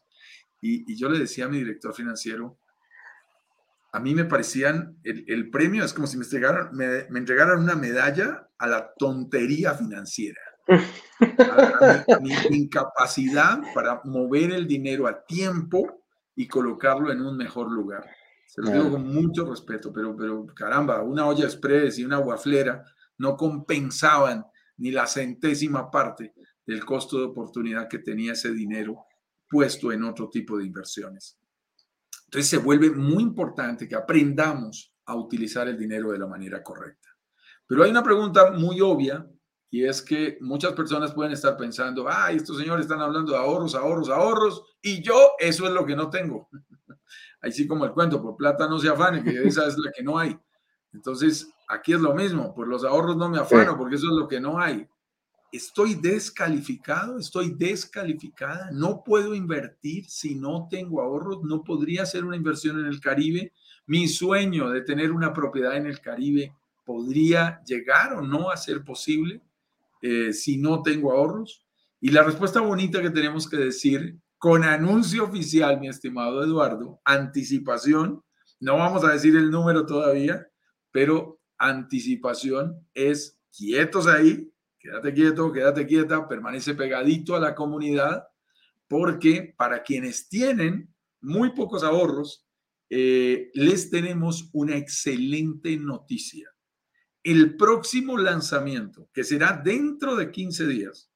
Y, 0.61 0.93
y 0.93 0.95
yo 0.95 1.09
le 1.09 1.17
decía 1.17 1.45
a 1.45 1.49
mi 1.49 1.57
director 1.57 1.95
financiero, 1.95 2.59
a 3.95 3.99
mí 4.01 4.13
me 4.13 4.25
parecían, 4.25 4.99
el, 5.03 5.49
premio 5.49 5.85
es 5.85 5.93
como 5.93 6.05
si 6.05 6.17
me 6.17 6.25
entregaran, 6.25 6.69
me, 6.73 7.17
entregaran 7.17 7.59
una 7.59 7.75
medalla 7.75 8.49
a 8.57 8.67
la 8.67 8.93
tontería 8.97 9.73
financiera, 9.73 10.41
a, 10.67 12.19
mi, 12.19 12.33
incapacidad 12.57 13.61
para 13.73 14.01
mover 14.03 14.51
el 14.51 14.67
dinero 14.67 15.07
a 15.07 15.23
tiempo 15.25 16.03
y 16.35 16.45
colocarlo 16.45 17.09
en 17.09 17.21
un 17.21 17.37
mejor 17.37 17.71
lugar. 17.71 18.05
Se 18.45 18.61
lo 18.61 18.69
digo 18.69 18.91
con 18.91 19.07
mucho 19.07 19.45
respeto, 19.49 19.93
pero, 19.93 20.13
pero 20.13 20.45
caramba, 20.47 21.01
una 21.01 21.25
olla 21.25 21.45
express 21.45 21.97
y 21.97 22.03
una 22.03 22.17
guaflera 22.17 22.83
no 23.17 23.37
compensaban 23.37 24.45
ni 24.75 24.91
la 24.91 25.07
centésima 25.07 25.89
parte 25.89 26.33
del 26.65 26.83
costo 26.83 27.17
de 27.17 27.27
oportunidad 27.27 27.87
que 27.87 27.99
tenía 27.99 28.33
ese 28.33 28.51
dinero 28.51 29.05
puesto 29.49 29.93
en 29.93 30.03
otro 30.03 30.29
tipo 30.29 30.57
de 30.57 30.65
inversiones. 30.65 31.39
Entonces 32.35 32.49
se 32.49 32.57
vuelve 32.57 32.89
muy 32.89 33.23
importante 33.23 33.87
que 33.87 33.95
aprendamos 33.95 34.93
a 35.05 35.15
utilizar 35.15 35.69
el 35.69 35.77
dinero 35.77 36.11
de 36.11 36.19
la 36.19 36.27
manera 36.27 36.61
correcta. 36.61 37.07
Pero 37.65 37.81
hay 37.81 37.91
una 37.91 38.03
pregunta 38.03 38.51
muy 38.51 38.81
obvia 38.81 39.25
y 39.69 39.85
es 39.85 40.01
que 40.01 40.37
muchas 40.41 40.73
personas 40.73 41.13
pueden 41.13 41.31
estar 41.31 41.55
pensando, 41.55 42.07
ay, 42.09 42.35
estos 42.35 42.57
señores 42.57 42.87
están 42.87 42.99
hablando 42.99 43.31
de 43.31 43.37
ahorros, 43.37 43.73
ahorros, 43.73 44.09
ahorros, 44.09 44.63
y 44.81 45.01
yo 45.01 45.15
eso 45.39 45.65
es 45.65 45.71
lo 45.71 45.85
que 45.85 45.95
no 45.95 46.09
tengo. 46.09 46.49
Así 47.41 47.65
como 47.65 47.85
el 47.85 47.91
cuento, 47.91 48.21
por 48.21 48.35
plata 48.35 48.67
no 48.67 48.79
se 48.79 48.89
afane, 48.89 49.23
que 49.23 49.47
esa 49.47 49.65
es 49.67 49.77
la 49.77 49.89
que 49.93 50.03
no 50.03 50.19
hay. 50.19 50.37
Entonces, 50.91 51.49
aquí 51.69 51.93
es 51.93 52.01
lo 52.01 52.13
mismo, 52.13 52.53
por 52.53 52.67
los 52.67 52.83
ahorros 52.83 53.15
no 53.15 53.29
me 53.29 53.39
afano, 53.39 53.77
porque 53.77 53.95
eso 53.95 54.07
es 54.07 54.13
lo 54.13 54.27
que 54.27 54.41
no 54.41 54.59
hay 54.59 54.85
estoy 55.55 55.95
descalificado, 55.95 57.17
estoy 57.17 57.53
descalificada, 57.53 58.69
no 58.71 59.03
puedo 59.03 59.33
invertir 59.33 60.05
si 60.05 60.35
no 60.35 60.67
tengo 60.69 61.01
ahorros, 61.01 61.43
no 61.43 61.63
podría 61.63 62.03
hacer 62.03 62.25
una 62.25 62.35
inversión 62.35 62.79
en 62.79 62.87
el 62.87 62.99
Caribe. 62.99 63.53
Mi 63.85 64.07
sueño 64.07 64.69
de 64.69 64.81
tener 64.81 65.11
una 65.11 65.33
propiedad 65.33 65.77
en 65.77 65.85
el 65.85 66.01
Caribe 66.01 66.53
podría 66.85 67.61
llegar 67.65 68.13
o 68.13 68.21
no 68.21 68.49
a 68.49 68.57
ser 68.57 68.83
posible 68.83 69.41
eh, 70.01 70.33
si 70.33 70.57
no 70.57 70.81
tengo 70.81 71.11
ahorros. 71.11 71.65
Y 72.01 72.09
la 72.09 72.23
respuesta 72.23 72.59
bonita 72.59 73.01
que 73.01 73.09
tenemos 73.09 73.49
que 73.49 73.57
decir 73.57 74.17
con 74.37 74.63
anuncio 74.63 75.23
oficial, 75.23 75.79
mi 75.79 75.87
estimado 75.87 76.43
Eduardo, 76.43 76.99
anticipación, 77.03 78.21
no 78.59 78.77
vamos 78.77 79.03
a 79.03 79.11
decir 79.11 79.35
el 79.35 79.49
número 79.49 79.85
todavía, 79.85 80.47
pero 80.91 81.39
anticipación 81.57 82.85
es 82.93 83.39
quietos 83.55 84.07
ahí, 84.07 84.51
quédate 84.85 85.13
quieto, 85.13 85.51
quédate 85.51 85.87
quieta, 85.87 86.27
permanece 86.27 86.75
pegadito 86.75 87.35
a 87.35 87.39
la 87.39 87.55
comunidad, 87.55 88.27
porque 88.87 89.55
para 89.57 89.81
quienes 89.81 90.29
tienen 90.29 90.93
muy 91.21 91.53
pocos 91.53 91.83
ahorros, 91.83 92.45
eh, 92.89 93.49
les 93.55 93.89
tenemos 93.89 94.49
una 94.53 94.77
excelente 94.77 95.75
noticia. 95.77 96.51
El 97.23 97.55
próximo 97.57 98.15
lanzamiento, 98.15 99.09
que 99.11 99.23
será 99.23 99.59
dentro 99.63 100.15
de 100.15 100.29
15 100.29 100.67
días, 100.67 101.11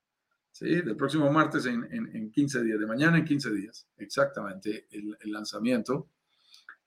¿sí? 0.52 0.82
del 0.82 0.96
próximo 0.96 1.32
martes 1.32 1.68
en, 1.68 1.84
en, 1.92 2.32
15 2.32 2.64
días, 2.64 2.80
de 2.80 2.88
mañana 2.88 3.20
en 3.20 3.26
15 3.26 3.52
días, 3.52 3.88
exactamente 3.98 4.88
el, 4.90 5.16
lanzamiento. 5.26 6.10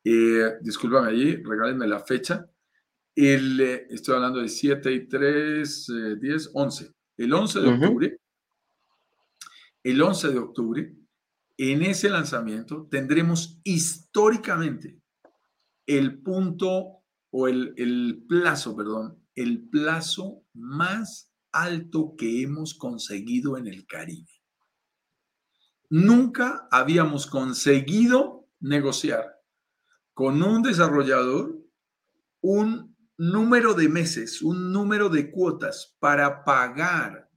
Eh, 0.03 0.55
discúlpame 0.61 1.11
allí, 1.11 1.37
regálenme 1.37 1.87
la 1.87 2.01
fecha. 2.01 2.45
El, 3.15 3.61
eh, 3.61 3.87
estoy 3.91 4.15
hablando 4.15 4.41
de 4.41 4.49
7 4.49 4.93
y 4.93 5.07
3, 5.07 6.19
10, 6.21 6.51
11. 6.55 6.93
El 7.19 7.33
11 7.33 7.61
de 7.61 7.69
octubre, 7.69 8.19
el 9.83 10.03
11 10.03 10.29
de 10.29 10.39
octubre, 10.39 10.95
en 11.59 11.83
ese 11.83 12.09
lanzamiento 12.09 12.89
tendremos 12.91 13.61
históricamente 13.65 14.99
el 15.87 16.23
punto 16.23 17.03
o 17.31 17.49
el, 17.49 17.75
el 17.77 18.25
plazo, 18.29 18.75
perdón, 18.75 19.23
el 19.35 19.69
plazo 19.69 20.43
más 20.55 21.31
alto 21.53 22.15
que 22.17 22.43
hemos 22.43 22.75
conseguido 22.75 23.59
en 23.59 23.67
el 23.67 23.87
Caribe. 23.87 24.31
Nunca 25.91 26.67
habíamos 26.71 27.27
conseguido 27.27 28.49
negociar 28.61 29.39
con 30.15 30.43
un 30.43 30.63
desarrollador 30.63 31.59
un 32.41 32.92
número 33.31 33.75
de 33.75 33.89
meses, 33.89 34.43
un 34.43 34.73
número 34.73 35.09
de 35.09 35.31
cuotas 35.31 35.97
para 36.01 36.43
pagar 36.43 37.31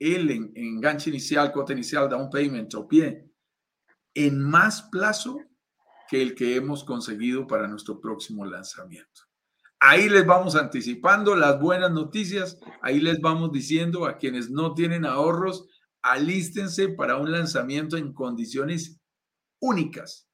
el 0.00 0.28
enganche 0.56 1.10
inicial, 1.10 1.52
cuota 1.52 1.72
inicial, 1.72 2.08
down 2.08 2.28
payment 2.28 2.74
o 2.74 2.88
pie, 2.88 3.30
en 4.14 4.40
más 4.40 4.82
plazo 4.90 5.38
que 6.08 6.20
el 6.20 6.34
que 6.34 6.56
hemos 6.56 6.82
conseguido 6.82 7.46
para 7.46 7.68
nuestro 7.68 8.00
próximo 8.00 8.44
lanzamiento. 8.44 9.22
Ahí 9.78 10.08
les 10.08 10.26
vamos 10.26 10.56
anticipando 10.56 11.36
las 11.36 11.60
buenas 11.60 11.92
noticias, 11.92 12.58
ahí 12.82 12.98
les 12.98 13.20
vamos 13.20 13.52
diciendo 13.52 14.06
a 14.06 14.16
quienes 14.18 14.50
no 14.50 14.74
tienen 14.74 15.04
ahorros, 15.04 15.68
alístense 16.02 16.88
para 16.88 17.16
un 17.16 17.30
lanzamiento 17.30 17.96
en 17.96 18.12
condiciones 18.12 19.00
únicas 19.60 20.28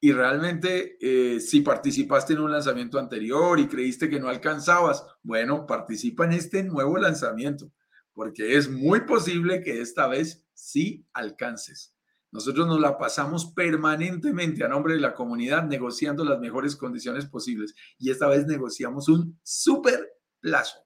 y 0.00 0.12
realmente 0.12 0.96
eh, 1.00 1.40
si 1.40 1.62
participaste 1.62 2.34
en 2.34 2.40
un 2.40 2.52
lanzamiento 2.52 2.98
anterior 2.98 3.58
y 3.58 3.66
creíste 3.66 4.10
que 4.10 4.20
no 4.20 4.28
alcanzabas, 4.28 5.04
bueno, 5.22 5.66
participa 5.66 6.24
en 6.24 6.32
este 6.32 6.62
nuevo 6.62 6.98
lanzamiento, 6.98 7.72
porque 8.12 8.56
es 8.56 8.70
muy 8.70 9.00
posible 9.02 9.62
que 9.62 9.80
esta 9.80 10.06
vez 10.06 10.44
sí 10.52 11.06
alcances. 11.12 11.94
Nosotros 12.30 12.66
nos 12.66 12.80
la 12.80 12.98
pasamos 12.98 13.46
permanentemente 13.46 14.62
a 14.64 14.68
nombre 14.68 14.94
de 14.94 15.00
la 15.00 15.14
comunidad 15.14 15.64
negociando 15.64 16.24
las 16.24 16.38
mejores 16.38 16.76
condiciones 16.76 17.26
posibles 17.26 17.74
y 17.98 18.10
esta 18.10 18.28
vez 18.28 18.46
negociamos 18.46 19.08
un 19.08 19.38
súper 19.42 20.12
plazo, 20.40 20.78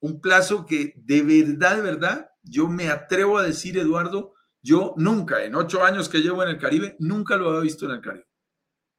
un 0.00 0.20
plazo 0.20 0.66
que 0.66 0.94
de 0.96 1.22
verdad, 1.22 1.76
de 1.76 1.82
verdad, 1.82 2.30
yo 2.42 2.68
me 2.68 2.90
atrevo 2.90 3.38
a 3.38 3.42
decir, 3.42 3.76
Eduardo, 3.76 4.34
yo 4.62 4.94
nunca, 4.96 5.44
en 5.44 5.56
ocho 5.56 5.82
años 5.82 6.08
que 6.08 6.20
llevo 6.20 6.42
en 6.42 6.50
el 6.50 6.58
Caribe, 6.58 6.96
nunca 7.00 7.36
lo 7.36 7.48
había 7.48 7.62
visto 7.62 7.86
en 7.86 7.92
el 7.92 8.00
Caribe. 8.00 8.26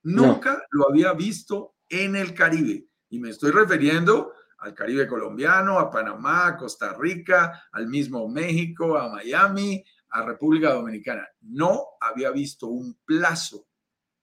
Nunca 0.05 0.63
lo 0.69 0.87
había 0.87 1.13
visto 1.13 1.77
en 1.89 2.15
el 2.15 2.35
Caribe. 2.35 2.87
Y 3.09 3.19
me 3.19 3.31
estoy 3.31 3.51
refiriendo 3.51 4.33
al 4.59 4.75
Caribe 4.75 5.07
colombiano, 5.07 5.79
a 5.79 5.89
Panamá, 5.89 6.47
a 6.47 6.57
Costa 6.57 6.93
Rica, 6.93 7.67
al 7.71 7.87
mismo 7.87 8.27
México, 8.29 8.97
a 8.97 9.09
Miami, 9.09 9.83
a 10.09 10.23
República 10.23 10.73
Dominicana. 10.73 11.27
No 11.41 11.83
había 11.99 12.29
visto 12.29 12.67
un 12.67 12.99
plazo 13.03 13.67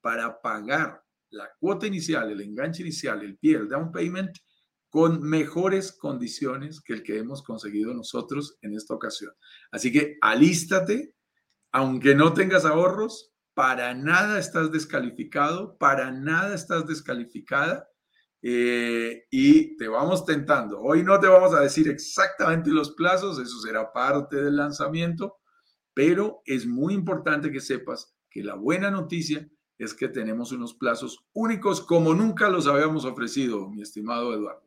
para 0.00 0.40
pagar 0.40 1.02
la 1.30 1.50
cuota 1.58 1.88
inicial, 1.88 2.30
el 2.30 2.40
enganche 2.40 2.82
inicial, 2.82 3.20
el 3.22 3.36
pie, 3.36 3.56
el 3.56 3.68
down 3.68 3.90
payment, 3.90 4.36
con 4.88 5.20
mejores 5.20 5.90
condiciones 5.90 6.80
que 6.80 6.92
el 6.92 7.02
que 7.02 7.18
hemos 7.18 7.42
conseguido 7.42 7.92
nosotros 7.92 8.56
en 8.60 8.74
esta 8.74 8.94
ocasión. 8.94 9.32
Así 9.72 9.90
que 9.90 10.16
alístate, 10.20 11.16
aunque 11.72 12.14
no 12.14 12.34
tengas 12.34 12.64
ahorros, 12.64 13.31
para 13.54 13.94
nada 13.94 14.38
estás 14.38 14.72
descalificado, 14.72 15.76
para 15.76 16.10
nada 16.10 16.54
estás 16.54 16.86
descalificada 16.86 17.88
eh, 18.40 19.24
y 19.30 19.76
te 19.76 19.88
vamos 19.88 20.24
tentando. 20.24 20.80
Hoy 20.80 21.02
no 21.02 21.20
te 21.20 21.26
vamos 21.26 21.54
a 21.54 21.60
decir 21.60 21.88
exactamente 21.88 22.70
los 22.70 22.92
plazos, 22.92 23.38
eso 23.38 23.60
será 23.60 23.92
parte 23.92 24.36
del 24.36 24.56
lanzamiento, 24.56 25.36
pero 25.94 26.42
es 26.46 26.66
muy 26.66 26.94
importante 26.94 27.52
que 27.52 27.60
sepas 27.60 28.14
que 28.30 28.42
la 28.42 28.54
buena 28.54 28.90
noticia 28.90 29.48
es 29.78 29.94
que 29.94 30.08
tenemos 30.08 30.52
unos 30.52 30.74
plazos 30.74 31.24
únicos 31.32 31.80
como 31.80 32.14
nunca 32.14 32.48
los 32.48 32.66
habíamos 32.66 33.04
ofrecido, 33.04 33.68
mi 33.68 33.82
estimado 33.82 34.32
Eduardo. 34.32 34.62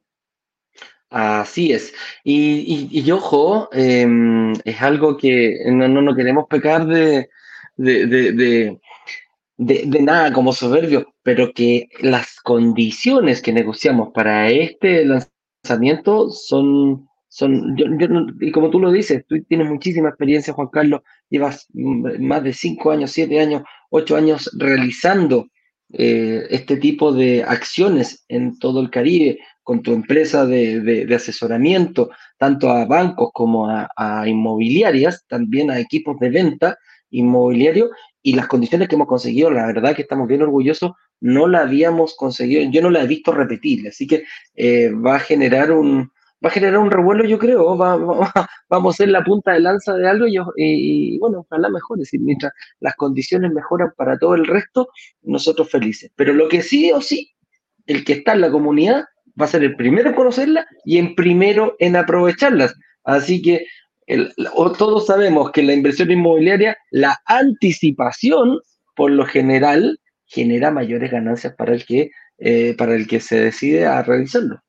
Así 1.09 1.71
es. 1.71 1.93
Y, 2.23 3.09
ojo, 3.11 3.69
em, 3.71 4.53
es 4.65 4.81
algo 4.81 5.15
que 5.15 5.59
no, 5.67 5.87
no, 5.87 6.01
no 6.01 6.15
queremos 6.15 6.45
pecar 6.49 6.85
de, 6.85 7.29
de, 7.77 8.79
de, 9.57 10.01
nada 10.01 10.33
como 10.33 10.53
soberbio, 10.53 11.13
pero 11.23 11.53
que 11.53 11.89
las 12.01 12.39
condiciones 12.41 13.41
que 13.41 13.53
negociamos 13.53 14.09
para 14.13 14.49
este 14.49 15.05
lanzamiento 15.05 16.29
son, 16.29 17.07
Son, 17.27 17.75
y 18.39 18.51
como 18.51 18.69
tú 18.69 18.79
lo 18.79 18.91
dices, 18.91 19.25
tú 19.27 19.41
tienes 19.43 19.69
muchísima 19.69 20.09
experiencia, 20.09 20.53
Juan 20.53 20.69
Carlos, 20.71 21.01
llevas 21.29 21.67
más 21.73 22.43
de 22.43 22.53
cinco 22.53 22.91
años, 22.91 23.11
siete 23.11 23.39
años, 23.39 23.63
ocho 23.89 24.15
años 24.15 24.49
realizando 24.57 25.47
eh, 25.93 26.47
este 26.49 26.77
tipo 26.77 27.11
de 27.11 27.43
acciones 27.43 28.25
en 28.27 28.57
todo 28.57 28.81
el 28.81 28.89
Caribe 28.89 29.39
con 29.63 29.81
tu 29.81 29.93
empresa 29.93 30.45
de, 30.45 31.07
asesoramiento, 31.15 32.09
tanto 32.37 32.69
a 32.69 32.85
bancos 32.85 33.29
como 33.33 33.67
a, 33.69 33.89
a, 33.95 34.27
inmobiliarias, 34.27 35.25
también 35.27 35.71
a 35.71 35.79
equipos 35.79 36.17
de 36.19 36.29
venta 36.29 36.77
inmobiliario, 37.09 37.91
y 38.21 38.33
las 38.33 38.47
condiciones 38.47 38.87
que 38.87 38.95
hemos 38.95 39.07
conseguido, 39.07 39.51
la 39.51 39.67
verdad 39.67 39.95
que 39.95 40.01
estamos 40.01 40.27
bien 40.27 40.41
orgullosos, 40.41 40.93
no 41.21 41.47
la 41.47 41.61
habíamos 41.61 42.15
conseguido, 42.15 42.69
yo 42.71 42.81
no 42.81 42.89
la 42.89 43.03
he 43.03 43.07
visto 43.07 43.31
repetir, 43.31 43.87
así 43.87 44.07
que 44.07 44.23
eh, 44.55 44.89
va 44.89 45.15
a 45.15 45.19
generar 45.19 45.71
un 45.71 46.11
va 46.43 46.49
a 46.49 46.51
generar 46.51 46.79
un 46.79 46.91
revuelo, 46.91 47.25
yo 47.25 47.39
creo, 47.39 47.75
vamos 48.69 48.95
a 48.95 48.97
ser 48.97 49.09
la 49.09 49.23
punta 49.23 49.53
de 49.53 49.61
lanza 49.61 49.95
de 49.95 50.07
algo 50.07 50.25
y, 50.27 51.17
bueno, 51.17 51.39
ojalá 51.39 51.69
mejore, 51.69 52.01
decir, 52.01 52.19
mientras 52.19 52.53
las 52.79 52.95
condiciones 52.95 53.51
mejoran 53.51 53.91
para 53.97 54.17
todo 54.17 54.35
el 54.35 54.45
resto, 54.45 54.89
nosotros 55.23 55.69
felices. 55.69 56.11
Pero 56.15 56.33
lo 56.33 56.47
que 56.47 56.61
sí 56.61 56.91
o 56.91 57.01
sí, 57.01 57.35
el 57.87 58.03
que 58.03 58.13
está 58.13 58.33
en 58.33 58.41
la 58.41 58.51
comunidad 58.51 59.05
va 59.39 59.45
a 59.45 59.49
ser 59.49 59.63
el 59.63 59.75
primero 59.75 60.09
en 60.09 60.15
conocerla 60.15 60.67
y 60.83 60.97
en 60.97 61.15
primero 61.15 61.75
en 61.79 61.95
aprovecharlas. 61.95 62.75
Así 63.03 63.41
que 63.41 63.65
todos 64.77 65.05
sabemos 65.07 65.51
que 65.51 65.63
la 65.63 65.73
inversión 65.73 66.11
inmobiliaria, 66.11 66.77
la 66.91 67.19
anticipación, 67.25 68.59
por 68.95 69.11
lo 69.11 69.25
general, 69.25 69.99
genera 70.25 70.71
mayores 70.71 71.11
ganancias 71.11 71.53
para 71.55 71.73
el 71.73 71.85
que, 71.85 72.11
eh, 72.37 72.75
para 72.77 72.95
el 72.95 73.07
que 73.07 73.19
se 73.19 73.39
decide 73.39 73.85
a 73.85 74.01
realizarlo. 74.03 74.61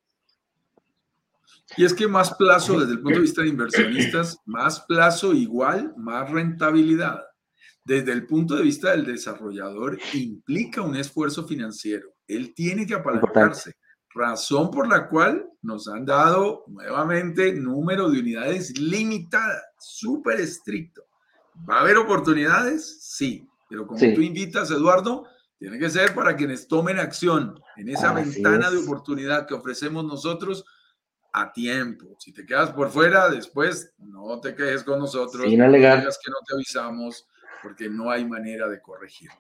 Y 1.77 1.85
es 1.85 1.93
que 1.93 2.09
más 2.09 2.35
plazo 2.35 2.79
desde 2.79 2.93
el 2.93 3.01
punto 3.01 3.19
de 3.19 3.23
vista 3.23 3.43
de 3.43 3.49
inversionistas, 3.49 4.39
más 4.47 4.81
plazo 4.81 5.35
igual, 5.35 5.93
más 5.97 6.31
rentabilidad. 6.31 7.21
Desde 7.85 8.13
el 8.13 8.27
punto 8.27 8.57
de 8.57 8.63
vista 8.63 8.93
del 8.93 9.05
desarrollador, 9.05 9.99
implica 10.15 10.83
un 10.83 10.97
esfuerzo 10.97 11.47
financiero. 11.47 12.15
Él 12.27 12.55
tiene 12.55 12.87
que 12.87 12.95
apalancarse 12.95 13.75
razón 14.17 14.71
por 14.71 14.89
la 14.89 15.09
cual 15.09 15.49
nos 15.63 15.89
han 15.89 16.07
dado 16.07 16.65
nuevamente 16.69 17.53
número 17.53 18.09
de 18.11 18.21
unidades 18.21 18.79
limitada, 18.79 19.63
súper 19.79 20.41
estricto. 20.41 21.03
¿Va 21.69 21.79
a 21.79 21.81
haber 21.81 21.99
oportunidades? 21.99 22.99
Sí, 23.03 23.47
pero 23.69 23.87
como 23.87 23.99
tú 23.99 24.21
invitas, 24.21 24.71
Eduardo, 24.71 25.27
tiene 25.59 25.79
que 25.79 25.91
ser 25.91 26.15
para 26.15 26.37
quienes 26.37 26.69
tomen 26.69 26.99
acción 26.99 27.61
en 27.77 27.89
esa 27.89 28.13
ventana 28.13 28.71
de 28.71 28.79
oportunidad 28.79 29.47
que 29.47 29.55
ofrecemos 29.55 30.05
nosotros 30.05 30.65
a 31.33 31.53
tiempo. 31.53 32.17
Si 32.19 32.33
te 32.33 32.45
quedas 32.47 32.71
por 32.71 32.91
fuera, 32.91 33.29
después 33.29 33.93
no 33.99 34.41
te 34.41 34.55
quejes 34.55 34.85
con 34.85 34.99
nosotros, 34.99 35.45
Sin 35.45 35.59
no 35.59 35.71
digas 35.71 36.19
que 36.23 36.31
no 36.31 36.39
te 36.47 36.55
avisamos, 36.55 37.27
porque 37.63 37.89
no 37.89 38.11
hay 38.11 38.25
manera 38.25 38.69
de 38.69 38.81
corregirlo. 38.81 39.37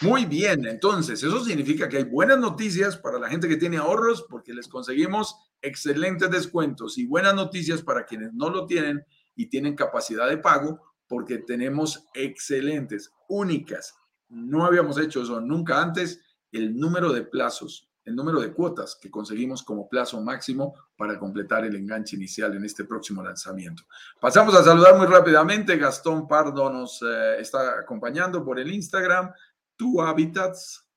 Muy 0.00 0.26
bien, 0.26 0.66
entonces 0.66 1.22
eso 1.22 1.44
significa 1.44 1.88
que 1.88 1.98
hay 1.98 2.04
buenas 2.04 2.38
noticias 2.38 2.96
para 2.96 3.18
la 3.18 3.28
gente 3.28 3.48
que 3.48 3.56
tiene 3.56 3.78
ahorros 3.78 4.26
porque 4.28 4.52
les 4.52 4.68
conseguimos 4.68 5.36
excelentes 5.60 6.30
descuentos 6.30 6.98
y 6.98 7.06
buenas 7.06 7.34
noticias 7.34 7.82
para 7.82 8.04
quienes 8.04 8.32
no 8.34 8.50
lo 8.50 8.66
tienen 8.66 9.04
y 9.34 9.46
tienen 9.46 9.74
capacidad 9.74 10.28
de 10.28 10.38
pago 10.38 10.80
porque 11.08 11.38
tenemos 11.38 12.06
excelentes, 12.14 13.12
únicas. 13.28 13.94
No 14.28 14.64
habíamos 14.64 14.98
hecho 14.98 15.22
eso 15.22 15.40
nunca 15.40 15.80
antes. 15.80 16.20
El 16.50 16.74
número 16.78 17.12
de 17.12 17.22
plazos, 17.22 17.90
el 18.04 18.16
número 18.16 18.40
de 18.40 18.52
cuotas 18.52 18.98
que 19.00 19.10
conseguimos 19.10 19.62
como 19.62 19.88
plazo 19.88 20.20
máximo 20.20 20.74
para 20.96 21.18
completar 21.18 21.64
el 21.64 21.76
enganche 21.76 22.16
inicial 22.16 22.56
en 22.56 22.64
este 22.64 22.84
próximo 22.84 23.22
lanzamiento. 23.22 23.82
Pasamos 24.20 24.54
a 24.54 24.64
saludar 24.64 24.96
muy 24.96 25.06
rápidamente. 25.06 25.76
Gastón 25.76 26.26
Pardo 26.26 26.70
nos 26.70 27.02
eh, 27.02 27.40
está 27.40 27.80
acompañando 27.80 28.44
por 28.44 28.58
el 28.58 28.72
Instagram. 28.72 29.32
Tu 29.76 30.00
Habitats, 30.00 30.88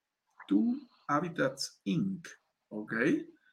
Tu 0.48 0.76
Habitats 1.08 1.80
Inc. 1.84 2.26
¿Ok? 2.68 2.92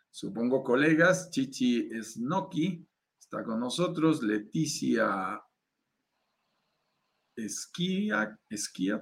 Supongo 0.10 0.64
colegas, 0.64 1.30
Chichi 1.32 1.90
Snoki 2.02 2.88
está 3.20 3.44
con 3.44 3.60
nosotros, 3.60 4.22
Leticia 4.22 5.42
Esquia, 7.36 8.40
Esquia, 8.50 9.02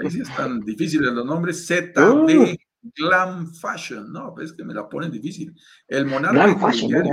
ahí 0.00 0.10
sí 0.10 0.20
están 0.20 0.60
difíciles 0.64 1.12
los 1.12 1.26
nombres, 1.26 1.66
ZB 1.66 2.38
uh. 2.38 2.56
Glam 2.94 3.52
Fashion, 3.52 4.10
no, 4.10 4.34
es 4.40 4.54
que 4.54 4.64
me 4.64 4.72
la 4.72 4.88
ponen 4.88 5.10
difícil. 5.10 5.54
El 5.86 6.06
Monarca 6.06 6.46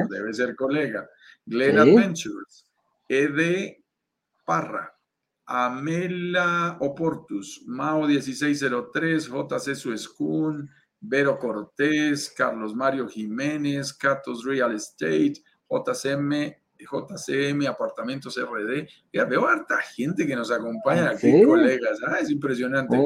debe 0.09 0.33
ser 0.33 0.55
colega. 0.55 1.05
Glen 1.45 1.77
Adventures, 1.77 2.71
Ed 3.09 3.73
Parra, 4.45 4.96
Amela 5.47 6.77
Oportus, 6.81 7.63
Mao 7.65 8.05
1603, 8.05 9.27
JC 9.27 9.75
Suescun, 9.75 10.69
Vero 10.99 11.39
Cortés, 11.39 12.29
Carlos 12.35 12.75
Mario 12.75 13.07
Jiménez, 13.07 13.93
Catos 13.93 14.43
Real 14.43 14.73
Estate, 14.73 15.35
JCM, 15.69 16.53
JCM, 16.77 17.65
Apartamentos 17.67 18.37
RD. 18.37 18.87
Ya 19.13 19.23
veo 19.23 19.47
harta 19.47 19.77
gente 19.77 20.27
que 20.27 20.35
nos 20.35 20.51
acompaña 20.51 21.11
aquí, 21.11 21.43
colegas. 21.43 21.99
Ah, 22.05 22.19
es 22.19 22.29
impresionante. 22.29 22.97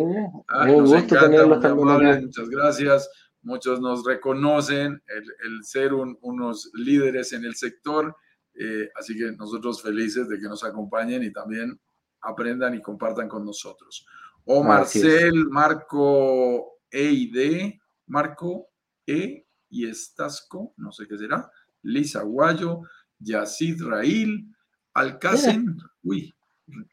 Ah, 0.48 0.66
nos 0.66 0.92
encanta, 0.94 1.76
muchas 1.76 2.50
gracias. 2.50 3.10
Muchos 3.44 3.80
nos 3.82 4.04
reconocen 4.04 5.02
el, 5.08 5.64
ser 5.64 5.94
unos 5.94 6.72
líderes 6.74 7.34
en 7.34 7.46
el 7.46 7.56
sector. 7.56 8.16
Eh, 8.54 8.90
así 8.96 9.16
que 9.16 9.32
nosotros 9.38 9.82
felices 9.82 10.28
de 10.28 10.40
que 10.40 10.48
nos 10.48 10.64
acompañen 10.64 11.24
y 11.24 11.32
también 11.32 11.80
aprendan 12.22 12.76
y 12.76 12.82
compartan 12.82 13.28
con 13.28 13.46
nosotros. 13.46 14.06
O 14.46 14.64
Marcel, 14.64 15.48
Marco 15.50 16.80
EID, 16.90 17.74
Marco 18.08 18.70
E 19.06 19.46
y 19.70 19.88
Estasco, 19.88 20.74
no 20.78 20.92
sé 20.92 21.08
qué 21.08 21.18
será, 21.18 21.50
Lisa 21.84 22.24
Guayo, 22.24 22.82
Yacid 23.20 23.82
Rail, 23.84 24.48
Alcacen, 24.94 25.78
uy, 26.04 26.34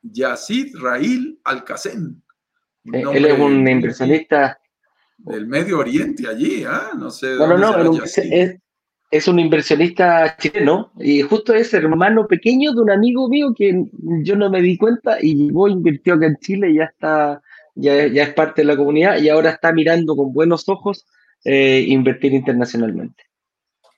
Yacid 0.03 0.77
Rail 0.77 1.41
Alcacen. 1.45 2.23
Eh, 2.93 3.03
él 3.13 3.25
es 3.25 3.39
un 3.39 3.67
inversionista 3.67 4.59
del 5.19 5.47
Medio 5.47 5.79
Oriente 5.79 6.29
allí, 6.29 6.65
¿ah? 6.65 6.93
No 6.97 7.11
sé. 7.11 7.35
No, 7.37 7.47
no, 7.47 7.57
no, 7.57 8.05
es, 8.05 8.61
es 9.11 9.27
un 9.27 9.39
inversionista 9.39 10.37
chileno 10.37 10.93
y 10.99 11.23
justo 11.23 11.55
es 11.55 11.73
hermano 11.73 12.27
pequeño 12.27 12.73
de 12.73 12.81
un 12.81 12.91
amigo 12.91 13.29
mío 13.29 13.55
que 13.57 13.85
yo 14.23 14.37
no 14.37 14.51
me 14.51 14.61
di 14.61 14.77
cuenta 14.77 15.17
y 15.21 15.35
llegó, 15.35 15.69
invirtió 15.69 16.15
acá 16.15 16.27
en 16.27 16.37
Chile 16.39 16.71
y 16.71 16.77
ya 16.77 16.85
está, 16.85 17.43
ya, 17.75 18.07
ya 18.07 18.25
es 18.25 18.35
parte 18.35 18.63
de 18.63 18.67
la 18.67 18.77
comunidad 18.77 19.19
y 19.19 19.29
ahora 19.31 19.51
está 19.51 19.73
mirando 19.73 20.15
con 20.15 20.33
buenos 20.33 20.69
ojos 20.69 21.07
eh, 21.45 21.85
invertir 21.89 22.35
internacionalmente. 22.35 23.25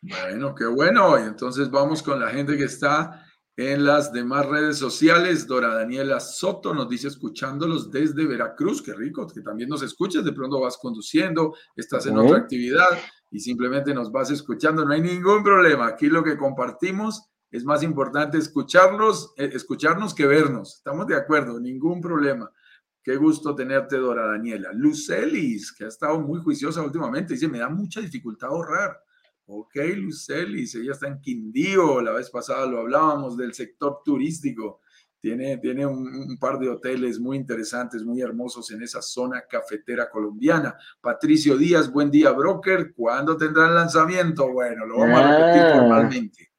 Bueno, 0.02 0.54
qué 0.54 0.66
bueno. 0.66 1.18
Y 1.18 1.22
entonces 1.22 1.70
vamos 1.70 2.02
con 2.02 2.20
la 2.20 2.28
gente 2.30 2.56
que 2.56 2.64
está 2.64 3.26
en 3.56 3.84
las 3.84 4.12
demás 4.12 4.46
redes 4.46 4.78
sociales. 4.78 5.46
Dora 5.46 5.74
Daniela 5.74 6.20
Soto 6.20 6.72
nos 6.72 6.88
dice 6.88 7.08
escuchándolos 7.08 7.90
desde 7.90 8.26
Veracruz. 8.26 8.82
Qué 8.82 8.94
rico 8.94 9.26
que 9.26 9.40
también 9.40 9.68
nos 9.68 9.82
escuches. 9.82 10.24
De 10.24 10.32
pronto 10.32 10.60
vas 10.60 10.78
conduciendo, 10.78 11.54
estás 11.76 12.06
en 12.06 12.18
otra 12.18 12.38
actividad 12.38 12.88
y 13.30 13.40
simplemente 13.40 13.94
nos 13.94 14.10
vas 14.10 14.30
escuchando. 14.30 14.84
No 14.84 14.92
hay 14.92 15.00
ningún 15.00 15.42
problema. 15.42 15.86
Aquí 15.86 16.08
lo 16.08 16.22
que 16.24 16.36
compartimos 16.36 17.30
es 17.50 17.64
más 17.64 17.82
importante 17.82 18.38
escucharlos, 18.38 19.32
eh, 19.36 19.50
escucharnos 19.52 20.14
que 20.14 20.26
vernos. 20.26 20.76
Estamos 20.76 21.06
de 21.06 21.16
acuerdo, 21.16 21.58
ningún 21.60 22.00
problema. 22.00 22.50
Qué 23.02 23.16
gusto 23.16 23.54
tenerte, 23.54 23.96
Dora 23.96 24.26
Daniela. 24.26 24.72
Lucelis, 24.72 25.72
que 25.72 25.84
ha 25.84 25.88
estado 25.88 26.20
muy 26.20 26.40
juiciosa 26.40 26.82
últimamente, 26.82 27.34
dice, 27.34 27.48
me 27.48 27.58
da 27.58 27.68
mucha 27.68 28.00
dificultad 28.00 28.50
ahorrar. 28.50 28.98
Ok, 29.46 29.74
Lucelis, 29.96 30.74
ella 30.74 30.92
está 30.92 31.08
en 31.08 31.20
Quindío, 31.20 32.00
la 32.00 32.12
vez 32.12 32.30
pasada 32.30 32.66
lo 32.66 32.80
hablábamos 32.80 33.36
del 33.36 33.52
sector 33.54 34.00
turístico. 34.04 34.80
Tiene, 35.20 35.58
tiene 35.58 35.84
un, 35.84 36.38
par 36.38 36.58
de 36.58 36.70
hoteles 36.70 37.20
muy 37.20 37.36
interesantes, 37.36 38.02
muy 38.02 38.22
hermosos 38.22 38.70
en 38.70 38.82
esa 38.82 39.02
zona 39.02 39.42
cafetera 39.48 40.08
colombiana. 40.08 40.76
Patricio 41.00 41.58
Díaz, 41.58 41.92
buen 41.92 42.10
día, 42.10 42.32
broker. 42.32 42.94
¿Cuándo 42.94 43.36
tendrán 43.36 43.74
lanzamiento? 43.74 44.50
Bueno, 44.50 44.86
lo 44.86 44.98
vamos 44.98 45.20
a 45.20 45.28
repetir 45.28 45.62
ah. 45.62 45.78
formalmente. 45.78 46.50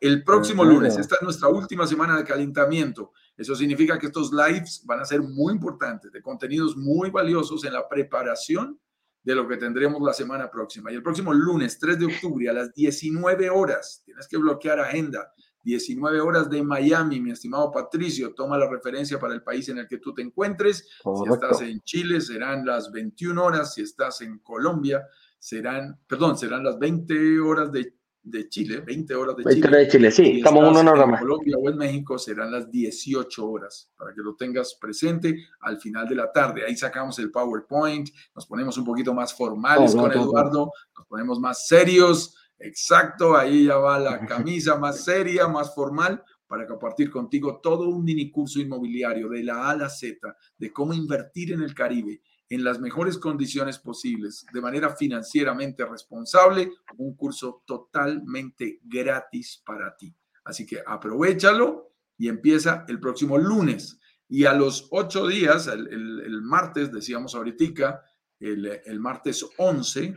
El 0.00 0.24
próximo 0.24 0.64
lunes, 0.64 0.96
esta 0.96 1.16
es 1.16 1.22
nuestra 1.22 1.48
última 1.48 1.86
semana 1.86 2.16
de 2.16 2.24
calentamiento. 2.24 3.12
Eso 3.36 3.54
significa 3.54 3.98
que 3.98 4.06
estos 4.06 4.32
lives 4.32 4.82
van 4.86 5.00
a 5.00 5.04
ser 5.04 5.20
muy 5.20 5.52
importantes, 5.52 6.10
de 6.10 6.22
contenidos 6.22 6.76
muy 6.76 7.10
valiosos 7.10 7.64
en 7.64 7.74
la 7.74 7.86
preparación 7.86 8.78
de 9.22 9.34
lo 9.34 9.48
que 9.48 9.56
tendremos 9.56 10.00
la 10.00 10.12
semana 10.12 10.50
próxima. 10.50 10.90
Y 10.90 10.94
el 10.94 11.02
próximo 11.02 11.34
lunes, 11.34 11.78
3 11.78 11.98
de 11.98 12.06
octubre, 12.06 12.48
a 12.48 12.52
las 12.52 12.72
19 12.72 13.50
horas, 13.50 14.02
tienes 14.04 14.28
que 14.28 14.36
bloquear 14.36 14.78
agenda, 14.80 15.32
19 15.66 16.20
horas 16.20 16.48
de 16.48 16.62
Miami, 16.62 17.20
mi 17.20 17.32
estimado 17.32 17.72
Patricio, 17.72 18.32
toma 18.34 18.56
la 18.56 18.70
referencia 18.70 19.18
para 19.18 19.34
el 19.34 19.42
país 19.42 19.68
en 19.68 19.78
el 19.78 19.88
que 19.88 19.98
tú 19.98 20.14
te 20.14 20.22
encuentres. 20.22 20.88
Si 21.02 21.32
estás 21.32 21.60
en 21.62 21.80
Chile, 21.80 22.20
serán 22.20 22.64
las 22.64 22.92
21 22.92 23.44
horas, 23.44 23.74
si 23.74 23.82
estás 23.82 24.20
en 24.20 24.38
Colombia, 24.38 25.04
serán, 25.40 25.98
perdón, 26.06 26.38
serán 26.38 26.62
las 26.62 26.78
20 26.78 27.40
horas 27.40 27.72
de 27.72 27.96
de 28.26 28.48
Chile, 28.48 28.80
20 28.80 29.14
horas 29.14 29.36
de 29.36 29.44
20 29.44 29.68
Chile. 29.68 29.78
de 29.78 29.88
Chile, 29.88 30.10
sí, 30.10 30.38
estamos 30.38 30.68
una 30.68 30.90
hora 30.90 31.04
en 31.04 31.10
más. 31.10 31.20
Colombia 31.20 31.56
o 31.56 31.70
en 31.70 31.76
México 31.76 32.18
serán 32.18 32.50
las 32.50 32.68
18 32.68 33.48
horas, 33.48 33.88
para 33.96 34.12
que 34.12 34.20
lo 34.20 34.34
tengas 34.34 34.74
presente 34.80 35.46
al 35.60 35.78
final 35.78 36.08
de 36.08 36.16
la 36.16 36.32
tarde. 36.32 36.64
Ahí 36.66 36.76
sacamos 36.76 37.20
el 37.20 37.30
PowerPoint, 37.30 38.08
nos 38.34 38.46
ponemos 38.46 38.76
un 38.78 38.84
poquito 38.84 39.14
más 39.14 39.32
formales 39.32 39.94
Oh, 39.94 39.98
con 39.98 40.08
no, 40.08 40.14
no, 40.14 40.20
no. 40.24 40.30
Eduardo, 40.30 40.72
nos 40.98 41.06
ponemos 41.06 41.38
más 41.38 41.68
serios, 41.68 42.34
exacto, 42.58 43.36
ahí 43.36 43.66
ya 43.66 43.76
va 43.76 43.98
la 43.98 44.26
camisa 44.26 44.76
más 44.76 45.04
seria, 45.04 45.48
más 45.48 45.74
formal, 45.74 46.22
para 46.46 46.66
compartir 46.66 47.10
contigo 47.10 47.60
todo 47.60 47.88
un 47.88 48.04
mini 48.04 48.30
curso 48.30 48.60
inmobiliario 48.60 49.28
de 49.28 49.42
la 49.42 49.66
A 49.66 49.70
a 49.70 49.76
la 49.76 49.88
Z, 49.88 50.36
de 50.56 50.72
cómo 50.72 50.94
invertir 50.94 51.52
en 51.52 51.62
el 51.62 51.74
Caribe 51.74 52.22
en 52.48 52.64
las 52.64 52.80
mejores 52.80 53.18
condiciones 53.18 53.78
posibles, 53.78 54.46
de 54.52 54.60
manera 54.60 54.94
financieramente 54.94 55.84
responsable, 55.84 56.70
un 56.96 57.16
curso 57.16 57.62
totalmente 57.66 58.80
gratis 58.84 59.62
para 59.64 59.96
ti. 59.96 60.14
Así 60.44 60.64
que 60.64 60.80
aprovechalo 60.86 61.92
y 62.16 62.28
empieza 62.28 62.84
el 62.88 63.00
próximo 63.00 63.36
lunes. 63.36 63.98
Y 64.28 64.44
a 64.44 64.54
los 64.54 64.88
ocho 64.90 65.26
días, 65.26 65.66
el, 65.66 66.42
martes, 66.42 66.92
decíamos 66.92 67.34
ahorita, 67.34 68.02
el, 68.38 68.80
el 68.84 69.00
martes 69.00 69.44
11, 69.56 70.14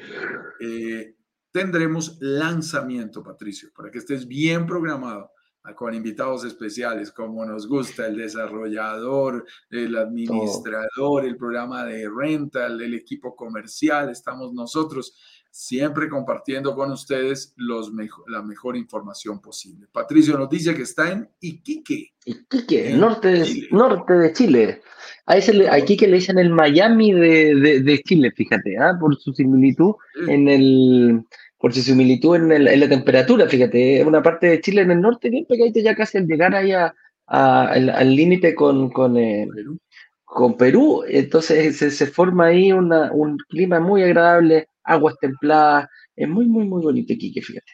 eh, 0.59 1.15
tendremos 1.51 2.17
lanzamiento, 2.19 3.23
Patricio, 3.23 3.69
para 3.75 3.91
que 3.91 3.99
estés 3.99 4.27
bien 4.27 4.65
programado 4.65 5.31
ah, 5.63 5.75
con 5.75 5.93
invitados 5.93 6.45
especiales, 6.45 7.11
como 7.11 7.45
nos 7.45 7.67
gusta, 7.67 8.07
el 8.07 8.17
desarrollador, 8.17 9.45
el 9.69 9.97
administrador, 9.97 11.25
el 11.25 11.37
programa 11.37 11.85
de 11.85 12.09
rental, 12.09 12.81
el 12.81 12.93
equipo 12.93 13.35
comercial, 13.35 14.09
estamos 14.09 14.53
nosotros 14.53 15.15
siempre 15.51 16.09
compartiendo 16.09 16.75
con 16.75 16.91
ustedes 16.91 17.53
los 17.57 17.91
mejo- 17.91 18.23
la 18.27 18.41
mejor 18.41 18.77
información 18.77 19.41
posible. 19.41 19.87
Patricio 19.91 20.37
nos 20.37 20.49
dice 20.49 20.75
que 20.75 20.83
está 20.83 21.11
en 21.11 21.27
Iquique. 21.39 22.11
Iquique, 22.25 22.91
En 22.91 22.99
norte 22.99 23.27
de 23.29 23.43
Chile. 23.43 23.67
norte 23.71 24.13
de 24.13 24.33
Chile. 24.33 24.81
A, 25.25 25.37
ese 25.37 25.53
le- 25.53 25.69
a 25.69 25.79
Iquique 25.79 26.07
le 26.07 26.17
dicen 26.17 26.37
el 26.39 26.49
Miami 26.49 27.13
de, 27.13 27.55
de- 27.55 27.81
de 27.81 27.99
Chile, 28.03 28.31
fíjate, 28.35 28.77
¿ah? 28.77 28.95
por 28.99 29.15
su 29.17 29.33
similitud 29.33 29.93
Sí. 30.25 30.31
en 30.31 30.47
el, 30.47 31.21
por 31.57 31.73
su 31.73 31.81
similitud 31.81 32.35
en, 32.35 32.51
el- 32.51 32.67
en 32.67 32.79
la 32.79 32.89
temperatura, 32.89 33.47
fíjate, 33.47 34.01
es 34.01 34.05
una 34.07 34.21
parte 34.21 34.47
de 34.47 34.61
Chile 34.61 34.81
en 34.83 34.91
el 34.91 35.01
norte 35.01 35.29
bien 35.29 35.45
pegadito 35.45 35.79
ya 35.79 35.95
casi 35.95 36.17
al 36.19 36.27
llegar 36.27 36.55
ahí 36.55 36.71
a- 36.71 36.93
a- 37.27 37.67
al 37.71 38.15
límite 38.15 38.55
con, 38.55 38.89
con, 38.91 39.17
eh, 39.17 39.47
Perú. 39.53 39.77
con 40.23 40.57
Perú, 40.57 41.03
entonces 41.07 41.75
se, 41.77 41.89
se 41.89 42.05
forma 42.05 42.45
ahí 42.47 42.71
una- 42.71 43.11
un 43.11 43.37
clima 43.49 43.79
muy 43.79 44.03
agradable, 44.03 44.67
aguas 44.89 45.15
templadas, 45.21 45.87
es 46.15 46.27
muy, 46.27 46.45
muy, 46.47 46.65
muy 46.65 46.81
bonito 46.83 47.13
Iquique, 47.13 47.41
fíjate. 47.41 47.71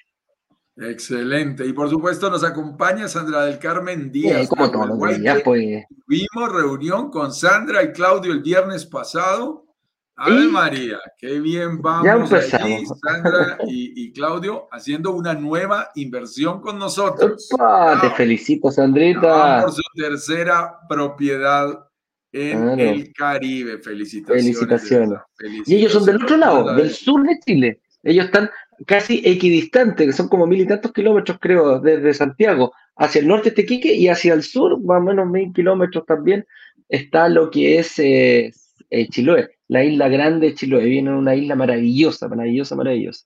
Excelente. 0.78 1.66
Y 1.66 1.72
por 1.74 1.90
supuesto 1.90 2.30
nos 2.30 2.44
acompaña 2.44 3.08
Sandra 3.08 3.46
del 3.46 3.60
Carmen 3.60 4.12
Díaz. 4.12 4.44
Eh, 4.44 4.48
como 4.50 4.70
todos 4.70 4.88
los 4.90 5.20
días, 5.20 5.42
pues. 5.44 5.86
Tuvimos 6.06 6.52
reunión 6.54 7.10
con 7.10 7.34
Sandra 7.34 7.82
y 7.84 7.92
Claudio 7.94 8.34
el 8.34 8.42
viernes 8.42 8.86
pasado. 8.86 9.64
Ave 10.18 10.46
¿Y? 10.46 10.48
María, 10.48 10.98
qué 11.18 11.40
bien 11.42 11.82
vamos 11.82 12.32
allí. 12.32 12.86
Sandra 12.86 13.58
y, 13.68 14.04
y 14.06 14.14
Claudio, 14.14 14.68
haciendo 14.72 15.12
una 15.12 15.34
nueva 15.34 15.90
inversión 15.96 16.62
con 16.62 16.78
nosotros. 16.80 17.50
Opa, 17.54 18.00
te 18.02 18.08
Ah, 18.08 18.14
felicito, 18.16 18.72
Sandrita. 18.72 19.62
por 19.62 19.72
su 19.74 19.82
tercera 19.94 20.80
propiedad 20.88 21.86
en 22.36 22.80
el 22.80 23.14
Caribe. 23.14 23.80
Felicitaciones. 23.80 24.44
Felicitaciones. 24.44 25.20
Y 25.66 25.76
ellos 25.76 25.94
son 25.94 26.06
del 26.06 26.18
otro 26.18 26.38
lado, 26.38 26.76
del 26.76 26.92
sur 26.92 27.24
de 27.24 27.40
Chile. 27.46 27.80
Ellos 28.04 28.26
están 28.26 28.50
casi 28.86 29.22
equidistantes, 29.26 30.08
que 30.08 30.14
son 30.14 30.28
como 30.28 30.46
mil 30.46 30.62
y 30.62 30.68
tantos 30.68 30.92
kilómetros, 30.92 31.38
creo, 31.40 31.80
desde 31.80 32.14
Santiago 32.14 32.74
hacia 32.98 33.22
el 33.22 33.28
norte 33.28 33.50
de 33.50 33.56
Tequique 33.56 33.94
y 33.94 34.08
hacia 34.08 34.34
el 34.34 34.44
sur, 34.44 34.82
más 34.84 35.00
o 35.00 35.04
menos 35.04 35.28
mil 35.30 35.52
kilómetros 35.54 36.06
también, 36.06 36.46
está 36.90 37.30
lo 37.30 37.50
que 37.50 37.80
es 37.80 37.98
eh, 38.00 38.54
eh, 38.90 39.08
Chiloé, 39.10 39.50
la 39.68 39.84
isla 39.84 40.08
grande 40.08 40.48
de 40.48 40.56
Chiloé. 40.56 40.86
Viene 40.86 41.14
una 41.14 41.36
isla 41.36 41.56
maravillosa, 41.56 42.28
maravillosa, 42.28 42.76
maravillosa. 42.76 43.26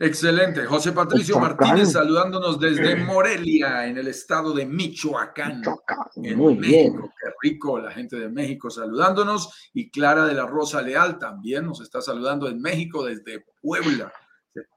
Excelente. 0.00 0.64
José 0.64 0.92
Patricio 0.92 1.36
Michoacán. 1.40 1.56
Martínez 1.68 1.92
saludándonos 1.92 2.60
desde 2.60 2.94
Morelia, 2.96 3.86
en 3.86 3.98
el 3.98 4.06
estado 4.06 4.52
de 4.52 4.64
Michoacán. 4.64 5.58
Michoacán, 5.58 5.98
en 6.22 6.38
Muy 6.38 6.54
bien. 6.54 6.92
México. 6.92 7.12
Qué 7.20 7.30
rico 7.42 7.78
la 7.80 7.90
gente 7.90 8.16
de 8.16 8.28
México 8.28 8.70
saludándonos. 8.70 9.70
Y 9.74 9.90
Clara 9.90 10.24
de 10.26 10.34
la 10.34 10.46
Rosa 10.46 10.82
Leal 10.82 11.18
también 11.18 11.66
nos 11.66 11.80
está 11.80 12.00
saludando 12.00 12.48
en 12.48 12.60
México 12.60 13.04
desde 13.04 13.44
Puebla. 13.60 14.12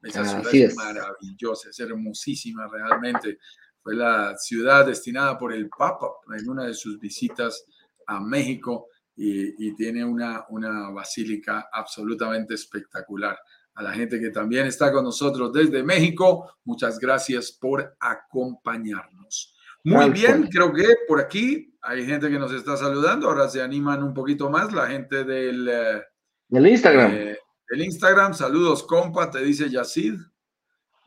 Esa 0.02 0.24
ciudad 0.24 0.46
Así 0.46 0.62
es, 0.62 0.70
es. 0.70 0.76
maravillosa, 0.76 1.70
es 1.70 1.78
hermosísima 1.80 2.68
realmente. 2.68 3.38
Fue 3.80 3.94
la 3.94 4.36
ciudad 4.36 4.86
destinada 4.86 5.38
por 5.38 5.52
el 5.52 5.68
Papa 5.68 6.08
en 6.36 6.48
una 6.48 6.64
de 6.64 6.74
sus 6.74 6.98
visitas 6.98 7.64
a 8.06 8.20
México 8.20 8.88
y, 9.16 9.68
y 9.68 9.74
tiene 9.74 10.04
una, 10.04 10.46
una 10.50 10.90
basílica 10.90 11.68
absolutamente 11.72 12.54
espectacular. 12.54 13.38
A 13.74 13.82
la 13.82 13.92
gente 13.92 14.20
que 14.20 14.30
también 14.30 14.66
está 14.66 14.92
con 14.92 15.04
nosotros 15.04 15.52
desde 15.52 15.82
México, 15.82 16.56
muchas 16.64 16.98
gracias 16.98 17.52
por 17.52 17.96
acompañarnos. 17.98 19.56
Muy 19.84 20.10
bien, 20.10 20.46
creo 20.50 20.72
que 20.72 20.86
por 21.08 21.20
aquí 21.20 21.74
hay 21.82 22.06
gente 22.06 22.30
que 22.30 22.38
nos 22.38 22.52
está 22.52 22.76
saludando. 22.76 23.28
Ahora 23.28 23.48
se 23.48 23.60
animan 23.62 24.02
un 24.02 24.14
poquito 24.14 24.48
más 24.50 24.72
la 24.72 24.86
gente 24.86 25.24
del, 25.24 25.68
eh, 25.68 26.02
Del 26.48 26.66
Instagram. 26.68 27.12
eh, 27.12 27.38
del 27.68 27.80
Instagram. 27.84 28.34
Saludos, 28.34 28.82
compa, 28.84 29.30
te 29.30 29.40
dice 29.42 29.68
Yacid. 29.70 30.14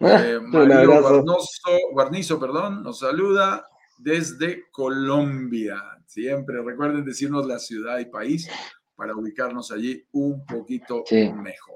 Ah, 0.01 0.21
Eh, 0.25 0.39
Mario. 0.41 1.01
Guarnoso, 1.01 1.69
Guarnizo, 1.93 2.37
perdón, 2.39 2.83
nos 2.83 2.99
saluda 2.99 3.65
desde 3.97 4.69
Colombia. 4.71 5.81
Siempre 6.05 6.61
recuerden 6.61 7.05
decirnos 7.05 7.45
la 7.45 7.59
ciudad 7.59 7.99
y 7.99 8.05
país 8.05 8.49
para 8.95 9.15
ubicarnos 9.15 9.71
allí 9.71 10.05
un 10.11 10.45
poquito 10.45 11.03
Sí. 11.05 11.31
mejor. 11.31 11.75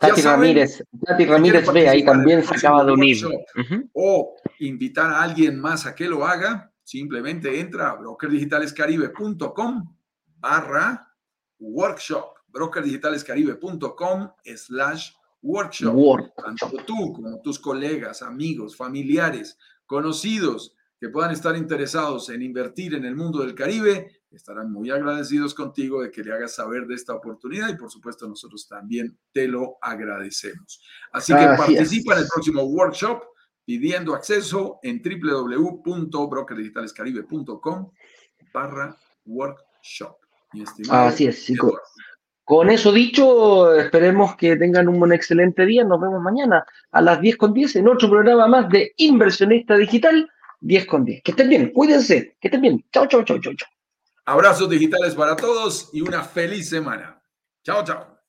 Tati 0.00 0.22
saben, 0.22 0.40
Ramírez, 0.40 0.82
Tati 1.04 1.26
Ramírez 1.26 1.70
ve, 1.70 1.86
ahí 1.86 2.02
también 2.02 2.42
se 2.42 2.56
acaba 2.56 2.84
de 2.86 2.92
unir. 2.92 3.22
workshop 3.22 3.90
o 3.92 4.34
invitar 4.60 5.10
a 5.10 5.22
alguien 5.22 5.60
más 5.60 5.84
a 5.84 5.94
que 5.94 6.08
lo 6.08 6.24
haga, 6.24 6.72
simplemente 6.82 7.60
entra 7.60 7.90
a 7.90 7.96
brokerdigitalescaribe.com 7.96 9.94
barra 10.38 11.14
workshop, 11.58 12.34
brokerdigitalescaribe.com 12.48 14.30
slash 14.56 15.10
workshop. 15.42 15.94
Word. 15.94 16.32
Tanto 16.34 16.70
tú 16.86 17.12
como 17.12 17.42
tus 17.42 17.58
colegas, 17.58 18.22
amigos, 18.22 18.74
familiares, 18.74 19.58
conocidos 19.84 20.74
que 20.98 21.10
puedan 21.10 21.32
estar 21.32 21.54
interesados 21.56 22.30
en 22.30 22.40
invertir 22.40 22.94
en 22.94 23.04
el 23.04 23.16
mundo 23.16 23.40
del 23.40 23.54
Caribe, 23.54 24.19
estarán 24.36 24.70
muy 24.72 24.90
agradecidos 24.90 25.54
contigo 25.54 26.02
de 26.02 26.10
que 26.10 26.22
le 26.22 26.32
hagas 26.32 26.54
saber 26.54 26.86
de 26.86 26.94
esta 26.94 27.14
oportunidad 27.14 27.68
y 27.68 27.76
por 27.76 27.90
supuesto 27.90 28.28
nosotros 28.28 28.68
también 28.68 29.18
te 29.32 29.48
lo 29.48 29.78
agradecemos. 29.82 30.80
Así 31.12 31.34
que 31.34 31.46
participa 31.56 32.12
en 32.14 32.20
el 32.20 32.28
próximo 32.32 32.62
workshop 32.62 33.24
pidiendo 33.64 34.14
acceso 34.14 34.78
en 34.82 35.02
www.brokerdigitalescaribe.com 35.02 37.90
barra 38.52 38.96
workshop. 39.26 40.16
Así 40.90 41.26
es, 41.26 41.44
chicos. 41.44 41.74
Con 42.44 42.70
eso 42.70 42.92
dicho, 42.92 43.72
esperemos 43.74 44.34
que 44.34 44.56
tengan 44.56 44.88
un 44.88 44.98
buen 44.98 45.12
excelente 45.12 45.64
día. 45.64 45.84
Nos 45.84 46.00
vemos 46.00 46.20
mañana 46.20 46.66
a 46.90 47.00
las 47.00 47.20
10 47.20 47.36
con 47.36 47.54
10 47.54 47.76
en 47.76 47.86
otro 47.86 48.10
programa 48.10 48.48
más 48.48 48.68
de 48.70 48.92
Inversionista 48.96 49.76
Digital 49.76 50.28
10 50.60 50.86
con 50.86 51.04
10. 51.04 51.22
Que 51.22 51.30
estén 51.30 51.48
bien, 51.48 51.70
cuídense, 51.72 52.36
que 52.40 52.48
estén 52.48 52.60
bien. 52.60 52.84
Chao, 52.92 53.06
chao, 53.06 53.24
chao, 53.24 53.40
chao, 53.40 53.54
chao. 53.54 53.68
Abrazos 54.30 54.70
digitales 54.70 55.16
para 55.16 55.34
todos 55.34 55.90
y 55.92 56.02
una 56.02 56.22
feliz 56.22 56.68
semana. 56.68 57.20
Chao, 57.64 57.82
chao. 57.82 58.19